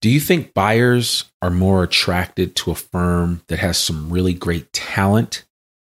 Do 0.00 0.08
you 0.08 0.20
think 0.20 0.54
buyers 0.54 1.30
are 1.42 1.50
more 1.50 1.82
attracted 1.82 2.56
to 2.56 2.70
a 2.70 2.74
firm 2.74 3.42
that 3.48 3.58
has 3.58 3.76
some 3.76 4.10
really 4.10 4.32
great 4.32 4.72
talent 4.72 5.44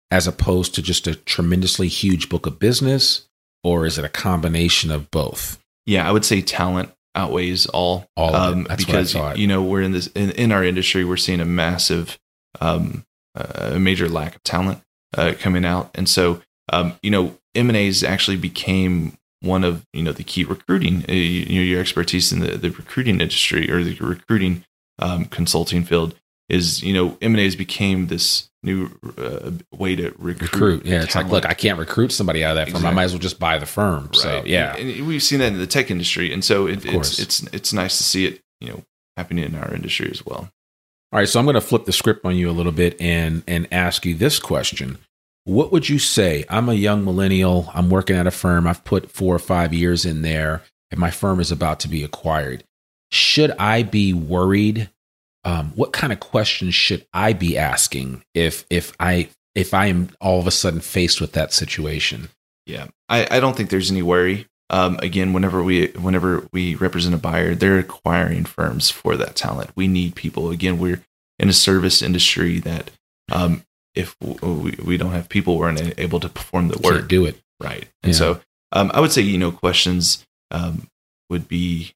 as 0.09 0.27
opposed 0.27 0.73
to 0.75 0.81
just 0.81 1.07
a 1.07 1.15
tremendously 1.15 1.87
huge 1.87 2.27
book 2.27 2.45
of 2.45 2.59
business? 2.59 3.27
Or 3.63 3.85
is 3.85 3.99
it 3.99 4.05
a 4.05 4.09
combination 4.09 4.89
of 4.89 5.11
both? 5.11 5.61
yeah, 5.85 6.07
I 6.07 6.11
would 6.11 6.25
say 6.25 6.41
talent 6.41 6.91
outweighs 7.15 7.65
all. 7.67 8.07
All 8.15 8.35
um, 8.35 8.63
That's 8.63 8.87
what 8.87 8.95
I 8.95 9.01
because 9.01 9.39
you 9.39 9.47
know 9.47 9.63
we're 9.63 9.81
in 9.81 9.91
this 9.91 10.07
in, 10.07 10.31
in 10.31 10.51
our 10.51 10.63
industry 10.63 11.03
we're 11.03 11.17
seeing 11.17 11.41
a 11.41 11.45
massive, 11.45 12.19
um, 12.59 13.05
uh, 13.35 13.71
a 13.73 13.79
major 13.79 14.07
lack 14.07 14.35
of 14.35 14.43
talent 14.43 14.81
uh, 15.17 15.33
coming 15.39 15.65
out, 15.65 15.91
and 15.95 16.07
so 16.07 16.41
um, 16.71 16.93
you 17.01 17.11
know 17.11 17.37
M 17.55 17.69
and 17.69 17.77
A's 17.77 18.03
actually 18.03 18.37
became 18.37 19.17
one 19.41 19.63
of 19.63 19.85
you 19.93 20.03
know 20.03 20.11
the 20.11 20.23
key 20.23 20.43
recruiting 20.43 21.03
uh, 21.09 21.13
you 21.13 21.55
know 21.55 21.61
your 21.61 21.81
expertise 21.81 22.31
in 22.31 22.39
the, 22.39 22.57
the 22.57 22.69
recruiting 22.69 23.19
industry 23.19 23.69
or 23.69 23.83
the 23.83 23.95
recruiting 23.95 24.63
um, 24.99 25.25
consulting 25.25 25.83
field 25.83 26.15
is 26.49 26.81
you 26.83 26.93
know 26.93 27.17
M 27.21 27.33
and 27.33 27.39
A's 27.39 27.55
became 27.55 28.07
this 28.07 28.49
new 28.63 28.91
uh, 29.17 29.51
way 29.75 29.95
to 29.95 30.13
recruit. 30.17 30.41
Recruit. 30.41 30.85
Yeah. 30.85 31.03
It's 31.03 31.15
like, 31.15 31.29
look, 31.29 31.45
I 31.45 31.53
can't 31.53 31.79
recruit 31.79 32.11
somebody 32.11 32.43
out 32.43 32.57
of 32.57 32.67
that 32.67 32.71
firm. 32.71 32.85
I 32.85 32.91
might 32.91 33.05
as 33.05 33.13
well 33.13 33.19
just 33.19 33.39
buy 33.39 33.57
the 33.57 33.65
firm. 33.65 34.13
So, 34.13 34.43
yeah. 34.45 34.75
and, 34.75 34.89
and 34.89 35.07
we've 35.07 35.23
seen 35.23 35.39
that 35.39 35.53
in 35.53 35.57
the 35.57 35.67
tech 35.67 35.89
industry, 35.89 36.31
and 36.31 36.43
so 36.43 36.67
it, 36.67 36.85
it's 36.85 37.19
it's 37.19 37.41
it's 37.53 37.73
nice 37.73 37.97
to 37.97 38.03
see 38.03 38.25
it 38.25 38.41
you 38.59 38.69
know 38.69 38.83
happening 39.17 39.43
in 39.43 39.55
our 39.55 39.73
industry 39.73 40.09
as 40.11 40.25
well. 40.25 40.49
All 41.13 41.19
right, 41.19 41.27
so 41.27 41.39
I'm 41.39 41.45
going 41.45 41.55
to 41.55 41.61
flip 41.61 41.85
the 41.85 41.91
script 41.91 42.23
on 42.23 42.35
you 42.35 42.49
a 42.49 42.53
little 42.53 42.71
bit 42.71 42.99
and 43.01 43.43
and 43.47 43.67
ask 43.71 44.05
you 44.05 44.15
this 44.15 44.39
question. 44.39 44.97
What 45.43 45.71
would 45.71 45.89
you 45.89 45.99
say? 45.99 46.45
I'm 46.49 46.69
a 46.69 46.73
young 46.73 47.03
millennial. 47.03 47.69
I'm 47.73 47.89
working 47.89 48.15
at 48.15 48.27
a 48.27 48.31
firm. 48.31 48.67
I've 48.67 48.83
put 48.83 49.11
4 49.11 49.35
or 49.35 49.39
5 49.39 49.73
years 49.73 50.05
in 50.05 50.21
there 50.21 50.61
and 50.91 50.99
my 50.99 51.09
firm 51.09 51.39
is 51.39 51.51
about 51.51 51.79
to 51.79 51.87
be 51.87 52.03
acquired. 52.03 52.63
Should 53.11 53.51
I 53.57 53.83
be 53.83 54.13
worried? 54.13 54.89
Um, 55.43 55.71
what 55.75 55.93
kind 55.93 56.13
of 56.13 56.19
questions 56.19 56.75
should 56.75 57.05
I 57.13 57.33
be 57.33 57.57
asking 57.57 58.23
if 58.35 58.65
if 58.69 58.93
I 58.99 59.29
if 59.55 59.73
I 59.73 59.87
am 59.87 60.09
all 60.21 60.39
of 60.39 60.47
a 60.47 60.51
sudden 60.51 60.81
faced 60.81 61.19
with 61.19 61.31
that 61.33 61.53
situation? 61.53 62.29
Yeah, 62.65 62.87
I, 63.09 63.27
I 63.37 63.39
don't 63.39 63.55
think 63.55 63.69
there's 63.69 63.89
any 63.89 64.03
worry. 64.03 64.47
Um, 64.69 64.97
again, 65.01 65.33
whenever 65.33 65.63
we 65.63 65.87
whenever 65.87 66.47
we 66.53 66.75
represent 66.75 67.15
a 67.15 67.17
buyer, 67.17 67.55
they're 67.55 67.79
acquiring 67.79 68.45
firms 68.45 68.89
for 68.89 69.17
that 69.17 69.35
talent. 69.35 69.71
We 69.75 69.87
need 69.87 70.15
people. 70.15 70.51
Again, 70.51 70.77
we're 70.77 71.01
in 71.39 71.49
a 71.49 71.53
service 71.53 72.01
industry 72.01 72.59
that 72.59 72.91
um, 73.31 73.63
if 73.95 74.15
we, 74.21 74.75
we 74.83 74.97
don't 74.97 75.11
have 75.11 75.29
people, 75.29 75.57
we're 75.57 75.69
unable 75.69 76.19
to 76.19 76.29
perform 76.29 76.67
the 76.69 76.77
work. 76.79 76.95
Can't 76.99 77.07
do 77.07 77.25
it. 77.25 77.41
Right. 77.59 77.87
And 78.03 78.13
Yeah. 78.13 78.17
so 78.17 78.41
um, 78.71 78.91
I 78.93 78.99
would 79.01 79.11
say, 79.11 79.21
you 79.21 79.37
know, 79.37 79.51
questions 79.51 80.25
um, 80.51 80.87
would 81.29 81.47
be, 81.47 81.93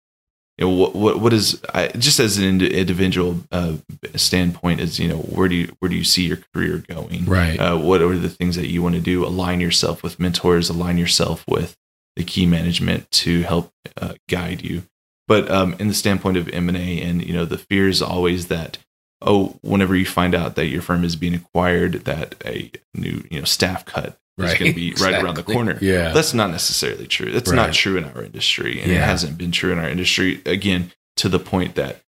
you 0.57 0.65
know, 0.65 0.69
what, 0.71 0.95
what, 0.95 1.19
what 1.19 1.33
is, 1.33 1.61
I, 1.73 1.87
just 1.89 2.19
as 2.19 2.37
an 2.37 2.61
individual 2.61 3.39
uh, 3.51 3.73
standpoint 4.15 4.79
is, 4.81 4.99
you 4.99 5.07
know, 5.07 5.17
where 5.17 5.47
do 5.47 5.55
you, 5.55 5.75
where 5.79 5.89
do 5.89 5.95
you 5.95 6.03
see 6.03 6.23
your 6.27 6.39
career 6.53 6.83
going? 6.87 7.25
Right. 7.25 7.59
Uh, 7.59 7.77
what 7.77 8.01
are 8.01 8.17
the 8.17 8.29
things 8.29 8.55
that 8.55 8.67
you 8.67 8.81
want 8.81 8.95
to 8.95 9.01
do? 9.01 9.25
Align 9.25 9.59
yourself 9.59 10.03
with 10.03 10.19
mentors, 10.19 10.69
align 10.69 10.97
yourself 10.97 11.43
with 11.47 11.75
the 12.15 12.23
key 12.23 12.45
management 12.45 13.09
to 13.11 13.41
help 13.43 13.71
uh, 14.01 14.13
guide 14.29 14.61
you. 14.61 14.83
But 15.27 15.49
um, 15.49 15.75
in 15.79 15.87
the 15.87 15.93
standpoint 15.93 16.37
of 16.37 16.47
M&A 16.49 17.01
and, 17.01 17.25
you 17.25 17.33
know, 17.33 17.45
the 17.45 17.57
fear 17.57 17.89
is 17.89 18.01
always 18.01 18.47
that, 18.47 18.77
oh, 19.21 19.57
whenever 19.61 19.95
you 19.95 20.05
find 20.05 20.35
out 20.35 20.55
that 20.55 20.67
your 20.67 20.81
firm 20.81 21.03
is 21.03 21.15
being 21.15 21.33
acquired, 21.35 22.05
that 22.05 22.35
a 22.45 22.71
new, 22.93 23.23
you 23.31 23.39
know, 23.39 23.45
staff 23.45 23.85
cut 23.85 24.17
is 24.37 24.53
going 24.55 24.71
to 24.71 24.75
be 24.75 24.93
right 25.01 25.23
around 25.23 25.35
the 25.35 25.43
corner. 25.43 25.77
Yeah. 25.81 26.11
That's 26.11 26.33
not 26.33 26.51
necessarily 26.51 27.07
true. 27.07 27.31
That's 27.31 27.49
Right. 27.49 27.55
not 27.55 27.73
true 27.73 27.97
in 27.97 28.03
our 28.03 28.23
industry. 28.23 28.81
And 28.81 28.91
it 28.91 28.99
hasn't 29.01 29.37
been 29.37 29.51
true 29.51 29.71
in 29.71 29.79
our 29.79 29.89
industry, 29.89 30.41
again, 30.45 30.91
to 31.17 31.29
the 31.29 31.39
point 31.39 31.75
that 31.75 32.01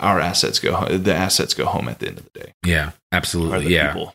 our 0.00 0.18
assets 0.18 0.58
go 0.58 0.74
home, 0.74 1.02
the 1.02 1.14
assets 1.14 1.52
go 1.52 1.66
home 1.66 1.88
at 1.88 1.98
the 1.98 2.08
end 2.08 2.18
of 2.18 2.24
the 2.32 2.40
day. 2.40 2.52
Yeah, 2.64 2.92
absolutely. 3.12 3.74
Yeah. 3.74 3.92
people. 3.92 4.14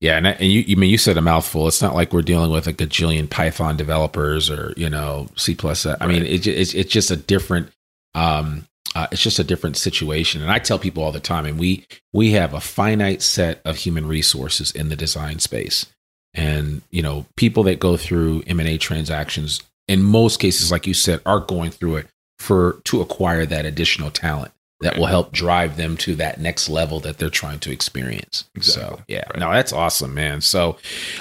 Yeah, 0.00 0.16
and, 0.16 0.28
and 0.28 0.42
you, 0.52 0.60
you 0.60 0.76
mean 0.76 0.90
you 0.90 0.98
said 0.98 1.16
a 1.16 1.20
mouthful. 1.20 1.66
It's 1.66 1.82
not 1.82 1.96
like 1.96 2.12
we're 2.12 2.22
dealing 2.22 2.52
with 2.52 2.68
a 2.68 2.72
gajillion 2.72 3.28
Python 3.28 3.76
developers 3.76 4.48
or 4.48 4.72
you 4.76 4.88
know 4.88 5.26
C 5.34 5.56
plus. 5.56 5.86
I 5.86 5.96
mean, 6.06 6.22
Right. 6.22 6.30
it, 6.30 6.46
it's 6.46 6.72
it's 6.72 6.92
just 6.92 7.10
a 7.10 7.16
different. 7.16 7.72
Um, 8.14 8.67
uh, 8.98 9.06
it's 9.12 9.22
just 9.22 9.38
a 9.38 9.44
different 9.44 9.76
situation, 9.76 10.42
and 10.42 10.50
I 10.50 10.58
tell 10.58 10.76
people 10.76 11.04
all 11.04 11.12
the 11.12 11.20
time. 11.20 11.46
And 11.46 11.56
we 11.56 11.86
we 12.12 12.32
have 12.32 12.52
a 12.52 12.60
finite 12.60 13.22
set 13.22 13.60
of 13.64 13.76
human 13.76 14.08
resources 14.08 14.72
in 14.72 14.88
the 14.88 14.96
design 14.96 15.38
space, 15.38 15.86
and 16.34 16.82
you 16.90 17.00
know, 17.00 17.24
people 17.36 17.62
that 17.64 17.78
go 17.78 17.96
through 17.96 18.42
M 18.48 18.58
and 18.58 18.68
A 18.68 18.76
transactions, 18.76 19.62
in 19.86 20.02
most 20.02 20.40
cases, 20.40 20.72
like 20.72 20.84
you 20.88 20.94
said, 20.94 21.20
are 21.24 21.38
going 21.38 21.70
through 21.70 21.94
it 21.94 22.06
for 22.40 22.80
to 22.86 23.00
acquire 23.00 23.46
that 23.46 23.64
additional 23.64 24.10
talent 24.10 24.50
that 24.80 24.90
Right. 24.92 24.98
will 25.00 25.06
help 25.06 25.32
drive 25.32 25.76
them 25.76 25.96
to 25.96 26.14
that 26.14 26.40
next 26.40 26.68
level 26.68 27.00
that 27.00 27.18
they're 27.18 27.30
trying 27.30 27.58
to 27.60 27.72
experience. 27.72 28.44
Exactly. 28.54 28.82
So 28.84 29.02
yeah, 29.08 29.24
Right. 29.30 29.38
no, 29.40 29.50
that's 29.52 29.72
awesome, 29.72 30.14
man. 30.14 30.40
So, 30.40 30.76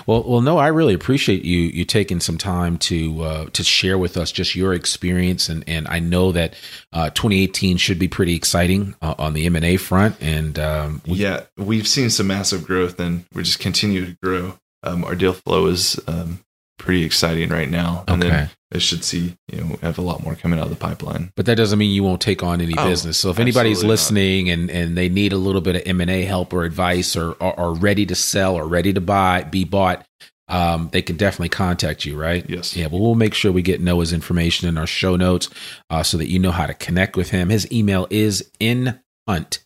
well, 0.05 0.23
well, 0.27 0.41
no, 0.41 0.57
I 0.59 0.67
really 0.67 0.93
appreciate 0.93 1.43
you 1.43 1.59
you 1.61 1.83
taking 1.85 2.19
some 2.19 2.37
time 2.37 2.77
to 2.79 3.23
uh, 3.23 3.45
to 3.53 3.63
share 3.63 3.97
with 3.97 4.15
us 4.17 4.31
just 4.31 4.55
your 4.55 4.73
experience, 4.73 5.49
and 5.49 5.63
and 5.67 5.87
I 5.87 5.99
know 5.99 6.31
that 6.33 6.53
uh, 6.93 7.09
2018 7.11 7.77
should 7.77 7.97
be 7.99 8.07
pretty 8.07 8.35
exciting 8.35 8.93
uh, 9.01 9.15
on 9.17 9.33
the 9.33 9.45
M 9.45 9.55
and 9.55 9.65
A 9.65 9.77
front, 9.77 10.15
and 10.21 10.59
um, 10.59 11.01
we- 11.07 11.17
yeah, 11.17 11.41
we've 11.57 11.87
seen 11.87 12.09
some 12.09 12.27
massive 12.27 12.63
growth 12.65 12.99
and 12.99 13.25
we're 13.33 13.41
just 13.43 13.59
continue 13.59 14.05
to 14.05 14.17
grow. 14.21 14.59
Um, 14.83 15.03
our 15.03 15.15
deal 15.15 15.33
flow 15.33 15.65
is 15.65 15.99
um, 16.07 16.39
pretty 16.77 17.03
exciting 17.03 17.49
right 17.49 17.69
now. 17.69 18.03
And 18.07 18.23
Okay. 18.23 18.29
then 18.31 18.49
I 18.73 18.77
should 18.79 19.03
see, 19.03 19.35
you 19.51 19.61
know, 19.61 19.77
have 19.81 19.97
a 19.97 20.01
lot 20.01 20.23
more 20.23 20.35
coming 20.35 20.59
out 20.59 20.65
of 20.65 20.69
the 20.71 20.75
pipeline. 20.75 21.31
But 21.35 21.45
that 21.47 21.55
doesn't 21.55 21.79
mean 21.79 21.91
you 21.91 22.03
won't 22.03 22.21
take 22.21 22.43
on 22.43 22.59
any 22.61 22.73
Oh, 22.77 22.87
business. 22.89 23.17
So 23.17 23.29
if 23.29 23.39
anybody's 23.39 23.81
not. 23.83 23.89
listening 23.89 24.49
and, 24.49 24.69
and 24.69 24.97
they 24.97 25.07
need 25.09 25.31
a 25.33 25.37
little 25.37 25.61
bit 25.61 25.75
of 25.77 25.81
M 25.85 26.01
and 26.01 26.09
A 26.11 26.23
help 26.23 26.53
or 26.53 26.63
advice, 26.63 27.15
or 27.15 27.35
are, 27.41 27.73
ready 27.73 28.05
to 28.05 28.15
sell 28.15 28.55
or 28.55 28.67
ready 28.67 28.93
to 28.93 29.01
buy, 29.01 29.43
be 29.43 29.63
bought, 29.63 30.05
um, 30.49 30.89
they 30.91 31.01
can 31.01 31.15
definitely 31.17 31.49
contact 31.49 32.05
you, 32.05 32.17
right? 32.17 32.45
Yes. 32.49 32.75
Yeah. 32.75 32.87
Well, 32.87 33.01
we'll 33.01 33.15
make 33.15 33.33
sure 33.33 33.51
we 33.51 33.61
get 33.61 33.81
Noah's 33.81 34.13
information 34.13 34.67
in 34.69 34.77
our 34.77 34.87
show 34.87 35.15
notes 35.17 35.49
uh, 35.89 36.03
so 36.03 36.17
that 36.17 36.29
you 36.29 36.39
know 36.39 36.51
how 36.51 36.65
to 36.67 36.73
connect 36.73 37.17
with 37.17 37.31
him. 37.31 37.49
His 37.49 37.69
email 37.71 38.07
is 38.09 38.49
in 38.59 38.99
hunt, 39.27 39.59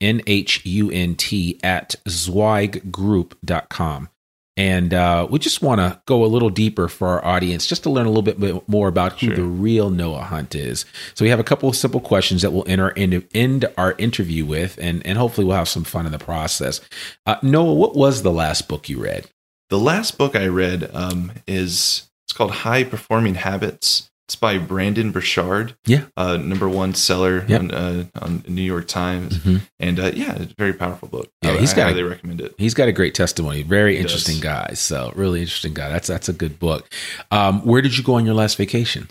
n 0.00 0.20
h 0.26 0.62
u 0.64 0.90
n 0.90 1.14
t 1.14 1.58
at 1.62 1.94
zweiggroup.com. 2.08 4.08
And 4.56 4.92
uh, 4.92 5.26
we 5.30 5.38
just 5.38 5.62
want 5.62 5.80
to 5.80 6.02
go 6.06 6.24
a 6.24 6.26
little 6.26 6.50
deeper 6.50 6.88
for 6.88 7.08
our 7.08 7.24
audience, 7.24 7.66
just 7.66 7.82
to 7.84 7.90
learn 7.90 8.06
a 8.06 8.10
little 8.10 8.22
bit 8.22 8.68
more 8.68 8.88
about 8.88 9.18
who 9.20 9.28
Sure. 9.28 9.36
the 9.36 9.44
real 9.44 9.90
Noah 9.90 10.22
Hunt 10.22 10.54
is. 10.54 10.84
So 11.14 11.24
we 11.24 11.30
have 11.30 11.40
a 11.40 11.44
couple 11.44 11.68
of 11.68 11.76
simple 11.76 12.00
questions 12.00 12.42
that 12.42 12.50
we'll 12.52 12.64
enter 12.66 12.92
end, 12.96 13.26
end 13.32 13.64
our 13.78 13.94
interview 13.98 14.44
with, 14.44 14.76
and 14.80 15.06
and 15.06 15.16
hopefully 15.16 15.46
we'll 15.46 15.56
have 15.56 15.68
some 15.68 15.84
fun 15.84 16.04
in 16.04 16.12
the 16.12 16.18
process. 16.18 16.80
Uh, 17.24 17.36
Noah, 17.42 17.74
what 17.74 17.94
was 17.96 18.22
the 18.22 18.32
last 18.32 18.68
book 18.68 18.88
you 18.88 19.00
read? 19.02 19.26
The 19.70 19.78
last 19.78 20.18
book 20.18 20.34
I 20.34 20.46
read 20.48 20.90
um, 20.92 21.32
is 21.46 22.10
it's 22.26 22.32
called 22.36 22.50
High 22.50 22.84
Performing 22.84 23.36
Habits. 23.36 24.09
It's 24.30 24.36
by 24.36 24.58
Brendon 24.58 25.10
Burchard. 25.10 25.74
Yeah. 25.86 26.04
uh, 26.16 26.36
number 26.36 26.68
one 26.68 26.94
seller 26.94 27.44
Yep. 27.48 27.60
on, 27.62 27.70
uh, 27.72 28.04
on 28.22 28.44
New 28.46 28.62
York 28.62 28.86
Times, 28.86 29.38
Mhm. 29.38 29.62
and 29.80 29.98
uh, 29.98 30.12
yeah, 30.14 30.36
it's 30.36 30.52
a 30.52 30.54
very 30.56 30.72
powerful 30.72 31.08
book. 31.08 31.32
Yeah, 31.42 31.56
he's 31.58 31.72
I 31.72 31.76
got 31.76 31.82
a- 31.82 31.84
highly 31.86 32.02
recommend 32.04 32.40
it. 32.40 32.54
He's 32.56 32.72
got 32.72 32.86
a 32.86 32.92
great 32.92 33.12
testimony. 33.12 33.64
Very 33.64 33.96
He 33.96 34.00
interesting 34.00 34.36
does. 34.36 34.42
guy. 34.44 34.70
So 34.74 35.12
really 35.16 35.40
interesting 35.40 35.74
guy. 35.74 35.88
That's 35.88 36.06
that's 36.06 36.28
a 36.28 36.32
good 36.32 36.60
book. 36.60 36.88
Um, 37.32 37.62
where 37.66 37.82
did 37.82 37.98
you 37.98 38.04
go 38.04 38.14
on 38.14 38.24
your 38.24 38.36
last 38.36 38.56
vacation? 38.56 39.08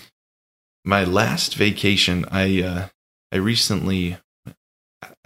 My 0.85 1.03
last 1.03 1.53
vacation, 1.55 2.23
I 2.31 2.61
uh, 2.63 2.87
I 3.33 3.37
recently. 3.39 4.15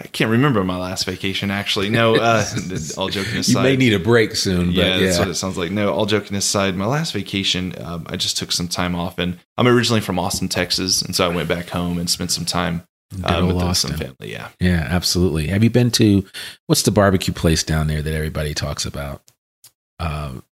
I 0.03 0.07
can't 0.07 0.31
remember 0.31 0.63
my 0.63 0.77
last 0.77 1.05
vacation 1.05 1.49
actually. 1.49 1.89
No, 1.89 2.15
uh, 2.15 2.45
all 2.97 3.09
joking 3.09 3.37
aside, 3.37 3.59
You 3.59 3.63
may 3.63 3.75
need 3.77 3.93
a 3.93 3.99
break 3.99 4.35
soon, 4.35 4.67
but 4.67 4.75
yeah, 4.75 4.97
yeah, 4.97 5.05
that's 5.05 5.19
what 5.19 5.27
it 5.29 5.35
sounds 5.35 5.57
like. 5.57 5.71
No, 5.71 5.93
all 5.93 6.05
joking 6.05 6.35
aside, 6.35 6.75
my 6.75 6.85
last 6.85 7.13
vacation, 7.13 7.73
um, 7.81 8.05
I 8.09 8.17
just 8.17 8.37
took 8.37 8.51
some 8.51 8.67
time 8.67 8.95
off, 8.95 9.17
and 9.17 9.39
I'm 9.57 9.67
originally 9.67 10.01
from 10.01 10.19
Austin, 10.19 10.49
Texas, 10.49 11.01
and 11.01 11.15
so 11.15 11.29
I 11.29 11.33
went 11.33 11.47
back 11.47 11.69
home 11.69 11.97
and 11.97 12.09
spent 12.09 12.31
some 12.31 12.45
time 12.45 12.83
um, 13.23 13.47
with 13.47 13.57
Austin. 13.57 13.91
some 13.91 13.99
family. 13.99 14.31
Yeah, 14.31 14.49
Yeah, 14.59 14.85
absolutely. 14.89 15.47
Have 15.47 15.63
you 15.63 15.69
been 15.69 15.91
to 15.91 16.25
what's 16.67 16.81
the 16.81 16.91
barbecue 16.91 17.33
place 17.33 17.63
down 17.63 17.87
there 17.87 18.01
that 18.01 18.13
everybody 18.13 18.53
talks 18.53 18.85
about? 18.85 19.21
Um, 19.99 20.43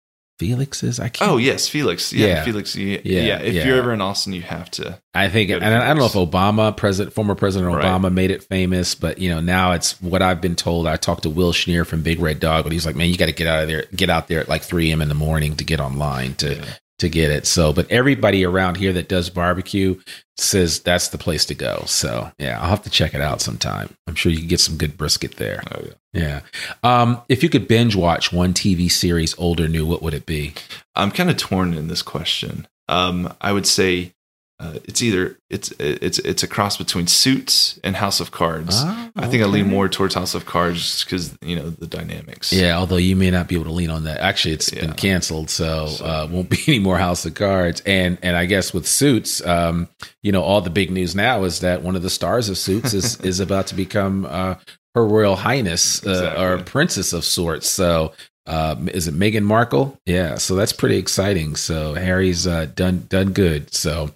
Felix's. 0.40 0.98
I 0.98 1.10
can't. 1.10 1.30
Oh 1.30 1.36
yes, 1.36 1.68
Felix. 1.68 2.14
Yeah, 2.14 2.26
Yeah. 2.28 2.44
Felix. 2.44 2.74
Yeah, 2.74 2.98
Yeah, 3.04 3.20
yeah. 3.22 3.40
If 3.40 3.66
you're 3.66 3.76
ever 3.76 3.92
in 3.92 4.00
Austin, 4.00 4.32
you 4.32 4.40
have 4.40 4.70
to. 4.72 4.98
I 5.12 5.28
think, 5.28 5.50
Go 5.50 5.56
and 5.56 5.64
to 5.64 5.84
I 5.84 5.88
don't 5.88 5.98
know 5.98 6.06
if 6.06 6.12
Obama, 6.12 6.74
President, 6.74 7.14
former 7.14 7.34
President 7.34 7.70
Right. 7.74 7.84
Obama, 7.84 8.10
made 8.10 8.30
it 8.30 8.42
famous, 8.44 8.94
but 8.94 9.18
you 9.18 9.28
know 9.28 9.40
now 9.40 9.72
it's 9.72 10.00
what 10.00 10.22
I've 10.22 10.40
been 10.40 10.56
told. 10.56 10.86
I 10.86 10.96
talked 10.96 11.24
to 11.24 11.30
Will 11.30 11.52
Schnier 11.52 11.86
from 11.86 12.02
Big 12.02 12.20
Red 12.20 12.40
Dog, 12.40 12.64
but 12.64 12.72
he's 12.72 12.86
like, 12.86 12.96
man, 12.96 13.10
you 13.10 13.18
got 13.18 13.26
to 13.26 13.32
get 13.32 13.46
out 13.46 13.62
of 13.62 13.68
there, 13.68 13.84
get 13.94 14.08
out 14.08 14.28
there 14.28 14.40
at 14.40 14.48
like 14.48 14.62
3 14.62 14.88
a.m. 14.90 15.02
in 15.02 15.08
the 15.10 15.14
morning 15.14 15.56
to 15.56 15.64
get 15.64 15.78
online 15.78 16.34
to. 16.36 16.64
To 17.00 17.08
get 17.08 17.30
it. 17.30 17.46
So, 17.46 17.72
but 17.72 17.90
everybody 17.90 18.44
around 18.44 18.76
here 18.76 18.92
that 18.92 19.08
does 19.08 19.28
barbecue 19.28 20.00
says 20.36 20.80
that's 20.80 21.08
the 21.08 21.18
place 21.18 21.44
to 21.46 21.54
go. 21.54 21.82
So, 21.86 22.30
yeah, 22.38 22.60
I'll 22.60 22.70
have 22.70 22.82
to 22.84 22.90
check 22.90 23.14
it 23.14 23.20
out 23.20 23.40
sometime. 23.40 23.94
I'm 24.06 24.14
sure 24.14 24.32
you 24.32 24.38
can 24.38 24.48
get 24.48 24.60
some 24.60 24.76
good 24.76 24.96
brisket 24.96 25.36
there. 25.36 25.62
Oh 25.74 25.82
yeah. 25.84 25.92
Yeah. 26.12 26.40
Um, 26.82 27.22
if 27.28 27.42
you 27.42 27.48
could 27.48 27.68
binge 27.68 27.94
watch 27.94 28.32
one 28.32 28.52
TV 28.52 28.90
series, 28.90 29.38
old 29.38 29.60
or 29.60 29.68
new, 29.68 29.86
what 29.86 30.02
would 30.02 30.14
it 30.14 30.26
be? 30.26 30.54
I'm 30.94 31.10
kind 31.10 31.30
of 31.30 31.36
torn 31.36 31.74
in 31.74 31.88
this 31.88 32.02
question. 32.02 32.66
Um, 32.88 33.34
I 33.40 33.52
would 33.52 33.66
say 33.66 34.12
uh, 34.60 34.78
it's 34.84 35.00
either 35.02 35.38
it's 35.48 35.72
it's 35.78 36.18
it's 36.20 36.42
a 36.42 36.46
cross 36.46 36.76
between 36.76 37.06
Suits 37.06 37.80
and 37.82 37.96
House 37.96 38.20
of 38.20 38.30
Cards. 38.30 38.74
Ah, 38.76 39.10
I 39.16 39.26
think 39.26 39.42
I 39.42 39.46
lean 39.46 39.68
more 39.68 39.88
towards 39.88 40.14
House 40.14 40.34
of 40.34 40.44
Cards 40.44 41.02
because 41.02 41.36
you 41.40 41.56
know 41.56 41.70
the 41.70 41.86
dynamics. 41.86 42.52
Yeah, 42.52 42.76
although 42.76 42.96
you 42.96 43.16
may 43.16 43.30
not 43.30 43.48
be 43.48 43.54
able 43.54 43.64
to 43.64 43.72
lean 43.72 43.88
on 43.90 44.04
that. 44.04 44.20
Actually, 44.20 44.54
it's 44.54 44.70
Yeah. 44.72 44.82
been 44.82 44.92
canceled, 44.92 45.48
so, 45.50 45.86
So- 45.86 46.04
uh, 46.04 46.28
won't 46.30 46.50
be 46.50 46.58
any 46.68 46.78
more 46.78 46.98
House 46.98 47.24
of 47.24 47.34
Cards. 47.34 47.82
And 47.86 48.18
and 48.22 48.36
I 48.36 48.44
guess 48.44 48.74
with 48.74 48.86
Suits, 48.86 49.44
um, 49.46 49.88
you 50.22 50.30
know, 50.30 50.42
all 50.42 50.60
the 50.60 50.70
big 50.70 50.90
news 50.90 51.14
now 51.14 51.44
is 51.44 51.60
that 51.60 51.82
one 51.82 51.96
of 51.96 52.02
the 52.02 52.10
stars 52.10 52.48
of 52.50 52.58
Suits 52.58 52.92
is 52.92 53.18
is 53.22 53.40
about 53.40 53.66
to 53.68 53.74
become 53.74 54.26
uh, 54.28 54.56
Her 54.94 55.06
Royal 55.06 55.36
Highness 55.36 56.06
uh, 56.06 56.10
Exactly. 56.10 56.44
or 56.44 56.58
princess 56.58 57.12
of 57.12 57.24
sorts. 57.24 57.68
So. 57.68 58.12
Uh, 58.50 58.74
is 58.88 59.06
it 59.06 59.14
Meghan 59.14 59.44
Markle? 59.44 59.96
Yeah, 60.06 60.34
so 60.34 60.56
that's 60.56 60.72
pretty 60.72 60.96
exciting. 60.96 61.54
So 61.54 61.94
Harry's 61.94 62.48
uh, 62.48 62.66
done 62.74 63.06
done 63.08 63.30
good. 63.30 63.72
So, 63.72 64.10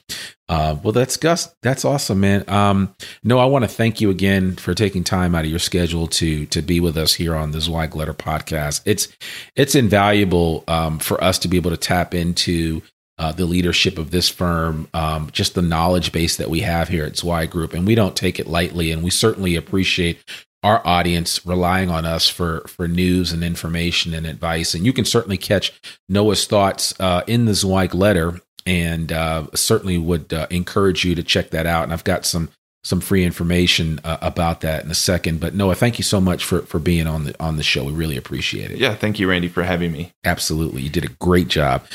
uh, 0.49 0.75
well, 0.83 0.93
that's 0.93 1.17
Gus. 1.17 1.55
That's 1.63 1.85
awesome, 1.85 2.19
man. 2.19 2.43
Um, 2.49 2.97
no, 3.23 3.39
I 3.39 3.45
want 3.45 3.63
to 3.63 3.69
thank 3.69 4.01
you 4.01 4.11
again 4.11 4.57
for 4.57 4.75
taking 4.75 5.05
time 5.05 5.37
out 5.37 5.45
of 5.45 5.51
your 5.51 5.61
schedule 5.61 6.09
to 6.09 6.47
to 6.47 6.63
be 6.63 6.81
with 6.81 6.97
us 6.97 7.15
here 7.15 7.37
on 7.37 7.53
the 7.53 7.61
Zweig 7.61 7.95
Letter 7.95 8.13
podcast. 8.13 8.81
It's 8.85 9.07
it's 9.55 9.77
invaluable 9.77 10.65
um, 10.67 10.99
for 10.99 11.23
us 11.23 11.39
to 11.39 11.49
be 11.49 11.57
able 11.57 11.71
to 11.71 11.77
tap 11.77 12.13
into 12.13 12.83
uh, 13.19 13.31
the 13.31 13.47
leadership 13.47 13.99
of 13.99 14.11
this 14.11 14.29
firm, 14.29 14.89
um, 14.95 15.29
just 15.31 15.55
the 15.55 15.63
knowledge 15.63 16.11
base 16.11 16.39
that 16.39 16.51
we 16.51 16.59
have 16.63 16.89
here 16.89 17.05
at 17.05 17.17
Zweig 17.17 17.51
Group, 17.51 17.73
and 17.73 17.87
we 17.87 17.95
don't 17.95 18.17
take 18.17 18.41
it 18.41 18.49
lightly. 18.49 18.91
And 18.91 19.05
we 19.05 19.11
certainly 19.11 19.55
appreciate 19.55 20.19
our 20.65 20.85
audience 20.87 21.45
relying 21.47 21.91
on 21.91 22.07
us 22.07 22.29
for 22.29 22.63
for 22.63 22.89
news 22.89 23.31
and 23.33 23.45
information 23.45 24.15
and 24.15 24.27
advice. 24.27 24.75
And 24.75 24.85
you 24.85 24.93
can 24.93 25.05
certainly 25.05 25.37
catch 25.37 25.79
Noah's 26.09 26.47
thoughts 26.47 26.99
uh, 26.99 27.23
in 27.27 27.45
the 27.45 27.55
Zweig 27.55 27.95
letter, 27.95 28.41
and 28.67 29.13
uh, 29.13 29.47
certainly 29.55 29.99
would 29.99 30.33
uh, 30.33 30.47
encourage 30.51 31.05
you 31.05 31.15
to 31.15 31.23
check 31.23 31.51
that 31.51 31.67
out. 31.67 31.85
And 31.85 31.93
I've 31.93 32.03
got 32.03 32.25
some 32.25 32.49
some 32.85 33.01
free 33.01 33.25
information 33.25 33.99
uh, 34.05 34.19
about 34.21 34.61
that 34.61 34.85
in 34.85 34.91
a 34.91 34.95
second. 34.95 35.41
But 35.41 35.55
Noah, 35.55 35.75
thank 35.75 35.99
you 35.99 36.05
so 36.05 36.21
much 36.21 36.45
for 36.45 36.61
for 36.63 36.79
being 36.79 37.07
on 37.07 37.25
the 37.25 37.35
on 37.43 37.57
the 37.57 37.63
show. 37.63 37.85
We 37.85 37.93
really 37.93 38.17
appreciate 38.17 38.71
it. 38.71 38.79
Yeah. 38.79 38.95
Thank 38.95 39.19
you, 39.19 39.29
Randy, 39.29 39.49
for 39.49 39.63
having 39.63 39.91
me. 39.91 40.13
Absolutely. 40.25 40.83
You 40.83 40.91
did 40.91 41.05
a 41.05 41.09
great 41.21 41.49
job. 41.49 41.87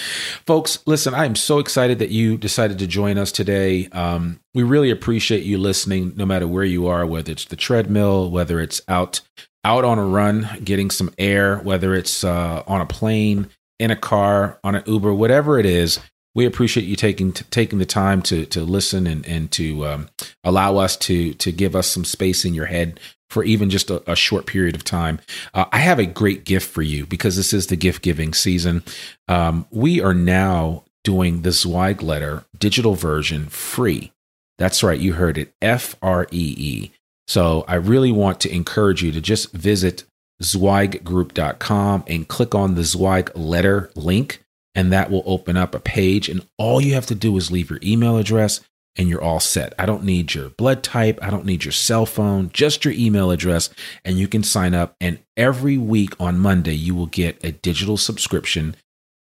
Folks, 0.46 0.80
listen, 0.86 1.14
I 1.14 1.26
am 1.26 1.36
so 1.36 1.60
excited 1.60 2.00
that 2.00 2.10
you 2.10 2.38
decided 2.38 2.80
to 2.80 2.88
join 2.88 3.18
us 3.18 3.32
today. 3.32 3.88
Um, 3.92 4.40
we 4.54 4.64
really 4.64 4.90
appreciate 4.90 5.44
you 5.44 5.58
listening 5.58 6.14
no 6.18 6.26
matter 6.26 6.48
where 6.48 6.64
you 6.64 6.88
are, 6.88 7.06
whether 7.06 7.32
it's 7.32 7.46
the 7.46 7.56
treadmill, 7.56 8.32
whether 8.32 8.60
it's 8.60 8.82
out 8.88 9.22
out 9.64 9.86
on 9.86 10.00
a 10.00 10.06
run, 10.06 10.50
getting 10.64 10.90
some 10.90 11.14
air, 11.18 11.58
whether 11.58 11.94
it's 11.94 12.24
uh, 12.24 12.64
on 12.66 12.82
a 12.82 12.86
plane, 12.86 13.50
in 13.78 13.92
a 13.92 13.96
car, 13.96 14.60
on 14.64 14.76
an 14.76 14.84
Uber, 14.86 15.14
whatever 15.14 15.60
it 15.60 15.66
is. 15.66 16.00
We 16.36 16.46
appreciate 16.46 16.86
you 16.86 16.96
taking 16.96 17.34
taking 17.34 17.80
the 17.80 17.86
time 17.86 18.22
to 18.24 18.46
to 18.48 18.64
listen 18.64 19.08
and 19.08 19.26
and 19.28 19.52
to 19.52 19.86
um, 19.86 20.10
allow 20.44 20.78
us 20.78 20.96
to 20.98 21.34
to 21.36 21.52
give 21.52 21.76
us 21.76 21.88
some 21.88 22.06
space 22.06 22.46
in 22.46 22.54
your 22.54 22.68
head 22.68 23.00
for 23.30 23.44
even 23.44 23.70
just 23.70 23.90
a, 23.90 24.12
a 24.12 24.16
short 24.16 24.46
period 24.46 24.76
of 24.76 24.84
time. 24.84 25.20
Uh, 25.54 25.66
I 25.72 25.80
have 25.80 26.00
a 26.00 26.06
great 26.06 26.46
gift 26.46 26.70
for 26.70 26.82
you 26.82 27.06
because 27.06 27.36
this 27.36 27.54
is 27.54 27.68
the 27.68 27.76
gift 27.76 28.02
giving 28.02 28.34
season. 28.34 28.84
Um, 29.28 29.68
we 29.72 30.02
are 30.02 30.14
now 30.14 30.84
doing 31.04 31.42
the 31.42 31.52
Zweig 31.52 32.02
letter 32.02 32.46
digital 32.58 32.96
version 32.96 33.48
free. 33.48 34.12
That's 34.58 34.84
right, 34.84 35.00
you 35.00 35.14
heard 35.14 35.38
it 35.38 35.54
F 35.62 35.96
R 36.02 36.28
E 36.32 36.56
E. 36.58 36.92
So 37.28 37.64
I 37.68 37.76
really 37.76 38.12
want 38.12 38.40
to 38.42 38.54
encourage 38.54 39.04
you 39.04 39.12
to 39.12 39.22
just 39.22 39.52
visit 39.54 40.04
zweiggroup.com 40.42 42.04
and 42.08 42.28
click 42.28 42.56
on 42.56 42.76
the 42.76 42.84
Zweig 42.84 43.32
letter 43.36 43.92
link, 43.96 44.44
and 44.76 44.92
that 44.92 45.10
will 45.10 45.24
open 45.26 45.58
up 45.58 45.76
a 45.76 45.80
page. 45.80 46.30
And 46.30 46.46
all 46.58 46.82
you 46.82 46.94
have 46.94 47.06
to 47.08 47.16
do 47.16 47.36
is 47.38 47.52
leave 47.52 47.70
your 47.70 47.80
email 47.84 48.18
address 48.18 48.62
and 48.96 49.08
you're 49.08 49.22
all 49.22 49.40
set. 49.40 49.74
I 49.80 49.86
don't 49.86 50.04
need 50.04 50.34
your 50.34 50.50
blood 50.50 50.84
type. 50.84 51.20
I 51.22 51.30
don't 51.30 51.46
need 51.46 51.64
your 51.64 51.72
cell 51.72 52.06
phone, 52.06 52.50
just 52.54 52.84
your 52.84 52.94
email 52.94 53.32
address. 53.32 53.70
And 54.04 54.18
you 54.18 54.28
can 54.28 54.44
sign 54.44 54.74
up. 54.74 54.96
And 55.00 55.20
every 55.38 55.78
week 55.78 56.20
on 56.20 56.40
Monday, 56.40 56.74
you 56.74 56.96
will 56.96 57.06
get 57.06 57.44
a 57.44 57.52
digital 57.52 57.98
subscription 57.98 58.76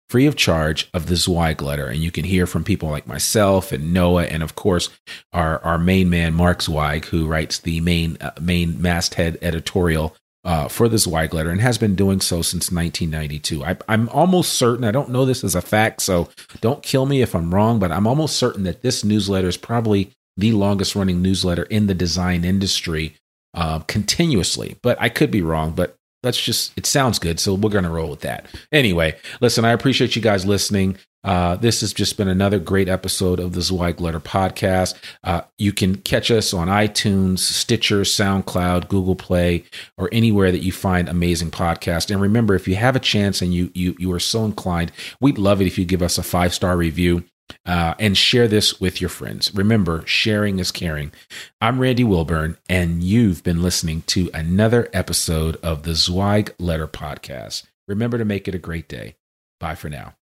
free 0.08 0.26
of 0.26 0.36
charge 0.36 0.88
of 0.94 1.06
the 1.06 1.16
Zweig 1.16 1.60
letter. 1.60 1.86
And 1.86 1.98
you 1.98 2.10
can 2.10 2.24
hear 2.24 2.46
from 2.46 2.64
people 2.64 2.88
like 2.88 3.06
myself 3.06 3.72
and 3.72 3.92
Noah, 3.92 4.24
and 4.24 4.42
of 4.42 4.54
course, 4.54 4.88
our, 5.32 5.62
our 5.62 5.78
main 5.78 6.08
man, 6.08 6.34
Mark 6.34 6.62
Zweig, 6.62 7.04
who 7.06 7.26
writes 7.26 7.58
the 7.58 7.80
main, 7.80 8.16
uh, 8.20 8.32
main 8.40 8.80
masthead 8.80 9.36
editorial 9.42 10.16
uh, 10.44 10.68
for 10.68 10.88
this 10.88 11.04
Zweig 11.04 11.34
letter 11.34 11.50
and 11.50 11.60
has 11.60 11.78
been 11.78 11.94
doing 11.94 12.20
so 12.20 12.42
since 12.42 12.70
1992. 12.70 13.64
I, 13.64 13.76
I'm 13.88 14.08
almost 14.10 14.54
certain, 14.54 14.84
I 14.84 14.90
don't 14.90 15.10
know 15.10 15.24
this 15.24 15.44
as 15.44 15.54
a 15.54 15.60
fact, 15.60 16.02
so 16.02 16.28
don't 16.60 16.82
kill 16.82 17.06
me 17.06 17.22
if 17.22 17.34
I'm 17.34 17.54
wrong, 17.54 17.78
but 17.78 17.92
I'm 17.92 18.06
almost 18.06 18.36
certain 18.36 18.64
that 18.64 18.82
this 18.82 19.04
newsletter 19.04 19.48
is 19.48 19.56
probably 19.56 20.10
the 20.36 20.52
longest 20.52 20.94
running 20.94 21.20
newsletter 21.20 21.64
in 21.64 21.86
the 21.86 21.94
design 21.94 22.44
industry 22.44 23.16
uh, 23.54 23.80
continuously. 23.80 24.76
But 24.82 24.96
I 25.00 25.08
could 25.08 25.30
be 25.30 25.42
wrong, 25.42 25.72
but 25.72 25.96
let's 26.22 26.40
just 26.40 26.76
it 26.76 26.84
sounds 26.86 27.18
good 27.18 27.38
so 27.38 27.54
we're 27.54 27.70
going 27.70 27.84
to 27.84 27.90
roll 27.90 28.10
with 28.10 28.20
that 28.20 28.46
anyway 28.72 29.16
listen 29.40 29.64
i 29.64 29.70
appreciate 29.70 30.16
you 30.16 30.22
guys 30.22 30.44
listening 30.44 30.96
uh, 31.24 31.56
this 31.56 31.80
has 31.80 31.92
just 31.92 32.16
been 32.16 32.28
another 32.28 32.58
great 32.58 32.88
episode 32.88 33.40
of 33.40 33.52
the 33.52 33.62
zweig 33.62 34.00
letter 34.00 34.20
podcast 34.20 34.94
uh, 35.24 35.42
you 35.58 35.72
can 35.72 35.96
catch 35.96 36.30
us 36.30 36.52
on 36.54 36.68
itunes 36.68 37.40
stitcher 37.40 38.00
soundcloud 38.00 38.88
google 38.88 39.16
play 39.16 39.64
or 39.96 40.08
anywhere 40.12 40.52
that 40.52 40.62
you 40.62 40.72
find 40.72 41.08
amazing 41.08 41.50
podcasts 41.50 42.10
and 42.10 42.20
remember 42.20 42.54
if 42.54 42.68
you 42.68 42.76
have 42.76 42.96
a 42.96 43.00
chance 43.00 43.42
and 43.42 43.52
you 43.54 43.70
you 43.74 43.94
you 43.98 44.12
are 44.12 44.20
so 44.20 44.44
inclined 44.44 44.92
we'd 45.20 45.38
love 45.38 45.60
it 45.60 45.66
if 45.66 45.78
you 45.78 45.84
give 45.84 46.02
us 46.02 46.18
a 46.18 46.22
five 46.22 46.54
star 46.54 46.76
review 46.76 47.24
uh, 47.66 47.94
and 47.98 48.16
share 48.16 48.48
this 48.48 48.80
with 48.80 49.00
your 49.00 49.10
friends. 49.10 49.54
Remember, 49.54 50.02
sharing 50.06 50.58
is 50.58 50.72
caring. 50.72 51.12
I'm 51.60 51.80
Randy 51.80 52.04
Wilburn, 52.04 52.56
and 52.68 53.02
you've 53.02 53.42
been 53.42 53.62
listening 53.62 54.02
to 54.08 54.30
another 54.34 54.88
episode 54.92 55.56
of 55.56 55.82
the 55.82 55.94
Zweig 55.94 56.54
Letter 56.58 56.88
Podcast. 56.88 57.64
Remember 57.86 58.18
to 58.18 58.24
make 58.24 58.48
it 58.48 58.54
a 58.54 58.58
great 58.58 58.88
day. 58.88 59.16
Bye 59.60 59.74
for 59.74 59.88
now. 59.88 60.17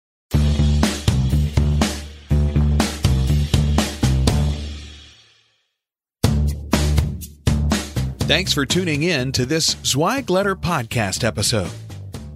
Thanks 8.27 8.53
for 8.53 8.65
tuning 8.65 9.03
in 9.03 9.31
to 9.33 9.45
this 9.45 9.75
Zweig 9.83 10.31
Letter 10.31 10.55
Podcast 10.55 11.23
episode. 11.23 11.69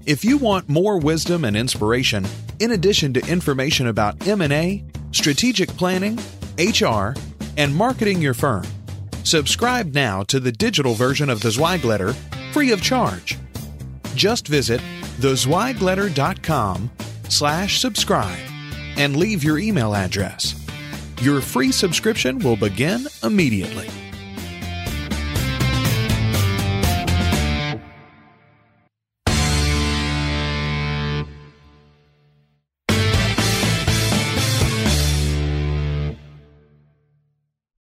If 0.06 0.24
you 0.24 0.38
want 0.38 0.70
more 0.70 1.00
wisdom 1.00 1.44
and 1.44 1.58
inspiration, 1.58 2.28
in 2.60 2.74
addition 2.74 3.12
to 3.16 3.28
information 3.28 3.88
about 3.88 4.28
M&A, 4.28 4.84
strategic 5.12 5.68
planning, 5.70 6.20
HR, 6.60 7.16
and 7.58 7.76
marketing 7.76 8.22
your 8.22 8.36
firm, 8.36 8.66
subscribe 9.24 9.96
now 9.96 10.22
to 10.26 10.40
the 10.40 10.52
digital 10.52 10.94
version 10.94 11.28
of 11.28 11.42
the 11.42 11.50
Zweig 11.50 11.84
Letter 11.84 12.14
free 12.54 12.72
of 12.72 12.84
charge. 12.84 13.40
Just 14.14 14.48
visit 14.48 14.82
thezweigletter.com 15.20 16.92
slash 17.30 17.82
subscribe 17.82 18.38
and 18.96 19.16
leave 19.16 19.44
your 19.44 19.58
email 19.58 19.96
address. 19.96 20.54
Your 21.24 21.42
free 21.42 21.72
subscription 21.72 22.38
will 22.38 22.58
begin 22.58 23.08
immediately. 23.24 23.90